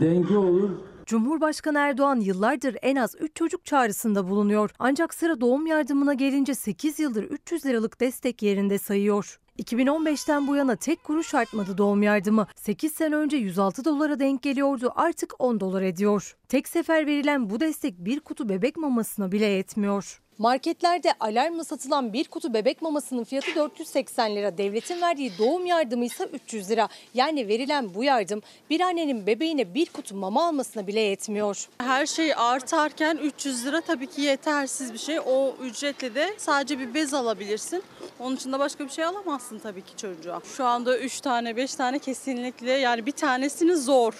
denge 0.00 0.36
olur, 0.36 0.70
Cumhurbaşkanı 1.06 1.78
Erdoğan 1.78 2.20
yıllardır 2.20 2.76
en 2.82 2.96
az 2.96 3.14
3 3.20 3.36
çocuk 3.36 3.64
çağrısında 3.64 4.28
bulunuyor. 4.28 4.70
Ancak 4.78 5.14
sıra 5.14 5.40
doğum 5.40 5.66
yardımına 5.66 6.14
gelince 6.14 6.54
8 6.54 6.98
yıldır 6.98 7.24
300 7.24 7.66
liralık 7.66 8.00
destek 8.00 8.42
yerinde 8.42 8.78
sayıyor. 8.78 9.40
2015'ten 9.58 10.46
bu 10.46 10.56
yana 10.56 10.76
tek 10.76 11.04
kuruş 11.04 11.34
artmadı 11.34 11.78
doğum 11.78 12.02
yardımı. 12.02 12.46
8 12.56 12.92
sene 12.92 13.16
önce 13.16 13.36
106 13.36 13.84
dolara 13.84 14.18
denk 14.18 14.42
geliyordu 14.42 14.92
artık 14.96 15.34
10 15.38 15.60
dolar 15.60 15.82
ediyor. 15.82 16.36
Tek 16.48 16.68
sefer 16.68 17.06
verilen 17.06 17.50
bu 17.50 17.60
destek 17.60 17.98
bir 17.98 18.20
kutu 18.20 18.48
bebek 18.48 18.76
mamasına 18.76 19.32
bile 19.32 19.46
yetmiyor. 19.46 20.20
Marketlerde 20.38 21.12
alarmla 21.20 21.64
satılan 21.64 22.12
bir 22.12 22.24
kutu 22.24 22.54
bebek 22.54 22.82
mamasının 22.82 23.24
fiyatı 23.24 23.54
480 23.54 24.36
lira. 24.36 24.58
Devletin 24.58 25.00
verdiği 25.00 25.32
doğum 25.38 25.66
yardımı 25.66 26.04
ise 26.04 26.24
300 26.24 26.70
lira. 26.70 26.88
Yani 27.14 27.48
verilen 27.48 27.94
bu 27.94 28.04
yardım 28.04 28.42
bir 28.70 28.80
annenin 28.80 29.26
bebeğine 29.26 29.74
bir 29.74 29.86
kutu 29.86 30.16
mama 30.16 30.46
almasına 30.48 30.86
bile 30.86 31.00
yetmiyor. 31.00 31.68
Her 31.78 32.06
şey 32.06 32.34
artarken 32.34 33.16
300 33.16 33.66
lira 33.66 33.80
tabii 33.80 34.06
ki 34.06 34.20
yetersiz 34.20 34.92
bir 34.92 34.98
şey. 34.98 35.20
O 35.20 35.54
ücretle 35.62 36.14
de 36.14 36.34
sadece 36.38 36.78
bir 36.78 36.94
bez 36.94 37.14
alabilirsin. 37.14 37.82
Onun 38.20 38.36
dışında 38.36 38.58
başka 38.58 38.84
bir 38.84 38.90
şey 38.90 39.04
alamazsın 39.04 39.58
tabii 39.58 39.82
ki 39.82 39.96
çocuğa. 39.96 40.40
Şu 40.56 40.64
anda 40.64 40.98
3 40.98 41.20
tane 41.20 41.56
5 41.56 41.74
tane 41.74 41.98
kesinlikle 41.98 42.72
yani 42.72 43.06
bir 43.06 43.12
tanesini 43.12 43.76
zor. 43.76 44.14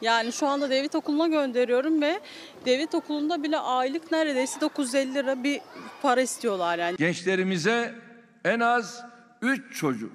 Yani 0.00 0.32
şu 0.32 0.46
anda 0.46 0.70
devlet 0.70 0.94
okuluna 0.94 1.26
gönderiyorum 1.26 2.02
ve 2.02 2.20
devlet 2.66 2.94
okulunda 2.94 3.42
bile 3.42 3.58
aylık 3.58 4.12
neredeyse 4.12 4.60
950 4.60 5.14
lira 5.14 5.42
bir 5.42 5.60
para 6.02 6.20
istiyorlar 6.20 6.78
yani. 6.78 6.96
Gençlerimize 6.96 7.94
en 8.44 8.60
az 8.60 9.04
3 9.42 9.76
çocuk, 9.76 10.12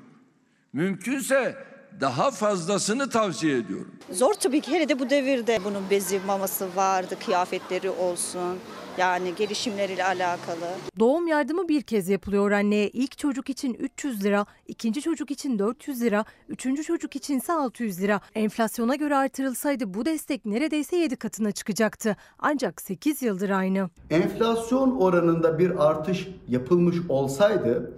mümkünse 0.74 1.56
daha 2.02 2.32
fazlasını 2.32 3.10
tavsiye 3.10 3.58
ediyorum. 3.58 3.92
Zor 4.12 4.34
tabii 4.34 4.62
ki 4.62 4.72
hele 4.72 4.90
de 4.90 5.00
bu 5.00 5.10
devirde 5.10 5.60
bunun 5.64 5.84
bezi 5.90 6.20
maması 6.28 6.68
vardı, 6.76 7.16
kıyafetleri 7.26 7.90
olsun. 7.90 8.58
Yani 8.98 9.36
gelişimleriyle 9.36 10.06
alakalı. 10.06 10.70
Doğum 11.00 11.28
yardımı 11.28 11.68
bir 11.68 11.82
kez 11.82 12.10
yapılıyor 12.10 12.52
anneye. 12.52 12.90
İlk 12.90 13.18
çocuk 13.18 13.50
için 13.50 13.74
300 13.74 14.24
lira, 14.24 14.46
ikinci 14.68 15.02
çocuk 15.02 15.32
için 15.32 15.60
400 15.60 16.02
lira, 16.02 16.26
üçüncü 16.50 16.84
çocuk 16.84 17.16
içinse 17.16 17.54
600 17.54 18.02
lira. 18.02 18.22
Enflasyona 18.36 18.96
göre 18.96 19.16
artırılsaydı 19.16 19.94
bu 19.94 20.06
destek 20.06 20.46
neredeyse 20.46 20.96
7 20.98 21.16
katına 21.16 21.52
çıkacaktı. 21.52 22.18
Ancak 22.40 22.82
8 22.82 23.22
yıldır 23.22 23.50
aynı. 23.50 23.90
Enflasyon 24.10 24.96
oranında 24.96 25.60
bir 25.60 25.88
artış 25.90 26.28
yapılmış 26.48 26.96
olsaydı 27.10 27.92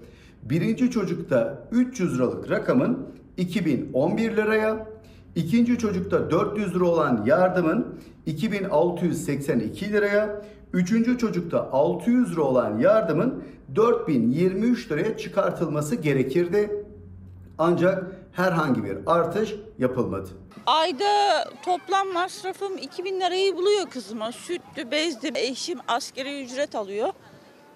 birinci 0.44 0.92
çocukta 0.92 1.68
300 1.72 2.16
liralık 2.16 2.50
rakamın 2.50 3.08
2011 3.38 4.38
liraya, 4.38 4.88
ikinci 5.36 5.78
çocukta 5.78 6.32
400 6.32 6.76
lira 6.76 6.86
olan 6.86 7.24
yardımın 7.26 8.00
2682 8.26 9.91
liraya, 9.94 10.41
üçüncü 10.74 11.17
çocukta 11.17 11.70
600 11.72 12.32
lira 12.32 12.41
olan 12.41 12.80
yardımın 12.80 13.44
4023 13.76 14.91
liraya 14.91 15.17
çıkartılması 15.17 15.96
gerekirdi. 15.96 16.86
Ancak 17.58 18.04
herhangi 18.32 18.84
bir 18.84 18.98
artış 19.06 19.56
yapılmadı. 19.80 20.30
Ayda 20.65 21.44
toplam 21.65 22.13
masrafım 22.13 22.78
2000 22.78 23.20
lirayı 23.20 23.56
buluyor 23.56 23.89
kızıma. 23.89 24.32
Süttü, 24.32 24.91
bezdi. 24.91 25.32
Eşim 25.36 25.80
askeri 25.88 26.44
ücret 26.44 26.76
alıyor. 26.76 27.10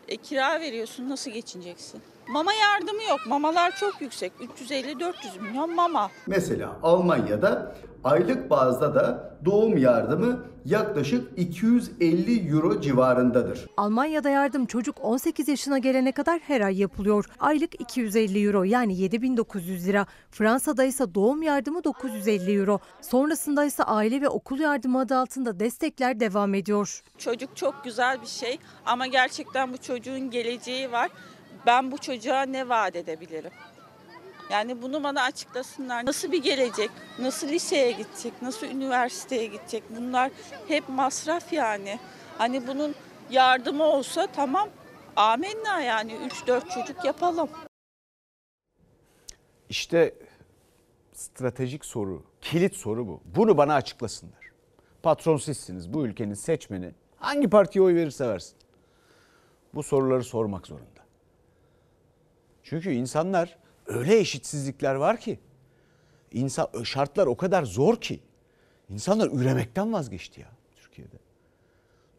E, 0.08 0.18
kira 0.18 0.60
veriyorsun 0.60 1.10
nasıl 1.10 1.32
geçineceksin? 1.32 2.02
Mama 2.28 2.54
yardımı 2.54 3.04
yok. 3.04 3.20
Mamalar 3.28 3.76
çok 3.76 4.02
yüksek. 4.02 4.34
350-400 4.70 5.42
milyon 5.42 5.76
mama. 5.76 6.10
Mesela 6.28 6.80
Almanya'da 6.84 7.76
aylık 8.04 8.50
bazda 8.50 8.96
da 8.96 9.36
doğum 9.46 9.78
yardımı 9.78 10.40
yaklaşık 10.66 11.40
250 11.40 12.50
euro 12.56 12.82
civarındadır. 12.82 13.66
Almanya'da 13.78 14.30
yardım 14.30 14.66
çocuk 14.66 14.96
18 15.02 15.48
yaşına 15.48 15.78
gelene 15.78 16.12
kadar 16.12 16.40
her 16.40 16.62
ay 16.62 16.80
yapılıyor. 16.80 17.26
Aylık 17.40 17.82
250 17.82 18.46
euro 18.48 18.64
yani 18.64 18.98
7900 19.00 19.88
lira. 19.88 20.06
Fransa'da 20.32 20.84
ise 20.84 21.16
doğum 21.16 21.42
yardımı 21.42 21.84
950 21.84 22.60
euro. 22.60 22.80
Sonrasında 23.02 23.66
ise 23.66 23.84
aile 23.84 24.22
ve 24.22 24.30
okul 24.30 24.60
yardımı 24.60 25.00
adı 25.00 25.18
altında 25.18 25.60
destekler 25.60 26.20
devam 26.20 26.54
ediyor. 26.54 27.02
Çocuk 27.18 27.58
çok 27.58 27.84
güzel 27.84 28.22
bir 28.22 28.28
şey 28.28 28.60
ama 28.86 29.08
gerçekten 29.08 29.74
bu 29.74 29.78
çocuğun 29.78 30.30
geleceği 30.32 30.92
var. 30.92 31.10
Ben 31.66 31.92
bu 31.92 31.98
çocuğa 31.98 32.42
ne 32.42 32.70
vaat 32.70 32.96
edebilirim? 32.96 33.52
Yani 34.52 34.82
bunu 34.82 35.04
bana 35.04 35.22
açıklasınlar. 35.24 36.06
Nasıl 36.06 36.32
bir 36.32 36.44
gelecek? 36.44 36.90
Nasıl 37.20 37.48
liseye 37.48 37.92
gidecek? 37.92 38.42
Nasıl 38.42 38.68
üniversiteye 38.68 39.46
gidecek? 39.46 39.84
Bunlar 39.90 40.32
hep 40.68 40.90
masraf 40.90 41.54
yani. 41.54 42.00
Hani 42.38 42.68
bunun 42.68 42.96
yardımı 43.30 43.84
olsa 43.84 44.28
tamam. 44.28 44.70
Amenna 45.16 45.82
yani 45.82 46.14
3-4 46.14 46.70
çocuk 46.74 47.06
yapalım. 47.06 47.50
İşte 49.70 50.16
stratejik 51.14 51.86
soru, 51.86 52.24
kilit 52.42 52.76
soru 52.76 53.08
bu. 53.08 53.22
Bunu 53.26 53.58
bana 53.58 53.76
açıklasınlar. 53.76 54.46
Patron 55.04 55.38
sizsiniz, 55.38 55.94
bu 55.94 56.06
ülkenin 56.06 56.34
seçmeni. 56.34 56.92
Hangi 57.18 57.50
partiye 57.50 57.84
oy 57.86 57.96
verirse 57.96 58.28
versin. 58.28 58.58
Bu 59.74 59.84
soruları 59.84 60.24
sormak 60.24 60.68
zorunda. 60.68 60.95
Çünkü 62.66 62.92
insanlar 62.92 63.58
öyle 63.86 64.18
eşitsizlikler 64.18 64.96
var 64.96 65.20
ki 65.20 65.40
insan 66.32 66.84
şartlar 66.84 67.28
o 67.28 67.38
kadar 67.38 67.64
zor 67.64 68.02
ki 68.02 68.20
insanlar 68.90 69.32
üremekten 69.32 69.94
vazgeçti 69.94 70.42
ya 70.42 70.48
Türkiye'de. 70.76 71.16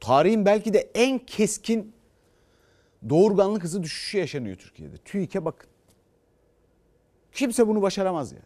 Tarihin 0.00 0.44
belki 0.44 0.74
de 0.74 0.90
en 0.94 1.18
keskin 1.18 1.92
doğurganlık 3.08 3.64
hızı 3.64 3.82
düşüşü 3.82 4.18
yaşanıyor 4.18 4.56
Türkiye'de. 4.56 4.96
TÜİK'e 4.96 5.44
bakın. 5.44 5.70
Kimse 7.32 7.68
bunu 7.68 7.82
başaramaz 7.82 8.32
yani. 8.32 8.44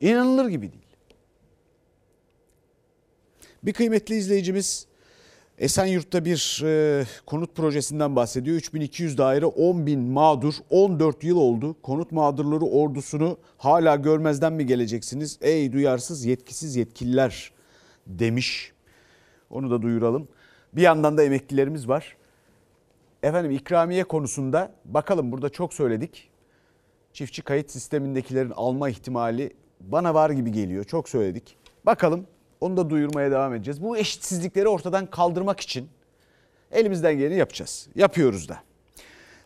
İnanılır 0.00 0.48
gibi 0.48 0.72
değil. 0.72 0.84
Bir 3.62 3.72
kıymetli 3.72 4.14
izleyicimiz 4.14 4.86
Esenyurt'ta 5.58 6.24
bir 6.24 6.62
e, 6.64 7.04
konut 7.26 7.56
projesinden 7.56 8.16
bahsediyor. 8.16 8.56
3200 8.56 9.18
daire 9.18 9.46
10 9.46 9.86
bin 9.86 10.00
mağdur 10.00 10.54
14 10.70 11.24
yıl 11.24 11.36
oldu. 11.36 11.76
Konut 11.82 12.12
mağdurları 12.12 12.64
ordusunu 12.64 13.38
hala 13.56 13.96
görmezden 13.96 14.52
mi 14.52 14.66
geleceksiniz? 14.66 15.38
Ey 15.40 15.72
duyarsız 15.72 16.24
yetkisiz 16.24 16.76
yetkililer 16.76 17.52
demiş. 18.06 18.72
Onu 19.50 19.70
da 19.70 19.82
duyuralım. 19.82 20.28
Bir 20.72 20.82
yandan 20.82 21.18
da 21.18 21.22
emeklilerimiz 21.22 21.88
var. 21.88 22.16
Efendim 23.22 23.50
ikramiye 23.50 24.04
konusunda 24.04 24.72
bakalım 24.84 25.32
burada 25.32 25.48
çok 25.48 25.74
söyledik. 25.74 26.30
Çiftçi 27.12 27.42
kayıt 27.42 27.70
sistemindekilerin 27.70 28.50
alma 28.50 28.88
ihtimali 28.88 29.52
bana 29.80 30.14
var 30.14 30.30
gibi 30.30 30.52
geliyor. 30.52 30.84
Çok 30.84 31.08
söyledik. 31.08 31.56
Bakalım 31.86 32.26
onu 32.60 32.76
da 32.76 32.90
duyurmaya 32.90 33.30
devam 33.30 33.54
edeceğiz. 33.54 33.82
Bu 33.82 33.96
eşitsizlikleri 33.96 34.68
ortadan 34.68 35.06
kaldırmak 35.06 35.60
için 35.60 35.88
elimizden 36.72 37.18
geleni 37.18 37.34
yapacağız. 37.38 37.88
Yapıyoruz 37.94 38.48
da. 38.48 38.58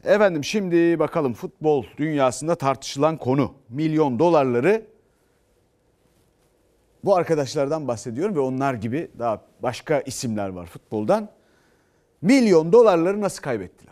Efendim 0.05 0.45
şimdi 0.45 0.99
bakalım 0.99 1.35
futbol 1.35 1.85
dünyasında 1.97 2.55
tartışılan 2.55 3.17
konu. 3.17 3.55
Milyon 3.69 4.19
dolarları 4.19 4.87
bu 7.05 7.17
arkadaşlardan 7.17 7.89
bahsediyorum 7.89 8.35
ve 8.35 8.41
onlar 8.41 8.75
gibi 8.75 9.11
daha 9.19 9.43
başka 9.63 10.01
isimler 10.01 10.49
var 10.49 10.67
futboldan. 10.67 11.29
Milyon 12.23 12.73
dolarları 12.73 13.21
nasıl 13.21 13.43
kaybettiler? 13.43 13.92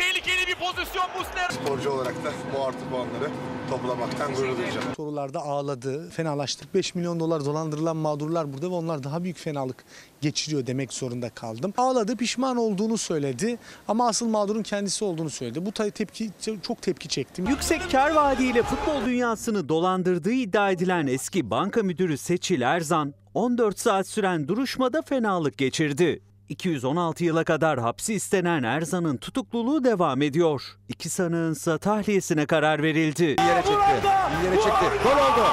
Tehlikeli 0.00 0.46
bir 0.46 0.54
pozisyon 0.54 1.06
Muslera. 1.18 1.48
Sporcu 1.50 1.90
olarak 1.90 2.24
da 2.24 2.32
bu 2.56 2.64
artı 2.64 2.78
puanları 2.90 3.30
toplamaktan 3.70 4.34
gurur 4.34 4.56
duyacağım. 4.56 4.86
Sorularda 4.96 5.40
ağladı, 5.40 6.10
fenalaştık. 6.10 6.74
5 6.74 6.94
milyon 6.94 7.20
dolar 7.20 7.44
dolandırılan 7.44 7.96
mağdurlar 7.96 8.52
burada 8.52 8.70
ve 8.70 8.74
onlar 8.74 9.02
daha 9.04 9.24
büyük 9.24 9.36
fenalık 9.36 9.84
geçiriyor 10.20 10.66
demek 10.66 10.92
zorunda 10.92 11.30
kaldım. 11.30 11.72
Ağladı, 11.76 12.16
pişman 12.16 12.56
olduğunu 12.56 12.98
söyledi 12.98 13.58
ama 13.88 14.08
asıl 14.08 14.28
mağdurun 14.28 14.62
kendisi 14.62 15.04
olduğunu 15.04 15.30
söyledi. 15.30 15.66
Bu 15.66 15.72
tepki 15.72 16.30
çok 16.62 16.82
tepki 16.82 17.08
çektim. 17.08 17.46
Yüksek 17.46 17.90
kar 17.92 18.14
vaadiyle 18.14 18.62
futbol 18.62 19.06
dünyasını 19.06 19.68
dolandırdığı 19.68 20.32
iddia 20.32 20.70
edilen 20.70 21.06
eski 21.06 21.50
banka 21.50 21.82
müdürü 21.82 22.18
Seçil 22.18 22.60
Erzan 22.60 23.14
14 23.34 23.78
saat 23.78 24.06
süren 24.08 24.48
duruşmada 24.48 25.02
fenalık 25.02 25.58
geçirdi. 25.58 26.20
216 26.50 27.24
yıla 27.24 27.44
kadar 27.44 27.78
hapsi 27.80 28.14
istenen 28.14 28.62
Erzan'ın 28.62 29.16
tutukluluğu 29.16 29.84
devam 29.84 30.22
ediyor. 30.22 30.62
İki 30.88 31.08
sanığın 31.08 31.52
ise 31.52 31.78
tahliyesine 31.78 32.46
karar 32.46 32.82
verildi. 32.82 33.22
Yere 33.22 33.62
çekti. 33.62 34.06
Yere 34.44 34.56
çekti. 34.56 34.86
Gol 35.04 35.10
oldu. 35.10 35.46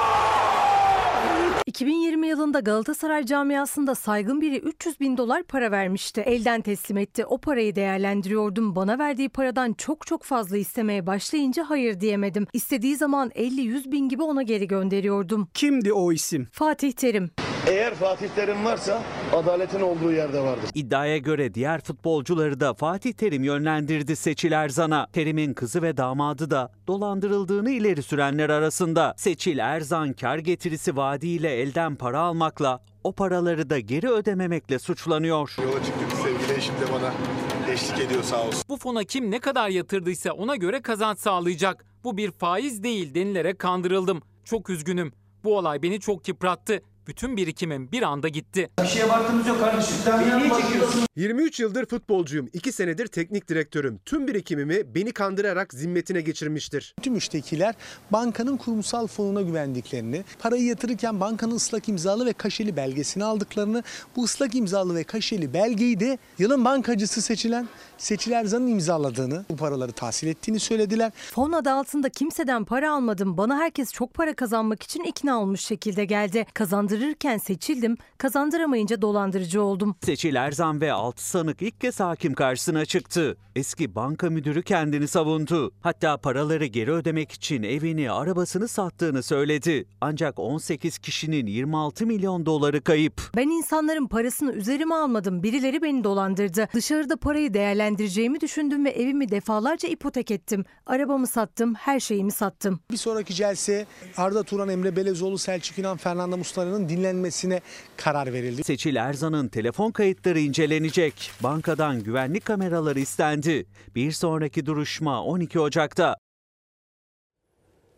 2020 1.66 2.26
yılında 2.28 2.60
Galatasaray 2.60 3.24
camiasında 3.26 3.94
saygın 3.94 4.40
biri 4.40 4.58
300 4.58 5.00
bin 5.00 5.16
dolar 5.16 5.42
para 5.42 5.70
vermişti. 5.70 6.20
Elden 6.20 6.60
teslim 6.60 6.98
etti. 6.98 7.26
O 7.26 7.38
parayı 7.38 7.74
değerlendiriyordum. 7.76 8.76
Bana 8.76 8.98
verdiği 8.98 9.28
paradan 9.28 9.72
çok 9.72 10.06
çok 10.06 10.22
fazla 10.22 10.56
istemeye 10.56 11.06
başlayınca 11.06 11.64
hayır 11.68 12.00
diyemedim. 12.00 12.46
İstediği 12.52 12.96
zaman 12.96 13.28
50-100 13.30 13.92
bin 13.92 14.08
gibi 14.08 14.22
ona 14.22 14.42
geri 14.42 14.66
gönderiyordum. 14.66 15.48
Kimdi 15.54 15.92
o 15.92 16.12
isim? 16.12 16.48
Fatih 16.52 16.92
Terim. 16.92 17.30
Eğer 17.68 17.94
Fatih 17.94 18.28
Terim 18.28 18.64
varsa 18.64 19.02
adaletin 19.32 19.80
olduğu 19.80 20.12
yerde 20.12 20.40
vardır. 20.40 20.70
İddiaya 20.74 21.18
göre 21.18 21.54
diğer 21.54 21.80
futbolcuları 21.80 22.60
da 22.60 22.74
Fatih 22.74 23.12
Terim 23.12 23.44
yönlendirdi 23.44 24.16
Seçil 24.16 24.52
Erzan'a. 24.52 25.06
Terim'in 25.12 25.54
kızı 25.54 25.82
ve 25.82 25.96
damadı 25.96 26.50
da 26.50 26.72
dolandırıldığını 26.86 27.70
ileri 27.70 28.02
sürenler 28.02 28.50
arasında. 28.50 29.14
Seçil 29.16 29.58
Erzan 29.58 30.12
kar 30.12 30.38
getirisi 30.38 30.96
vaadiyle 30.96 31.50
elden 31.50 31.96
para 31.96 32.20
almakla 32.20 32.80
o 33.04 33.12
paraları 33.12 33.70
da 33.70 33.78
geri 33.78 34.08
ödememekle 34.10 34.78
suçlanıyor. 34.78 35.56
Yola 35.62 35.84
çıktık 35.84 36.12
sevgili 36.12 36.58
eşim 36.58 36.74
de 36.74 36.92
bana 36.92 37.12
eşlik 37.72 37.98
ediyor 37.98 38.22
sağ 38.22 38.46
olsun. 38.46 38.62
Bu 38.68 38.76
fona 38.76 39.04
kim 39.04 39.30
ne 39.30 39.40
kadar 39.40 39.68
yatırdıysa 39.68 40.32
ona 40.32 40.56
göre 40.56 40.82
kazanç 40.82 41.18
sağlayacak. 41.18 41.84
Bu 42.04 42.16
bir 42.16 42.30
faiz 42.30 42.82
değil 42.82 43.14
denilerek 43.14 43.58
kandırıldım. 43.58 44.22
Çok 44.44 44.70
üzgünüm. 44.70 45.12
Bu 45.44 45.56
olay 45.58 45.82
beni 45.82 46.00
çok 46.00 46.28
yıprattı. 46.28 46.82
Bütün 47.08 47.36
birikimim 47.36 47.92
bir 47.92 48.02
anda 48.02 48.28
gitti. 48.28 48.70
Bir 48.82 48.86
şeye 48.86 49.08
baktığımız 49.08 49.46
yok 49.46 49.60
kardeşim. 49.60 49.96
Sen 50.04 50.40
niye 50.40 50.50
çekiyorsun? 50.60 51.02
23 51.16 51.60
yıldır 51.60 51.86
futbolcuyum. 51.86 52.48
2 52.52 52.72
senedir 52.72 53.06
teknik 53.06 53.48
direktörüm. 53.48 54.00
Tüm 54.04 54.26
birikimimi 54.26 54.94
beni 54.94 55.12
kandırarak 55.12 55.74
zimmetine 55.74 56.20
geçirmiştir. 56.20 56.94
Tüm 57.02 57.12
müştekiler 57.12 57.74
bankanın 58.10 58.56
kurumsal 58.56 59.06
fonuna 59.06 59.42
güvendiklerini, 59.42 60.24
parayı 60.38 60.64
yatırırken 60.64 61.20
bankanın 61.20 61.54
ıslak 61.54 61.88
imzalı 61.88 62.26
ve 62.26 62.32
kaşeli 62.32 62.76
belgesini 62.76 63.24
aldıklarını, 63.24 63.82
bu 64.16 64.24
ıslak 64.24 64.54
imzalı 64.54 64.94
ve 64.94 65.04
kaşeli 65.04 65.54
belgeyi 65.54 66.00
de 66.00 66.18
yılın 66.38 66.64
bankacısı 66.64 67.22
seçilen 67.22 67.68
Seçil 67.98 68.32
Erzan'ın 68.32 68.66
imzaladığını, 68.66 69.44
bu 69.50 69.56
paraları 69.56 69.92
tahsil 69.92 70.26
ettiğini 70.26 70.60
söylediler. 70.60 71.12
Fon 71.32 71.52
adı 71.52 71.70
altında 71.70 72.08
kimseden 72.08 72.64
para 72.64 72.92
almadım. 72.92 73.36
Bana 73.36 73.58
herkes 73.58 73.92
çok 73.92 74.14
para 74.14 74.34
kazanmak 74.34 74.82
için 74.82 75.02
ikna 75.04 75.40
olmuş 75.40 75.60
şekilde 75.60 76.04
geldi. 76.04 76.46
Kazandırırken 76.98 77.38
seçildim, 77.38 77.96
kazandıramayınca 78.18 79.02
dolandırıcı 79.02 79.62
oldum. 79.62 79.96
Seçil 80.04 80.34
Erzan 80.34 80.80
ve 80.80 80.92
6 80.92 81.28
sanık 81.28 81.62
ilk 81.62 81.80
kez 81.80 82.00
hakim 82.00 82.34
karşısına 82.34 82.84
çıktı. 82.84 83.36
Eski 83.56 83.94
banka 83.94 84.30
müdürü 84.30 84.62
kendini 84.62 85.08
savundu. 85.08 85.72
Hatta 85.80 86.16
paraları 86.16 86.66
geri 86.66 86.92
ödemek 86.92 87.32
için 87.32 87.62
evini, 87.62 88.10
arabasını 88.10 88.68
sattığını 88.68 89.22
söyledi. 89.22 89.84
Ancak 90.00 90.38
18 90.38 90.98
kişinin 90.98 91.46
26 91.46 92.06
milyon 92.06 92.46
doları 92.46 92.80
kayıp. 92.80 93.22
Ben 93.36 93.48
insanların 93.48 94.06
parasını 94.06 94.52
üzerime 94.52 94.94
almadım. 94.94 95.42
Birileri 95.42 95.82
beni 95.82 96.04
dolandırdı. 96.04 96.68
Dışarıda 96.74 97.16
parayı 97.16 97.54
değerlendireceğimi 97.54 98.40
düşündüm 98.40 98.84
ve 98.84 98.90
evimi 98.90 99.30
defalarca 99.30 99.88
ipotek 99.88 100.30
ettim. 100.30 100.64
Arabamı 100.86 101.26
sattım, 101.26 101.74
her 101.74 102.00
şeyimi 102.00 102.32
sattım. 102.32 102.80
Bir 102.90 102.96
sonraki 102.96 103.34
celse 103.34 103.86
Arda 104.16 104.42
Turan, 104.42 104.68
Emre 104.68 104.96
Belezoğlu, 104.96 105.38
Selçuk 105.38 105.78
İnan, 105.78 105.96
Fernando 105.96 106.36
Mustara'nın 106.38 106.77
dinlenmesine 106.88 107.60
karar 107.96 108.32
verildi. 108.32 108.64
Seçil 108.64 108.96
Erzan'ın 108.96 109.48
telefon 109.48 109.90
kayıtları 109.90 110.40
incelenecek. 110.40 111.30
Bankadan 111.42 112.02
güvenlik 112.02 112.44
kameraları 112.44 113.00
istendi. 113.00 113.66
Bir 113.94 114.12
sonraki 114.12 114.66
duruşma 114.66 115.24
12 115.24 115.60
Ocak'ta. 115.60 116.16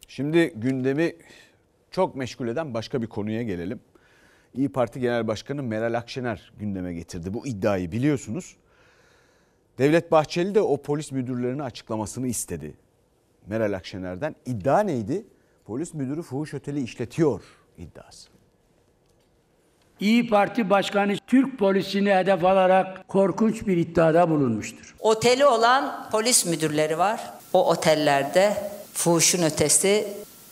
Şimdi 0.09 0.53
gündemi 0.57 1.13
çok 1.91 2.17
meşgul 2.17 2.49
eden 2.49 2.75
başka 2.75 3.03
bir 3.03 3.07
konuya 3.07 3.43
gelelim. 3.43 3.81
İyi 4.55 4.69
Parti 4.69 5.01
Genel 5.01 5.27
Başkanı 5.29 5.63
Meral 5.63 5.95
Akşener 5.95 6.53
gündeme 6.59 6.95
getirdi. 6.95 7.35
Bu 7.35 7.47
iddiayı 7.47 7.93
biliyorsunuz. 7.93 8.57
Devlet 9.79 10.13
Bahçeli 10.13 10.55
de 10.55 10.61
o 10.61 10.83
polis 10.83 11.13
müdürlerine 11.13 11.63
açıklamasını 11.63 12.27
istedi. 12.27 12.75
Meral 13.47 13.73
Akşener'den 13.73 14.37
iddia 14.47 14.81
neydi? 14.81 15.27
Polis 15.65 15.95
müdürü 15.95 16.23
fuhuş 16.23 16.55
oteli 16.55 16.83
işletiyor 16.83 17.43
iddiası. 17.79 18.40
İyi 20.01 20.29
Parti 20.29 20.71
Başkanı 20.71 21.17
Türk 21.27 21.59
polisini 21.59 22.15
hedef 22.15 22.45
alarak 22.45 23.09
korkunç 23.09 23.67
bir 23.67 23.77
iddiada 23.77 24.31
bulunmuştur. 24.31 24.95
Oteli 25.01 25.47
olan 25.47 26.09
polis 26.13 26.47
müdürleri 26.47 26.99
var. 26.99 27.21
O 27.53 27.71
otellerde 27.71 28.57
fuhuşun 28.95 29.43
ötesi 29.43 30.09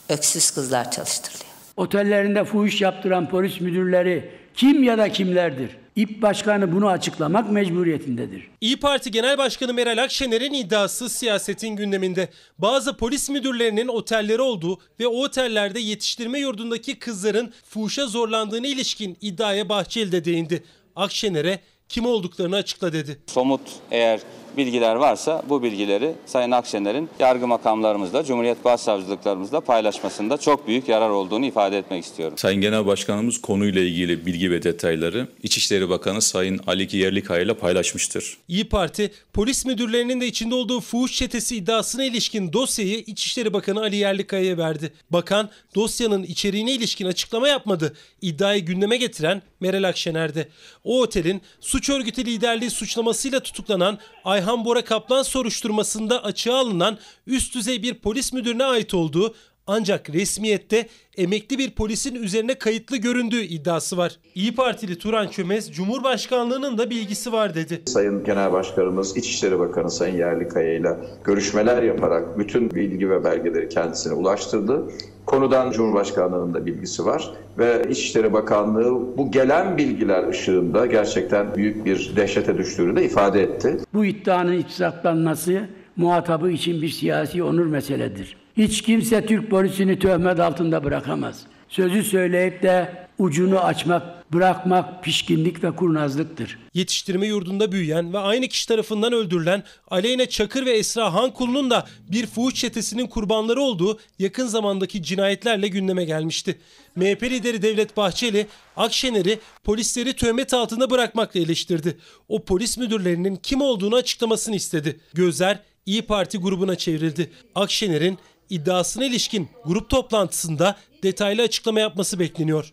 öksüz 0.08 0.50
kızlar 0.50 0.90
çalıştırılıyor. 0.90 1.48
Otellerinde 1.76 2.44
fuhuş 2.44 2.80
yaptıran 2.80 3.28
polis 3.28 3.60
müdürleri 3.60 4.30
kim 4.54 4.82
ya 4.82 4.98
da 4.98 5.08
kimlerdir? 5.08 5.76
İP 5.98 6.22
Başkanı 6.22 6.72
bunu 6.72 6.88
açıklamak 6.88 7.50
mecburiyetindedir. 7.50 8.50
İyi 8.60 8.76
Parti 8.76 9.10
Genel 9.10 9.38
Başkanı 9.38 9.74
Meral 9.74 10.02
Akşener'in 10.02 10.52
iddiası 10.52 11.08
siyasetin 11.08 11.76
gündeminde. 11.76 12.28
Bazı 12.58 12.96
polis 12.96 13.30
müdürlerinin 13.30 13.88
otelleri 13.88 14.42
olduğu 14.42 14.78
ve 15.00 15.06
o 15.06 15.24
otellerde 15.24 15.80
yetiştirme 15.80 16.38
yurdundaki 16.38 16.98
kızların 16.98 17.52
fuhuşa 17.64 18.06
zorlandığına 18.06 18.66
ilişkin 18.66 19.16
iddiaya 19.20 19.68
Bahçeli 19.68 20.12
de 20.12 20.24
değindi. 20.24 20.64
Akşener'e 20.96 21.60
kim 21.88 22.06
olduklarını 22.06 22.56
açıkla 22.56 22.92
dedi. 22.92 23.18
Somut 23.26 23.60
eğer 23.90 24.20
bilgiler 24.56 24.94
varsa 24.94 25.42
bu 25.48 25.62
bilgileri 25.62 26.12
Sayın 26.26 26.50
Akşener'in 26.50 27.08
yargı 27.18 27.46
makamlarımızla, 27.46 28.24
Cumhuriyet 28.24 28.64
Başsavcılıklarımızla 28.64 29.60
paylaşmasında 29.60 30.36
çok 30.36 30.68
büyük 30.68 30.88
yarar 30.88 31.10
olduğunu 31.10 31.46
ifade 31.46 31.78
etmek 31.78 32.04
istiyorum. 32.04 32.38
Sayın 32.38 32.60
Genel 32.60 32.86
Başkanımız 32.86 33.40
konuyla 33.40 33.82
ilgili 33.82 34.26
bilgi 34.26 34.50
ve 34.50 34.62
detayları 34.62 35.28
İçişleri 35.42 35.88
Bakanı 35.88 36.22
Sayın 36.22 36.60
Ali 36.66 36.96
Yerlikaya 36.96 37.42
ile 37.42 37.54
paylaşmıştır. 37.54 38.36
İyi 38.48 38.68
Parti, 38.68 39.12
polis 39.32 39.66
müdürlerinin 39.66 40.20
de 40.20 40.26
içinde 40.26 40.54
olduğu 40.54 40.80
fuhuş 40.80 41.12
çetesi 41.12 41.56
iddiasına 41.56 42.04
ilişkin 42.04 42.52
dosyayı 42.52 42.98
İçişleri 42.98 43.52
Bakanı 43.52 43.80
Ali 43.80 43.96
Yerlikaya'ya 43.96 44.58
verdi. 44.58 44.92
Bakan 45.10 45.50
dosyanın 45.74 46.22
içeriğine 46.22 46.72
ilişkin 46.72 47.06
açıklama 47.06 47.48
yapmadı. 47.48 47.96
İddiayı 48.22 48.64
gündeme 48.64 48.96
getiren 48.96 49.42
Meral 49.60 49.88
Akşener'de. 49.88 50.48
O 50.84 51.00
otelin 51.00 51.42
suç 51.60 51.90
örgütü 51.90 52.24
liderliği 52.24 52.70
suçlamasıyla 52.70 53.40
tutuklanan 53.40 53.98
Ayhan 54.38 54.64
Bora 54.64 54.84
Kaplan 54.84 55.22
soruşturmasında 55.22 56.24
açığa 56.24 56.56
alınan 56.58 56.98
üst 57.26 57.54
düzey 57.54 57.82
bir 57.82 57.94
polis 57.94 58.32
müdürüne 58.32 58.64
ait 58.64 58.94
olduğu 58.94 59.34
ancak 59.68 60.10
resmiyette 60.10 60.86
emekli 61.16 61.58
bir 61.58 61.70
polisin 61.70 62.14
üzerine 62.14 62.54
kayıtlı 62.54 62.96
göründüğü 62.96 63.40
iddiası 63.42 63.96
var. 63.96 64.16
İyi 64.34 64.54
Partili 64.54 64.98
Turan 64.98 65.28
Çömez, 65.28 65.72
Cumhurbaşkanlığının 65.72 66.78
da 66.78 66.90
bilgisi 66.90 67.32
var 67.32 67.54
dedi. 67.54 67.82
Sayın 67.86 68.24
Genel 68.24 68.52
Başkanımız 68.52 69.16
İçişleri 69.16 69.58
Bakanı 69.58 69.90
Sayın 69.90 70.16
Yerlikaya 70.16 70.74
ile 70.74 70.96
görüşmeler 71.24 71.82
yaparak 71.82 72.38
bütün 72.38 72.70
bilgi 72.70 73.10
ve 73.10 73.24
belgeleri 73.24 73.68
kendisine 73.68 74.12
ulaştırdı. 74.12 74.82
Konudan 75.26 75.70
Cumhurbaşkanlığının 75.70 76.54
da 76.54 76.66
bilgisi 76.66 77.04
var 77.04 77.30
ve 77.58 77.82
İçişleri 77.90 78.32
Bakanlığı 78.32 79.16
bu 79.16 79.30
gelen 79.30 79.78
bilgiler 79.78 80.28
ışığında 80.28 80.86
gerçekten 80.86 81.54
büyük 81.54 81.84
bir 81.84 82.12
dehşete 82.16 82.58
düştüğünü 82.58 82.96
de 82.96 83.04
ifade 83.04 83.42
etti. 83.42 83.76
Bu 83.94 84.04
iddianın 84.04 84.52
ispatlanması 84.52 85.68
muhatabı 85.96 86.50
için 86.50 86.82
bir 86.82 86.88
siyasi 86.88 87.42
onur 87.42 87.66
meseledir. 87.66 88.36
Hiç 88.58 88.82
kimse 88.82 89.26
Türk 89.26 89.50
polisini 89.50 89.98
töhmet 89.98 90.40
altında 90.40 90.84
bırakamaz. 90.84 91.42
Sözü 91.68 92.04
söyleyip 92.04 92.62
de 92.62 93.06
ucunu 93.18 93.58
açmak, 93.58 94.32
bırakmak 94.32 95.04
pişkinlik 95.04 95.64
ve 95.64 95.76
kurnazlıktır. 95.76 96.58
Yetiştirme 96.74 97.26
yurdunda 97.26 97.72
büyüyen 97.72 98.12
ve 98.12 98.18
aynı 98.18 98.48
kişi 98.48 98.68
tarafından 98.68 99.12
öldürülen 99.12 99.62
Aleyna 99.90 100.26
Çakır 100.26 100.66
ve 100.66 100.70
Esra 100.70 101.14
Hankul'un 101.14 101.70
da 101.70 101.86
bir 102.08 102.26
fuhuş 102.26 102.54
çetesinin 102.54 103.06
kurbanları 103.06 103.60
olduğu 103.60 103.98
yakın 104.18 104.46
zamandaki 104.46 105.02
cinayetlerle 105.02 105.68
gündeme 105.68 106.04
gelmişti. 106.04 106.58
MHP 106.96 107.22
lideri 107.22 107.62
Devlet 107.62 107.96
Bahçeli, 107.96 108.46
Akşener'i 108.76 109.38
polisleri 109.64 110.12
töhmet 110.12 110.54
altında 110.54 110.90
bırakmakla 110.90 111.40
eleştirdi. 111.40 111.98
O 112.28 112.44
polis 112.44 112.78
müdürlerinin 112.78 113.36
kim 113.36 113.60
olduğunu 113.60 113.96
açıklamasını 113.96 114.56
istedi. 114.56 115.00
Gözler 115.14 115.60
İyi 115.86 116.02
Parti 116.02 116.38
grubuna 116.38 116.76
çevrildi. 116.76 117.30
Akşener'in 117.54 118.18
iddiasına 118.50 119.04
ilişkin 119.04 119.48
grup 119.64 119.90
toplantısında 119.90 120.76
detaylı 121.02 121.42
açıklama 121.42 121.80
yapması 121.80 122.18
bekleniyor. 122.18 122.72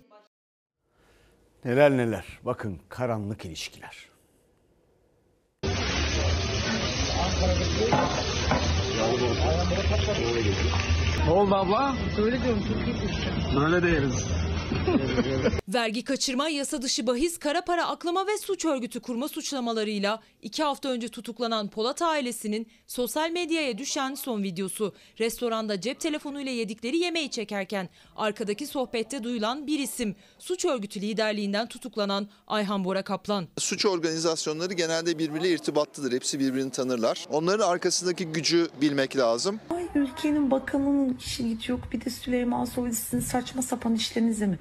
Neler 1.65 1.91
neler. 1.91 2.25
Bakın 2.43 2.79
karanlık 2.89 3.45
ilişkiler. 3.45 4.05
Ne 11.25 11.31
oldu 11.31 11.55
abla? 11.55 11.95
Öyle 12.21 12.43
diyorum 12.43 12.63
çok 12.67 12.87
iyi 12.87 13.59
Böyle 13.59 13.83
değiliz. 13.83 14.23
Vergi 15.67 16.03
kaçırma, 16.03 16.49
yasa 16.49 16.81
dışı 16.81 17.07
bahis, 17.07 17.37
kara 17.37 17.61
para 17.61 17.87
aklama 17.87 18.27
ve 18.27 18.37
suç 18.37 18.65
örgütü 18.65 18.99
kurma 18.99 19.27
suçlamalarıyla 19.27 20.21
iki 20.41 20.63
hafta 20.63 20.89
önce 20.89 21.07
tutuklanan 21.07 21.69
Polat 21.69 22.01
ailesinin 22.01 22.67
sosyal 22.87 23.31
medyaya 23.31 23.77
düşen 23.77 24.15
son 24.15 24.43
videosu. 24.43 24.95
Restoranda 25.19 25.81
cep 25.81 25.99
telefonuyla 25.99 26.51
yedikleri 26.51 26.97
yemeği 26.97 27.29
çekerken 27.31 27.89
arkadaki 28.15 28.67
sohbette 28.67 29.23
duyulan 29.23 29.67
bir 29.67 29.79
isim. 29.79 30.15
Suç 30.39 30.65
örgütü 30.65 31.01
liderliğinden 31.01 31.67
tutuklanan 31.67 32.27
Ayhan 32.47 32.85
Bora 32.85 33.01
Kaplan. 33.01 33.47
Suç 33.57 33.85
organizasyonları 33.85 34.73
genelde 34.73 35.19
birbiriyle 35.19 35.49
irtibatlıdır. 35.49 36.11
Hepsi 36.11 36.39
birbirini 36.39 36.71
tanırlar. 36.71 37.25
Onların 37.29 37.67
arkasındaki 37.67 38.25
gücü 38.25 38.67
bilmek 38.81 39.17
lazım. 39.17 39.59
Ay 39.69 39.87
ülkenin 39.95 40.51
bakanının 40.51 41.17
işi 41.17 41.49
gücü 41.49 41.71
yok 41.71 41.81
bir 41.91 42.05
de 42.05 42.09
Süleyman 42.09 42.65
Soylu'nun 42.65 43.19
saçma 43.19 43.61
sapan 43.61 43.95
işlerinize 43.95 44.47
mi? 44.47 44.59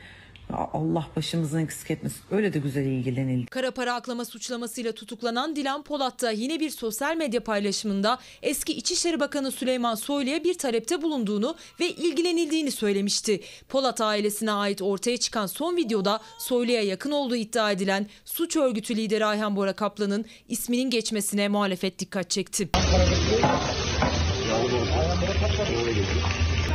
Allah 0.53 1.07
başımızdan 1.17 1.61
eksik 1.61 1.91
etmesin. 1.91 2.21
Öyle 2.31 2.53
de 2.53 2.59
güzel 2.59 2.85
ilgilenildi. 2.85 3.47
Kara 3.47 3.71
para 3.71 3.95
aklama 3.95 4.25
suçlamasıyla 4.25 4.93
tutuklanan 4.93 5.57
Dilan 5.57 5.83
Polat 5.83 6.23
da 6.23 6.31
yine 6.31 6.61
bir 6.61 6.71
sosyal 6.71 7.17
medya 7.17 7.45
paylaşımında 7.45 8.19
eski 8.43 8.73
İçişleri 8.73 9.21
Bakanı 9.21 9.53
Süleyman 9.53 9.95
Soylu'ya 9.95 10.45
bir 10.45 10.59
talepte 10.59 11.03
bulunduğunu 11.03 11.57
ve 11.81 11.91
ilgilenildiğini 11.91 12.71
söylemişti. 12.71 13.41
Polat 13.69 14.01
ailesine 14.01 14.53
ait 14.53 14.83
ortaya 14.83 15.17
çıkan 15.17 15.47
son 15.47 15.77
videoda 15.77 16.21
Soylu'ya 16.39 16.83
yakın 16.83 17.11
olduğu 17.11 17.37
iddia 17.37 17.73
edilen 17.73 18.07
suç 18.25 18.57
örgütü 18.57 18.97
lideri 18.97 19.25
Ayhan 19.25 19.57
Bora 19.57 19.73
Kaplan'ın 19.73 20.25
isminin 20.49 20.91
geçmesine 20.91 21.49
muhalefet 21.49 21.99
dikkat 21.99 22.31
çekti. 22.31 22.69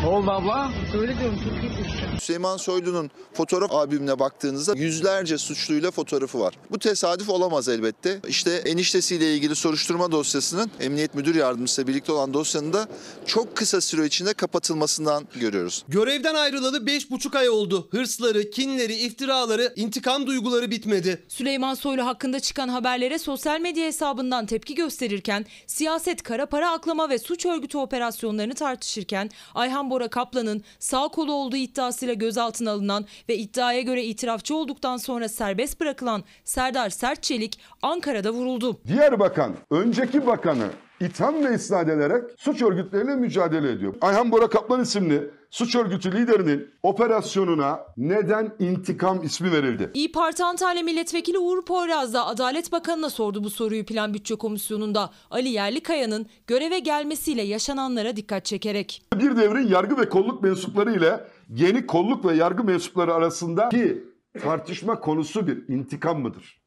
Ne 0.03 0.07
oldu 0.09 0.31
abla? 0.31 0.71
Öyle 1.01 1.19
diyorum 1.19 1.39
çok 1.43 1.63
iyi 1.63 1.77
düştü. 1.77 1.99
Süleyman 2.21 2.57
Soylu'nun 2.57 3.11
fotoğraf 3.33 3.71
albümüne 3.71 4.19
baktığınızda 4.19 4.73
yüzlerce 4.75 5.37
suçluyla 5.37 5.91
fotoğrafı 5.91 6.39
var. 6.39 6.53
Bu 6.71 6.79
tesadüf 6.79 7.29
olamaz 7.29 7.69
elbette. 7.69 8.19
İşte 8.27 8.51
eniştesiyle 8.51 9.33
ilgili 9.35 9.55
soruşturma 9.55 10.11
dosyasının 10.11 10.71
Emniyet 10.79 11.15
Müdür 11.15 11.35
Yardımcısıyla 11.35 11.87
birlikte 11.87 12.11
olan 12.11 12.33
dosyanın 12.33 12.73
da 12.73 12.87
çok 13.25 13.55
kısa 13.55 13.81
süre 13.81 14.05
içinde 14.05 14.33
kapatılmasından 14.33 15.27
görüyoruz. 15.35 15.85
Görevden 15.87 16.35
ayrılalı 16.35 16.77
5,5 16.77 17.37
ay 17.37 17.49
oldu. 17.49 17.87
Hırsları, 17.91 18.49
kinleri, 18.49 18.93
iftiraları, 18.95 19.73
intikam 19.75 20.27
duyguları 20.27 20.71
bitmedi. 20.71 21.23
Süleyman 21.27 21.73
Soylu 21.73 22.05
hakkında 22.05 22.39
çıkan 22.39 22.67
haberlere 22.67 23.19
sosyal 23.19 23.59
medya 23.59 23.85
hesabından 23.85 24.45
tepki 24.45 24.75
gösterirken, 24.75 25.45
siyaset, 25.67 26.23
kara 26.23 26.45
para 26.45 26.71
aklama 26.71 27.09
ve 27.09 27.19
suç 27.19 27.45
örgütü 27.45 27.77
operasyonlarını 27.77 28.53
tartışırken 28.53 29.29
Ayhan 29.55 29.88
Bora 29.89 30.07
Kaplan'ın 30.07 30.63
sağ 30.79 31.07
kolu 31.07 31.33
olduğu 31.33 31.55
iddiasıyla 31.55 32.13
gözaltına 32.13 32.71
alınan 32.71 33.05
ve 33.29 33.37
iddiaya 33.37 33.81
göre 33.81 34.03
itirafçı 34.03 34.55
olduktan 34.55 34.97
sonra 34.97 35.29
serbest 35.29 35.79
bırakılan 35.79 36.23
Serdar 36.43 36.89
Sertçelik 36.89 37.59
Ankara'da 37.81 38.31
vuruldu. 38.31 38.79
Diğer 38.87 39.19
bakan, 39.19 39.55
önceki 39.69 40.27
bakanı 40.27 40.67
itham 41.01 41.45
ve 41.45 41.55
isnat 41.55 41.89
ederek 41.89 42.23
suç 42.37 42.61
örgütleriyle 42.61 43.15
mücadele 43.15 43.71
ediyor. 43.71 43.93
Ayhan 44.01 44.31
Bora 44.31 44.49
Kaplan 44.49 44.81
isimli 44.81 45.29
suç 45.49 45.75
örgütü 45.75 46.11
liderinin 46.11 46.69
operasyonuna 46.83 47.79
neden 47.97 48.55
intikam 48.59 49.23
ismi 49.23 49.51
verildi? 49.51 49.91
İyi 49.93 50.11
Parti 50.11 50.43
Antalya 50.43 50.83
Milletvekili 50.83 51.37
Uğur 51.37 51.65
Poyraz 51.65 52.13
da 52.13 52.25
Adalet 52.25 52.71
Bakanı'na 52.71 53.09
sordu 53.09 53.43
bu 53.43 53.49
soruyu 53.49 53.85
Plan 53.85 54.13
Bütçe 54.13 54.35
Komisyonu'nda. 54.35 55.09
Ali 55.31 55.49
Yerlikaya'nın 55.49 56.25
göreve 56.47 56.79
gelmesiyle 56.79 57.41
yaşananlara 57.41 58.15
dikkat 58.15 58.45
çekerek. 58.45 59.03
Bir 59.15 59.37
devrin 59.37 59.67
yargı 59.67 59.97
ve 59.97 60.09
kolluk 60.09 60.43
mensupları 60.43 60.91
ile 60.93 61.19
yeni 61.49 61.85
kolluk 61.85 62.25
ve 62.25 62.33
yargı 62.33 62.63
mensupları 62.63 63.13
arasındaki 63.13 64.03
tartışma 64.41 64.99
konusu 64.99 65.47
bir 65.47 65.73
intikam 65.73 66.21
mıdır? 66.21 66.59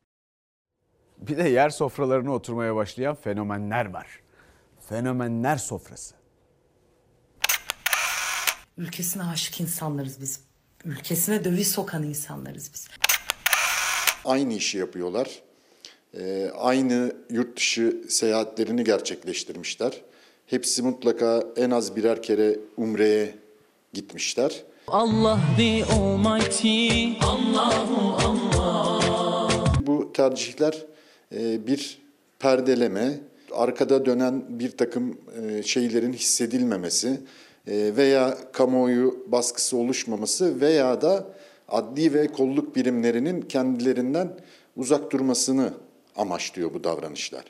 Bir 1.18 1.37
de 1.37 1.49
yer 1.49 1.70
sofralarına 1.70 2.35
oturmaya 2.35 2.76
başlayan 2.76 3.14
fenomenler 3.14 3.93
var. 3.93 4.22
Fenomenler 4.93 5.57
sofrası. 5.57 6.14
Ülkesine 8.78 9.22
aşık 9.22 9.61
insanlarız 9.61 10.20
biz. 10.20 10.40
Ülkesine 10.84 11.45
döviz 11.45 11.70
sokan 11.70 12.03
insanlarız 12.03 12.70
biz. 12.74 12.88
Aynı 14.24 14.55
işi 14.55 14.78
yapıyorlar. 14.78 15.43
Ee, 16.14 16.51
aynı 16.59 17.12
yurt 17.30 17.57
dışı 17.57 18.05
seyahatlerini 18.09 18.84
gerçekleştirmişler. 18.84 20.01
Hepsi 20.47 20.82
mutlaka 20.82 21.45
en 21.57 21.70
az 21.70 21.97
birer 21.97 22.22
kere 22.22 22.59
Umre'ye 22.76 23.34
gitmişler. 23.93 24.62
Allah 24.88 25.40
the 25.57 25.84
Almighty, 25.84 27.12
Allahu 27.22 28.16
Allah. 28.26 29.64
Bu 29.86 30.12
tercihler 30.12 30.86
e, 31.34 31.66
bir 31.66 31.99
perdeleme, 32.38 33.20
arkada 33.55 34.07
dönen 34.07 34.44
bir 34.48 34.70
takım 34.70 35.18
e, 35.42 35.62
şeylerin 35.62 36.12
hissedilmemesi 36.12 37.20
e, 37.66 37.96
veya 37.96 38.38
kamuoyu 38.53 39.24
baskısı 39.26 39.76
oluşmaması 39.76 40.61
veya 40.61 41.03
da 41.03 41.26
adli 41.68 42.14
ve 42.14 42.26
kolluk 42.26 42.76
birimlerinin 42.76 43.40
kendilerinden 43.40 44.36
uzak 44.76 45.12
durmasını 45.12 45.72
amaçlıyor 46.16 46.74
bu 46.74 46.84
davranışlar. 46.84 47.44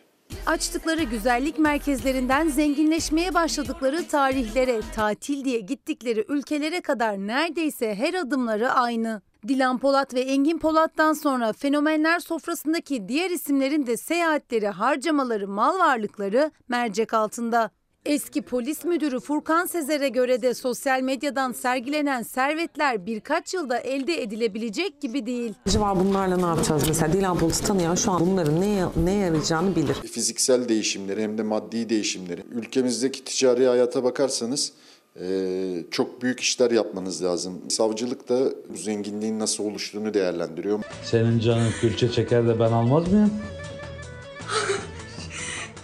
Açtıkları 0.47 1.03
güzellik 1.03 1.59
merkezlerinden 1.59 2.49
zenginleşmeye 2.49 3.35
başladıkları 3.35 4.09
tarihlere, 4.09 4.81
tatil 4.95 5.45
diye 5.45 5.61
gittikleri 5.61 6.25
ülkelere 6.29 6.81
kadar 6.81 7.19
neredeyse 7.19 7.95
her 7.95 8.15
adımları 8.15 8.71
aynı. 8.71 9.23
Dilan 9.49 9.79
Polat 9.79 10.15
ve 10.15 10.21
Engin 10.21 10.59
Polat'tan 10.59 11.13
sonra 11.13 11.53
fenomenler 11.53 12.21
sofrasındaki 12.21 13.09
diğer 13.09 13.31
isimlerin 13.31 13.87
de 13.87 13.97
seyahatleri, 13.97 14.69
harcamaları, 14.69 15.49
mal 15.49 15.79
varlıkları 15.79 16.51
mercek 16.69 17.15
altında. 17.15 17.71
Eski 18.07 18.43
polis 18.43 18.85
müdürü 18.85 19.21
Furkan 19.21 19.67
Sezer'e 19.67 20.09
göre 20.09 20.43
de 20.43 20.55
sosyal 20.55 21.01
medyadan 21.01 21.53
sergilenen 21.53 22.23
servetler 22.23 23.07
birkaç 23.07 23.55
yılda 23.55 23.79
elde 23.79 24.23
edilebilecek 24.23 25.01
gibi 25.01 25.27
değil. 25.27 25.55
Acaba 25.67 26.01
bunlarla 26.01 26.37
ne 26.37 26.47
yapacağız? 26.47 26.85
Mesela 26.89 27.13
Dilan 27.13 27.39
Polat'ı 27.39 27.65
tanıyan 27.65 27.95
şu 27.95 28.11
an 28.11 28.21
bunların 28.21 28.61
neye, 28.61 28.85
neye 29.05 29.19
yarayacağını 29.19 29.77
bilir. 29.77 29.95
Fiziksel 29.95 30.69
değişimleri 30.69 31.23
hem 31.23 31.39
de 31.39 31.43
maddi 31.43 31.89
değişimleri. 31.89 32.43
Ülkemizdeki 32.53 33.25
ticari 33.25 33.67
hayata 33.67 34.05
bakarsanız 34.05 34.73
e, 35.21 35.85
çok 35.91 36.23
büyük 36.23 36.41
işler 36.41 36.71
yapmanız 36.71 37.25
lazım. 37.25 37.61
Savcılık 37.69 38.29
da 38.29 38.39
bu 38.69 38.77
zenginliğin 38.77 39.39
nasıl 39.39 39.65
oluştuğunu 39.65 40.15
değerlendiriyor. 40.15 40.81
Senin 41.05 41.39
canın 41.39 41.71
külçe 41.81 42.11
çeker 42.11 42.49
de 42.49 42.61
ben 42.61 42.73
almaz 42.73 43.13
mıyım? 43.13 43.31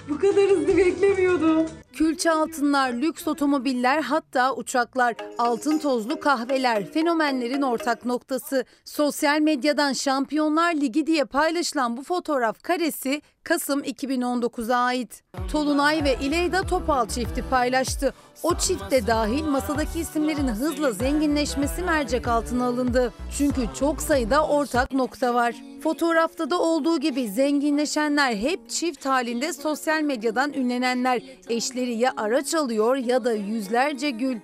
Bu 0.09 0.19
kadar 0.19 0.51
hızlı 0.51 0.77
beklemiyordum. 0.77 1.67
Külçe 1.93 2.31
altınlar, 2.31 2.93
lüks 2.93 3.29
otomobiller 3.29 4.03
hatta 4.03 4.55
uçaklar, 4.55 5.15
altın 5.39 5.79
tozlu 5.79 6.21
kahveler 6.21 6.91
fenomenlerin 6.93 7.63
ortak 7.63 8.05
noktası. 8.05 8.65
Sosyal 8.85 9.41
medyadan 9.41 9.93
Şampiyonlar 9.93 10.75
Ligi 10.75 11.07
diye 11.07 11.25
paylaşılan 11.25 11.97
bu 11.97 12.03
fotoğraf 12.03 12.63
karesi 12.63 13.23
Kasım 13.45 13.81
2019'a 13.81 14.77
ait. 14.77 15.23
Tolunay 15.53 16.05
ve 16.05 16.17
İleyda 16.23 16.63
Topal 16.63 17.09
çifti 17.09 17.45
paylaştı. 17.51 18.15
O 18.43 18.55
çift 18.55 18.91
de 18.91 19.07
dahil 19.07 19.45
masadaki 19.45 20.01
isimlerin 20.01 20.49
hızla 20.49 20.93
zenginleşmesi 20.93 21.83
mercek 21.83 22.29
altına 22.29 22.65
alındı. 22.67 23.13
Çünkü 23.39 23.61
çok 23.79 24.03
sayıda 24.03 24.47
ortak 24.47 24.93
nokta 24.93 25.35
var. 25.35 25.55
Fotoğrafta 25.83 26.51
da 26.51 26.61
olduğu 26.61 27.01
gibi 27.01 27.29
zenginleşenler 27.29 28.37
hep 28.37 28.71
çift 28.71 29.07
halinde 29.07 29.53
sosyal 29.53 30.03
medyadan 30.03 30.53
ünlenenler. 30.53 31.23
Eşleri 31.49 31.95
ya 31.95 32.13
araç 32.17 32.55
alıyor 32.55 32.97
ya 32.97 33.25
da 33.25 33.33
yüzlerce 33.33 34.11
gül. 34.11 34.37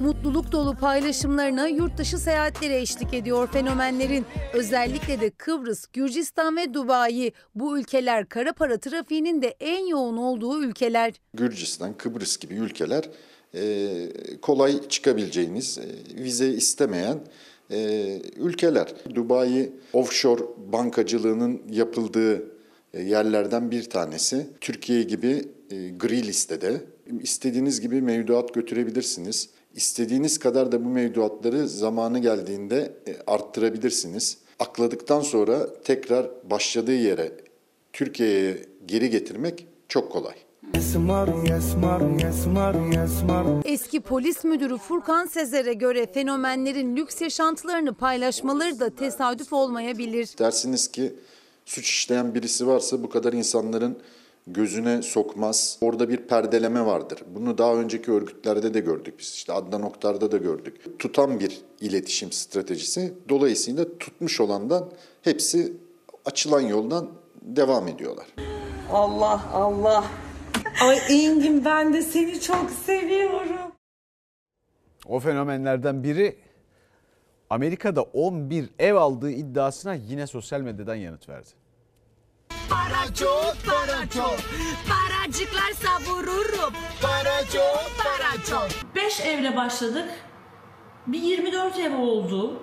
Mutluluk 0.00 0.52
dolu 0.52 0.74
paylaşımlarına 0.74 1.68
yurt 1.68 1.98
dışı 1.98 2.18
seyahatleri 2.18 2.74
eşlik 2.74 3.14
ediyor 3.14 3.48
fenomenlerin. 3.52 4.26
Özellikle 4.54 5.20
de 5.20 5.30
Kıbrıs, 5.30 5.86
Gürcistan 5.92 6.56
ve 6.56 6.74
Dubai 6.74 7.32
bu 7.54 7.78
ülkeler 7.78 8.28
kara 8.28 8.52
para 8.52 8.78
trafiğinin 8.78 9.42
de 9.42 9.56
en 9.60 9.86
yoğun 9.86 10.16
olduğu 10.16 10.62
ülkeler. 10.62 11.14
Gürcistan, 11.34 11.92
Kıbrıs 11.98 12.36
gibi 12.36 12.54
ülkeler 12.54 13.04
e, 13.54 14.08
kolay 14.42 14.88
çıkabileceğiniz, 14.88 15.78
e, 15.78 15.84
vize 16.24 16.48
istemeyen 16.48 17.18
e, 17.70 18.20
ülkeler. 18.36 18.94
Dubai 19.14 19.70
offshore 19.92 20.42
bankacılığının 20.72 21.62
yapıldığı 21.70 22.42
yerlerden 22.98 23.70
bir 23.70 23.90
tanesi. 23.90 24.46
Türkiye 24.60 25.02
gibi 25.02 25.48
gri 25.98 26.26
listede. 26.26 26.80
İstediğiniz 27.22 27.80
gibi 27.80 28.02
mevduat 28.02 28.54
götürebilirsiniz. 28.54 29.48
İstediğiniz 29.74 30.38
kadar 30.38 30.72
da 30.72 30.84
bu 30.84 30.88
mevduatları 30.88 31.68
zamanı 31.68 32.18
geldiğinde 32.18 32.92
e, 33.06 33.16
arttırabilirsiniz. 33.26 34.38
Akladıktan 34.58 35.20
sonra 35.20 35.82
tekrar 35.82 36.26
başladığı 36.50 36.96
yere 36.96 37.32
Türkiye'ye 37.92 38.66
geri 38.86 39.10
getirmek 39.10 39.66
çok 39.88 40.12
kolay. 40.12 40.34
Eski 43.64 44.00
polis 44.00 44.44
müdürü 44.44 44.78
Furkan 44.78 45.26
Sezer'e 45.26 45.72
göre 45.72 46.06
fenomenlerin 46.12 46.96
lüks 46.96 47.20
yaşantılarını 47.20 47.94
paylaşmaları 47.94 48.80
da 48.80 48.90
tesadüf 48.90 49.52
olmayabilir. 49.52 50.28
Dersiniz 50.38 50.88
ki 50.88 51.12
suç 51.64 51.90
işleyen 51.90 52.34
birisi 52.34 52.66
varsa 52.66 53.02
bu 53.02 53.08
kadar 53.08 53.32
insanların 53.32 53.98
gözüne 54.52 55.02
sokmaz. 55.02 55.78
Orada 55.80 56.08
bir 56.08 56.16
perdeleme 56.16 56.86
vardır. 56.86 57.22
Bunu 57.34 57.58
daha 57.58 57.74
önceki 57.74 58.12
örgütlerde 58.12 58.74
de 58.74 58.80
gördük 58.80 59.14
biz. 59.18 59.26
İşte 59.26 59.52
Adnan 59.52 59.82
Oktar'da 59.82 60.32
da 60.32 60.36
gördük. 60.36 60.98
Tutan 60.98 61.40
bir 61.40 61.60
iletişim 61.80 62.32
stratejisi. 62.32 63.14
Dolayısıyla 63.28 63.98
tutmuş 63.98 64.40
olandan 64.40 64.90
hepsi 65.22 65.72
açılan 66.24 66.60
yoldan 66.60 67.08
devam 67.42 67.88
ediyorlar. 67.88 68.26
Allah 68.92 69.42
Allah. 69.52 70.04
Ay 70.82 70.98
Engin 71.08 71.64
ben 71.64 71.94
de 71.94 72.02
seni 72.02 72.40
çok 72.40 72.70
seviyorum. 72.70 73.72
O 75.06 75.20
fenomenlerden 75.20 76.02
biri 76.02 76.36
Amerika'da 77.50 78.02
11 78.02 78.70
ev 78.78 78.94
aldığı 78.94 79.30
iddiasına 79.30 79.94
yine 79.94 80.26
sosyal 80.26 80.60
medyadan 80.60 80.94
yanıt 80.94 81.28
verdi. 81.28 81.48
Para 82.70 83.14
çok, 83.14 83.56
para 83.66 84.08
çok. 84.14 84.36
Paracıklar 84.88 85.72
savururum. 85.72 86.72
Para 87.02 87.44
çok, 87.52 87.90
para 87.98 88.44
çok. 88.50 88.94
5 88.94 89.20
evle 89.20 89.56
başladık. 89.56 90.08
Bir 91.06 91.18
24 91.18 91.78
ev 91.78 91.96
oldu. 91.98 92.62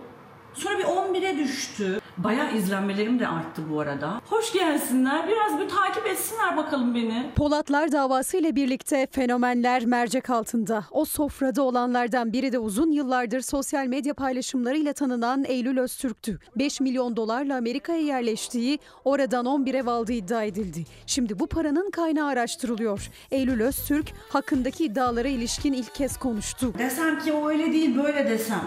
Sonra 0.53 0.77
bir 0.79 0.83
11'e 0.83 1.37
düştü. 1.37 1.99
Bayağı 2.17 2.55
izlenmelerim 2.57 3.19
de 3.19 3.27
arttı 3.27 3.61
bu 3.71 3.79
arada. 3.79 4.21
Hoş 4.29 4.53
gelsinler. 4.53 5.27
Biraz 5.27 5.59
bir 5.59 5.69
takip 5.69 6.07
etsinler 6.07 6.57
bakalım 6.57 6.95
beni. 6.95 7.31
Polatlar 7.35 7.91
davası 7.91 8.37
ile 8.37 8.55
birlikte 8.55 9.07
fenomenler 9.11 9.85
mercek 9.85 10.29
altında. 10.29 10.85
O 10.91 11.05
sofrada 11.05 11.63
olanlardan 11.63 12.33
biri 12.33 12.51
de 12.51 12.59
uzun 12.59 12.91
yıllardır 12.91 13.41
sosyal 13.41 13.87
medya 13.87 14.13
paylaşımlarıyla 14.13 14.93
tanınan 14.93 15.43
Eylül 15.47 15.77
Öztürk'tü. 15.77 16.39
5 16.55 16.81
milyon 16.81 17.15
dolarla 17.15 17.57
Amerika'ya 17.57 17.99
yerleştiği, 18.01 18.79
oradan 19.05 19.45
11 19.45 19.73
ev 19.73 19.87
aldığı 19.87 20.13
iddia 20.13 20.43
edildi. 20.43 20.83
Şimdi 21.05 21.39
bu 21.39 21.47
paranın 21.47 21.91
kaynağı 21.91 22.27
araştırılıyor. 22.27 23.09
Eylül 23.31 23.61
Öztürk 23.61 24.05
hakkındaki 24.29 24.85
iddialara 24.85 25.27
ilişkin 25.27 25.73
ilk 25.73 25.95
kez 25.95 26.17
konuştu. 26.17 26.73
Desem 26.77 27.19
ki 27.19 27.33
o 27.33 27.49
öyle 27.49 27.71
değil 27.71 27.97
böyle 28.03 28.29
desem. 28.29 28.63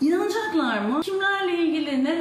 İnanacaklar 0.00 0.78
mı? 0.78 1.00
Kimlerle 1.02 1.58
ilgili 1.58 2.04
neler 2.04 2.11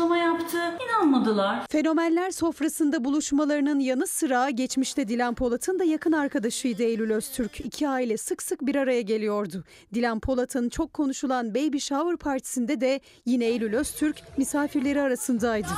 açıklama 0.00 0.16
yaptı. 0.16 0.58
İnanmadılar. 0.84 1.66
Fenomenler 1.70 2.30
sofrasında 2.30 3.04
buluşmalarının 3.04 3.80
yanı 3.80 4.06
sıra 4.06 4.50
geçmişte 4.50 5.08
Dilan 5.08 5.34
Polat'ın 5.34 5.78
da 5.78 5.84
yakın 5.84 6.12
arkadaşıydı 6.12 6.82
Eylül 6.82 7.10
Öztürk. 7.10 7.60
İki 7.60 7.88
aile 7.88 8.16
sık 8.16 8.42
sık 8.42 8.60
bir 8.60 8.74
araya 8.74 9.00
geliyordu. 9.00 9.64
Dilan 9.94 10.20
Polat'ın 10.20 10.68
çok 10.68 10.94
konuşulan 10.94 11.54
Baby 11.54 11.78
Shower 11.78 12.16
partisinde 12.16 12.80
de 12.80 13.00
yine 13.26 13.44
Eylül 13.44 13.74
Öztürk 13.74 14.38
misafirleri 14.38 15.00
arasındaydı. 15.00 15.68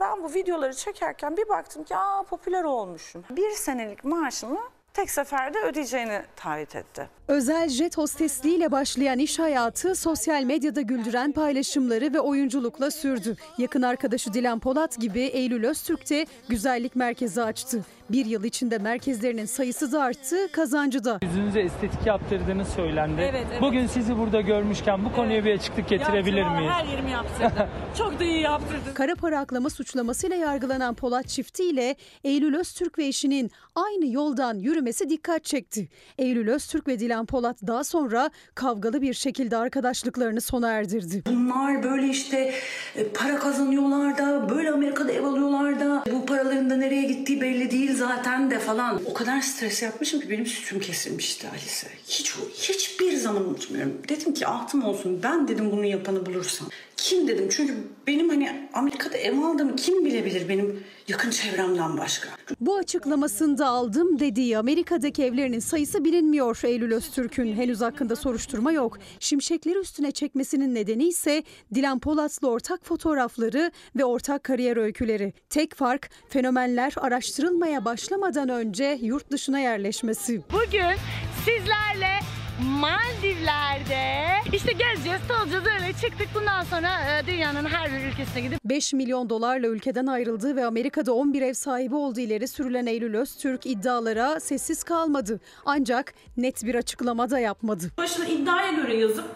Ben 0.00 0.22
bu 0.22 0.34
videoları 0.34 0.74
çekerken 0.74 1.36
bir 1.36 1.48
baktım 1.48 1.84
ki 1.84 1.96
aa 1.96 2.22
popüler 2.22 2.64
olmuşum. 2.64 3.24
Bir 3.30 3.50
senelik 3.50 4.04
maaşımı 4.04 4.60
tek 4.96 5.10
seferde 5.10 5.58
ödeyeceğini 5.58 6.22
taahhüt 6.36 6.76
etti. 6.76 7.08
Özel 7.28 7.68
jet 7.68 7.98
hostesliğiyle 7.98 8.72
başlayan 8.72 9.18
iş 9.18 9.38
hayatı 9.38 9.94
sosyal 9.94 10.42
medyada 10.42 10.80
güldüren 10.80 11.32
paylaşımları 11.32 12.14
ve 12.14 12.20
oyunculukla 12.20 12.90
sürdü. 12.90 13.36
Yakın 13.58 13.82
arkadaşı 13.82 14.34
Dilan 14.34 14.58
Polat 14.58 15.00
gibi 15.00 15.20
Eylül 15.20 15.64
Öztürk 15.64 16.10
de 16.10 16.26
güzellik 16.48 16.96
merkezi 16.96 17.42
açtı. 17.42 17.84
Bir 18.10 18.26
yıl 18.26 18.44
içinde 18.44 18.78
merkezlerinin 18.78 19.44
sayısı 19.44 19.92
da 19.92 20.02
arttı, 20.02 20.52
kazancı 20.52 21.04
da. 21.04 21.18
Yüzünüze 21.22 21.60
estetik 21.60 22.06
yaptırdığınız 22.06 22.68
söylendi. 22.68 23.20
Evet, 23.20 23.46
evet. 23.50 23.62
Bugün 23.62 23.86
sizi 23.86 24.18
burada 24.18 24.40
görmüşken 24.40 25.04
bu 25.04 25.12
konuya 25.12 25.44
bir 25.44 25.54
açıklık 25.54 25.88
getirebilir 25.88 26.36
Yaptım, 26.36 26.56
miyiz? 26.56 26.72
Her 26.72 26.84
yerimi 26.84 27.10
yaptırdım. 27.10 27.68
Çok 27.98 28.20
da 28.20 28.24
iyi 28.24 28.40
yaptırdım. 28.40 28.94
Kara 28.94 29.14
para 29.14 29.40
aklama 29.40 29.70
suçlamasıyla 29.70 30.36
yargılanan 30.36 30.94
Polat 30.94 31.28
çifti 31.28 31.64
ile 31.64 31.96
Eylül 32.24 32.54
Öztürk 32.58 32.98
ve 32.98 33.06
eşinin 33.06 33.50
aynı 33.74 34.06
yoldan 34.06 34.58
yürümesi 34.86 35.10
dikkat 35.10 35.44
çekti. 35.44 35.88
Eylül 36.18 36.48
Öztürk 36.48 36.88
ve 36.88 36.98
Dilan 36.98 37.26
Polat 37.26 37.56
daha 37.66 37.84
sonra 37.84 38.30
kavgalı 38.54 39.02
bir 39.02 39.14
şekilde 39.14 39.56
arkadaşlıklarını 39.56 40.40
sona 40.40 40.68
erdirdi. 40.68 41.22
Bunlar 41.26 41.82
böyle 41.82 42.08
işte 42.08 42.54
e, 42.96 43.08
para 43.08 43.38
kazanıyorlar 43.38 44.18
da, 44.18 44.48
böyle 44.48 44.70
Amerika'da 44.70 45.12
ev 45.12 45.24
alıyorlar 45.24 45.80
da, 45.80 46.04
bu 46.12 46.26
paraların 46.26 46.70
da 46.70 46.76
nereye 46.76 47.02
gittiği 47.02 47.40
belli 47.40 47.70
değil 47.70 47.96
zaten 47.96 48.50
de 48.50 48.58
falan. 48.58 49.00
O 49.06 49.14
kadar 49.14 49.40
stres 49.40 49.82
yapmışım 49.82 50.20
ki 50.20 50.30
benim 50.30 50.46
sütüm 50.46 50.80
kesilmişti 50.80 51.48
Alice. 51.48 51.88
Hiç, 52.08 52.34
hiçbir 52.54 53.16
zaman 53.16 53.48
unutmuyorum. 53.48 53.92
Dedim 54.08 54.34
ki 54.34 54.46
ahtım 54.46 54.84
olsun 54.84 55.20
ben 55.22 55.48
dedim 55.48 55.72
bunu 55.72 55.84
yapanı 55.84 56.26
bulursam. 56.26 56.68
Kim 57.06 57.28
dedim 57.28 57.48
çünkü 57.50 57.74
benim 58.06 58.28
hani 58.28 58.68
Amerika'da 58.72 59.16
ev 59.16 59.38
aldığımı 59.38 59.76
kim 59.76 60.04
bilebilir 60.04 60.48
benim 60.48 60.84
yakın 61.08 61.30
çevremden 61.30 61.98
başka. 61.98 62.28
Bu 62.60 62.76
açıklamasında 62.76 63.66
aldım 63.66 64.18
dediği 64.18 64.58
Amerika'daki 64.58 65.24
evlerinin 65.24 65.58
sayısı 65.58 66.04
bilinmiyor 66.04 66.60
Eylül 66.64 66.92
Öztürk'ün. 66.92 67.52
Henüz 67.52 67.80
hakkında 67.80 68.16
soruşturma 68.16 68.72
yok. 68.72 68.98
Şimşekleri 69.20 69.78
üstüne 69.78 70.10
çekmesinin 70.10 70.74
nedeni 70.74 71.08
ise 71.08 71.42
Dilan 71.74 71.98
Polat'la 71.98 72.48
ortak 72.48 72.84
fotoğrafları 72.86 73.70
ve 73.96 74.04
ortak 74.04 74.44
kariyer 74.44 74.76
öyküleri. 74.76 75.32
Tek 75.50 75.74
fark 75.74 76.10
fenomenler 76.28 76.92
araştırılmaya 76.96 77.84
başlamadan 77.84 78.48
önce 78.48 78.98
yurt 79.02 79.30
dışına 79.30 79.60
yerleşmesi. 79.60 80.42
Bugün 80.52 80.96
sizlerle 81.44 82.15
Maldivler'de 82.60 84.26
işte 84.52 84.72
gezeceğiz, 84.72 85.20
tolacağız 85.28 85.64
öyle 85.66 85.92
çıktık. 85.92 86.28
Bundan 86.34 86.64
sonra 86.64 86.88
e, 86.88 87.26
dünyanın 87.26 87.64
her 87.64 87.92
bir 87.92 88.12
ülkesine 88.12 88.42
gidip 88.42 88.64
5 88.64 88.92
milyon 88.92 89.30
dolarla 89.30 89.66
ülkeden 89.66 90.06
ayrıldığı 90.06 90.56
ve 90.56 90.66
Amerika'da 90.66 91.14
11 91.14 91.42
ev 91.42 91.52
sahibi 91.52 91.94
olduğu 91.94 92.20
ileri 92.20 92.48
sürülen 92.48 92.86
Eylül 92.86 93.14
Öztürk 93.14 93.66
iddialara 93.66 94.40
sessiz 94.40 94.82
kalmadı. 94.82 95.40
Ancak 95.64 96.14
net 96.36 96.64
bir 96.64 96.74
açıklama 96.74 97.30
da 97.30 97.38
yapmadı. 97.38 97.90
Başına 97.98 98.26
iddiaya 98.26 98.72
göre 98.72 98.96
yazıp 98.96 99.26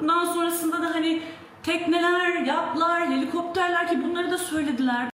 bundan 0.00 0.24
sonrasında 0.24 0.82
da 0.82 0.94
hani 0.94 1.22
tekneler, 1.62 2.42
yatlar, 2.46 3.10
helikopterler 3.10 3.88
ki 3.88 4.02
bunları 4.04 4.30
da 4.30 4.38
söylediler. 4.38 5.10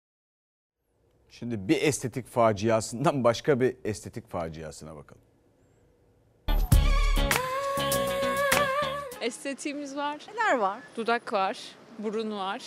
Şimdi 1.31 1.69
bir 1.69 1.83
estetik 1.83 2.29
faciasından 2.29 3.25
başka 3.25 3.61
bir 3.61 3.77
estetik 3.85 4.31
faciasına 4.31 4.97
bakalım. 4.97 5.23
Estetiğimiz 9.25 9.97
var. 9.97 10.19
Neler 10.29 10.59
var? 10.59 10.79
Dudak 10.97 11.33
var, 11.33 11.59
burun 11.99 12.31
var. 12.39 12.63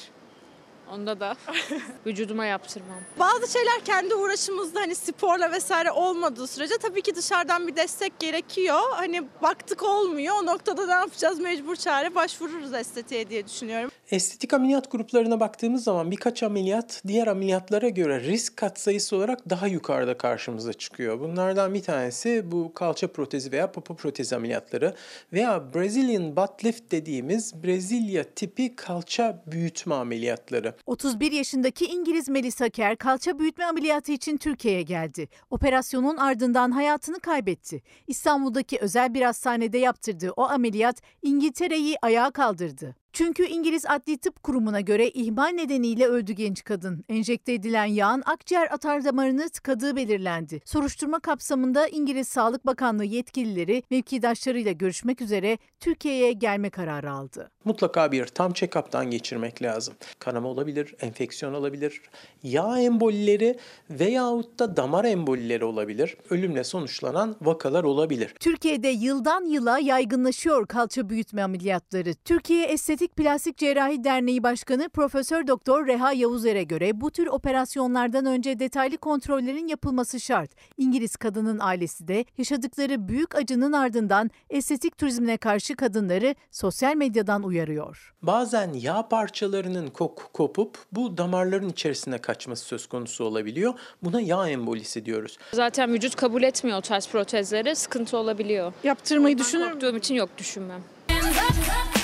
Onda 0.94 1.20
da 1.20 1.36
vücuduma 2.06 2.46
yaptırmam. 2.46 2.98
Bazı 3.20 3.52
şeyler 3.54 3.86
kendi 3.86 4.16
uğraşımızda 4.16 4.80
hani 4.80 4.96
sporla 4.96 5.52
vesaire 5.52 5.92
olmadığı 5.92 6.48
sürece 6.48 6.78
tabii 6.82 7.02
ki 7.02 7.16
dışarıdan 7.16 7.68
bir 7.68 7.76
destek 7.76 8.20
gerekiyor. 8.20 8.80
Hani 8.92 9.24
baktık 9.42 9.84
olmuyor. 9.84 10.36
O 10.42 10.46
noktada 10.46 10.86
ne 10.86 10.92
yapacağız? 10.94 11.40
Mecbur 11.40 11.76
çare 11.76 12.16
başvururuz 12.16 12.74
estetiğe 12.74 13.30
diye 13.30 13.48
düşünüyorum. 13.48 13.92
Estetik 14.12 14.54
ameliyat 14.54 14.92
gruplarına 14.92 15.40
baktığımız 15.40 15.84
zaman 15.84 16.12
birkaç 16.12 16.44
ameliyat 16.44 17.02
diğer 17.08 17.28
ameliyatlara 17.28 17.90
göre 17.90 18.20
risk 18.20 18.58
katsayısı 18.58 19.16
olarak 19.16 19.50
daha 19.50 19.68
yukarıda 19.68 20.18
karşımıza 20.18 20.74
çıkıyor. 20.74 21.20
Bunlardan 21.20 21.74
bir 21.74 21.84
tanesi 21.84 22.52
bu 22.52 22.74
kalça 22.74 23.08
protezi 23.08 23.52
veya 23.52 23.72
popo 23.72 23.96
protezi 23.96 24.36
ameliyatları 24.36 24.96
veya 25.34 25.74
Brazilian 25.74 26.36
butt 26.36 26.66
lift 26.66 26.92
dediğimiz 26.92 27.64
Brezilya 27.64 28.24
tipi 28.24 28.76
kalça 28.76 29.44
büyütme 29.48 29.96
ameliyatları. 29.96 30.74
31 30.86 31.32
yaşındaki 31.32 31.86
İngiliz 31.86 32.30
Melissa 32.30 32.70
Kerr 32.70 32.96
kalça 32.96 33.40
büyütme 33.40 33.66
ameliyatı 33.66 34.12
için 34.12 34.38
Türkiye'ye 34.38 34.82
geldi. 34.82 35.28
Operasyonun 35.50 36.18
ardından 36.18 36.72
hayatını 36.72 37.20
kaybetti. 37.20 37.82
İstanbul'daki 38.08 38.78
özel 38.80 39.14
bir 39.14 39.22
hastanede 39.22 39.78
yaptırdığı 39.78 40.32
o 40.32 40.44
ameliyat 40.44 41.02
İngiltere'yi 41.22 41.98
ayağa 42.02 42.32
kaldırdı. 42.32 42.96
Çünkü 43.18 43.46
İngiliz 43.46 43.86
Adli 43.86 44.18
Tıp 44.18 44.44
Kurumu'na 44.44 44.82
göre 44.82 45.10
ihmal 45.10 45.48
nedeniyle 45.48 46.08
öldü 46.08 46.34
genç 46.34 46.64
kadın. 46.64 47.06
Enjekte 47.10 47.54
edilen 47.54 47.86
yağın 47.86 48.24
akciğer 48.26 48.68
atar 48.72 49.06
damarını 49.06 49.50
tıkadığı 49.50 49.96
belirlendi. 49.96 50.62
Soruşturma 50.66 51.20
kapsamında 51.20 51.88
İngiliz 51.88 52.28
Sağlık 52.28 52.66
Bakanlığı 52.66 53.06
yetkilileri 53.06 53.84
mevkidaşlarıyla 53.90 54.72
görüşmek 54.72 55.22
üzere 55.22 55.58
Türkiye'ye 55.80 56.32
gelme 56.32 56.70
kararı 56.70 57.12
aldı. 57.12 57.52
Mutlaka 57.66 58.12
bir 58.12 58.26
tam 58.26 58.52
check-up'tan 58.52 59.12
geçirmek 59.12 59.62
lazım. 59.62 59.94
Kanama 60.20 60.50
olabilir, 60.50 60.96
enfeksiyon 61.02 61.54
olabilir, 61.54 62.02
yağ 62.44 62.80
embolileri 62.80 63.58
veyahut 63.90 64.60
da 64.60 64.78
damar 64.78 65.06
embolileri 65.06 65.66
olabilir. 65.66 66.18
Ölümle 66.30 66.64
sonuçlanan 66.64 67.36
vakalar 67.42 67.84
olabilir. 67.84 68.34
Türkiye'de 68.40 68.88
yıldan 68.88 69.46
yıla 69.46 69.80
yaygınlaşıyor 69.80 70.68
kalça 70.68 71.10
büyütme 71.10 71.44
ameliyatları. 71.44 72.14
Türkiye 72.14 72.66
Estetik 72.66 73.07
Plastik 73.16 73.58
Cerrahi 73.58 74.04
Derneği 74.04 74.44
Başkanı 74.44 74.90
Profesör 74.90 75.48
Doktor 75.48 75.88
Reha 75.88 76.14
Yavuzer'e 76.14 76.64
göre 76.64 77.02
bu 77.02 77.12
tür 77.12 77.28
operasyonlardan 77.28 78.26
önce 78.26 78.60
detaylı 78.60 78.98
kontrollerin 78.98 79.68
yapılması 79.68 80.20
şart. 80.20 80.52
İngiliz 80.78 81.16
kadının 81.16 81.60
ailesi 81.60 82.08
de 82.08 82.26
yaşadıkları 82.38 83.08
büyük 83.08 83.36
acının 83.36 83.74
ardından 83.74 84.32
estetik 84.50 84.98
turizmine 84.98 85.38
karşı 85.38 85.76
kadınları 85.76 86.36
sosyal 86.52 86.96
medyadan 86.96 87.44
uyarıyor. 87.44 88.14
Bazen 88.22 88.74
yağ 88.74 89.08
parçalarının 89.08 89.88
koku 89.88 90.32
kopup 90.34 90.78
bu 90.92 91.18
damarların 91.18 91.70
içerisine 91.70 92.18
kaçması 92.18 92.66
söz 92.66 92.88
konusu 92.88 93.24
olabiliyor. 93.24 93.74
Buna 94.04 94.22
yağ 94.22 94.50
embolisi 94.50 95.06
diyoruz. 95.06 95.38
Zaten 95.54 95.94
vücut 95.94 96.16
kabul 96.16 96.44
etmiyor 96.44 96.78
o 96.78 96.82
tarz 96.82 97.08
protezleri. 97.08 97.76
Sıkıntı 97.76 98.18
olabiliyor. 98.18 98.74
Yaptırmayı 98.84 99.38
düşünür 99.38 99.72
Korktuğum 99.72 99.98
için 99.98 100.16
yok 100.16 100.30
düşünmem. 100.38 100.82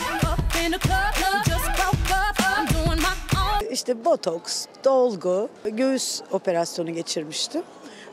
işte 3.83 4.05
botoks, 4.05 4.65
dolgu, 4.83 5.49
göğüs 5.65 6.21
operasyonu 6.31 6.93
geçirmiştim. 6.93 7.63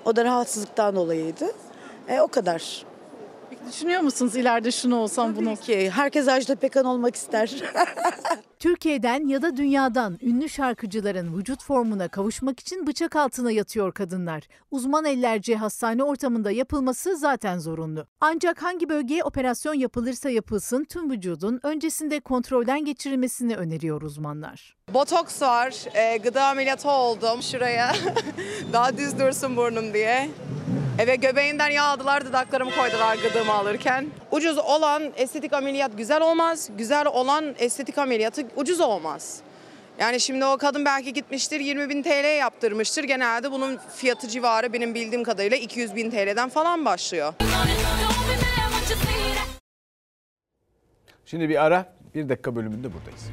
O 0.05 0.17
da 0.17 0.25
rahatsızlıktan 0.25 0.97
dolayıydı. 0.97 1.45
E, 2.09 2.21
o 2.21 2.29
kadar. 2.29 2.85
Düşünüyor 3.69 4.01
musunuz 4.01 4.37
ileride 4.37 4.71
şunu 4.71 4.97
olsam 4.97 5.37
bunu 5.37 5.57
ki. 5.57 5.91
Herkes 5.91 6.29
Ajda 6.29 6.55
Pekan 6.55 6.85
olmak 6.85 7.15
ister. 7.17 7.63
Türkiye'den 8.59 9.27
ya 9.27 9.43
da 9.43 9.57
dünyadan 9.57 10.19
ünlü 10.23 10.49
şarkıcıların 10.49 11.39
vücut 11.39 11.65
formuna 11.65 12.09
kavuşmak 12.09 12.61
için 12.61 12.87
bıçak 12.87 13.17
altına 13.17 13.51
yatıyor 13.51 13.93
kadınlar. 13.93 14.43
Uzman 14.71 15.05
ellerce 15.05 15.57
hastane 15.57 16.03
ortamında 16.05 16.51
yapılması 16.51 17.17
zaten 17.17 17.59
zorunlu. 17.59 18.07
Ancak 18.21 18.63
hangi 18.63 18.89
bölgeye 18.89 19.25
operasyon 19.25 19.75
yapılırsa 19.75 20.31
yapılsın 20.31 20.85
tüm 20.85 21.11
vücudun 21.11 21.61
öncesinde 21.63 22.21
kontrolden 22.21 22.85
geçirilmesini 22.85 23.57
öneriyor 23.57 24.03
uzmanlar. 24.03 24.77
Botoks 24.95 25.43
var, 25.43 25.75
e, 25.95 26.17
gıda 26.17 26.47
ameliyatı 26.47 26.91
oldum 26.91 27.43
şuraya. 27.43 27.93
Daha 28.73 28.97
düz 28.99 29.19
dursun 29.19 29.57
burnum 29.57 29.95
diye. 29.95 30.31
E, 30.99 31.07
ve 31.07 31.17
göbeğimden 31.17 31.71
yağ 31.71 31.85
aldılar, 31.85 32.25
dudaklarımı 32.25 32.71
koydular 32.75 33.17
gıdımı 33.17 33.53
alırken. 33.53 34.07
Ucuz 34.31 34.59
olan 34.59 35.03
estetik 35.17 35.53
ameliyat 35.53 35.97
güzel 35.97 36.21
olmaz, 36.21 36.71
güzel 36.79 37.07
olan 37.07 37.55
estetik 37.59 37.99
ameliyatı 37.99 38.47
ucuz 38.57 38.81
olmaz. 38.81 39.41
Yani 39.99 40.21
şimdi 40.21 40.45
o 40.45 40.59
kadın 40.59 40.85
belki 40.85 41.13
gitmiştir 41.13 41.61
20 41.61 41.89
bin 41.89 42.03
TL 42.03 42.39
yaptırmıştır. 42.39 43.05
Genelde 43.05 43.53
bunun 43.53 43.79
fiyatı 43.97 44.29
civarı 44.29 44.73
benim 44.73 44.95
bildiğim 44.95 45.25
kadarıyla 45.25 45.57
200 45.57 45.95
bin 45.97 46.11
TL'den 46.11 46.49
falan 46.49 46.85
başlıyor. 46.85 47.35
Şimdi 51.27 51.49
bir 51.49 51.65
ara, 51.65 51.93
bir 52.15 52.29
dakika 52.29 52.57
bölümünde 52.57 52.93
buradayız. 52.93 53.31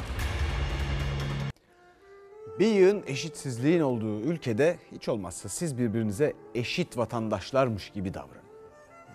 Bir 2.60 2.68
yığın 2.68 3.04
eşitsizliğin 3.08 3.82
olduğu 3.82 4.22
ülkede 4.22 4.78
hiç 4.92 5.10
olmazsa 5.10 5.50
siz 5.50 5.78
birbirinize 5.78 6.34
eşit 6.56 6.98
vatandaşlarmış 6.98 7.90
gibi 7.90 8.14
davranın. 8.14 8.48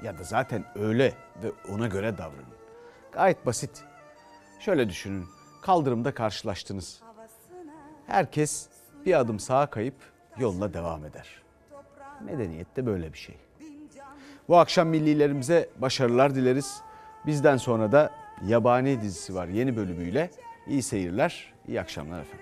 Ya 0.03 0.18
da 0.18 0.22
zaten 0.22 0.64
öyle 0.74 1.12
ve 1.43 1.53
ona 1.72 1.86
göre 1.86 2.18
davranın. 2.18 2.55
Gayet 3.12 3.47
basit. 3.47 3.84
Şöyle 4.61 4.88
düşünün. 4.88 5.24
Kaldırımda 5.62 6.14
karşılaştınız. 6.14 7.03
Herkes 8.07 8.68
bir 9.07 9.20
adım 9.20 9.38
sağa 9.38 9.66
kayıp 9.66 9.95
yoluna 10.38 10.74
devam 10.74 11.05
eder. 11.05 11.43
Medeniyet 12.20 12.76
de 12.76 12.86
böyle 12.86 13.12
bir 13.12 13.18
şey. 13.18 13.36
Bu 14.49 14.59
akşam 14.59 14.88
millilerimize 14.88 15.68
başarılar 15.78 16.34
dileriz. 16.34 16.82
Bizden 17.26 17.57
sonra 17.57 17.93
da 17.93 18.11
Yabani 18.47 19.01
dizisi 19.01 19.34
var 19.34 19.49
yeni 19.49 19.76
bölümüyle. 19.76 20.30
İyi 20.66 20.82
seyirler, 20.82 21.53
iyi 21.68 21.80
akşamlar 21.80 22.20
efendim. 22.20 22.41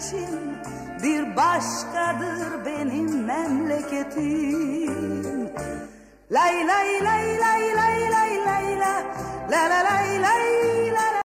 İçin 0.00 0.56
bir 1.02 1.36
başkadır 1.36 2.64
benim 2.66 3.24
memleketim. 3.24 4.90
Lay 6.32 6.66
lay 6.66 7.04
lay 7.04 7.38
lay 7.40 7.76
lay 7.76 8.10
lay 8.10 8.46
lay 8.46 8.78
la 8.78 9.02
la 9.50 9.70
la 9.70 9.84
lay 9.84 10.22
lay 10.22 10.60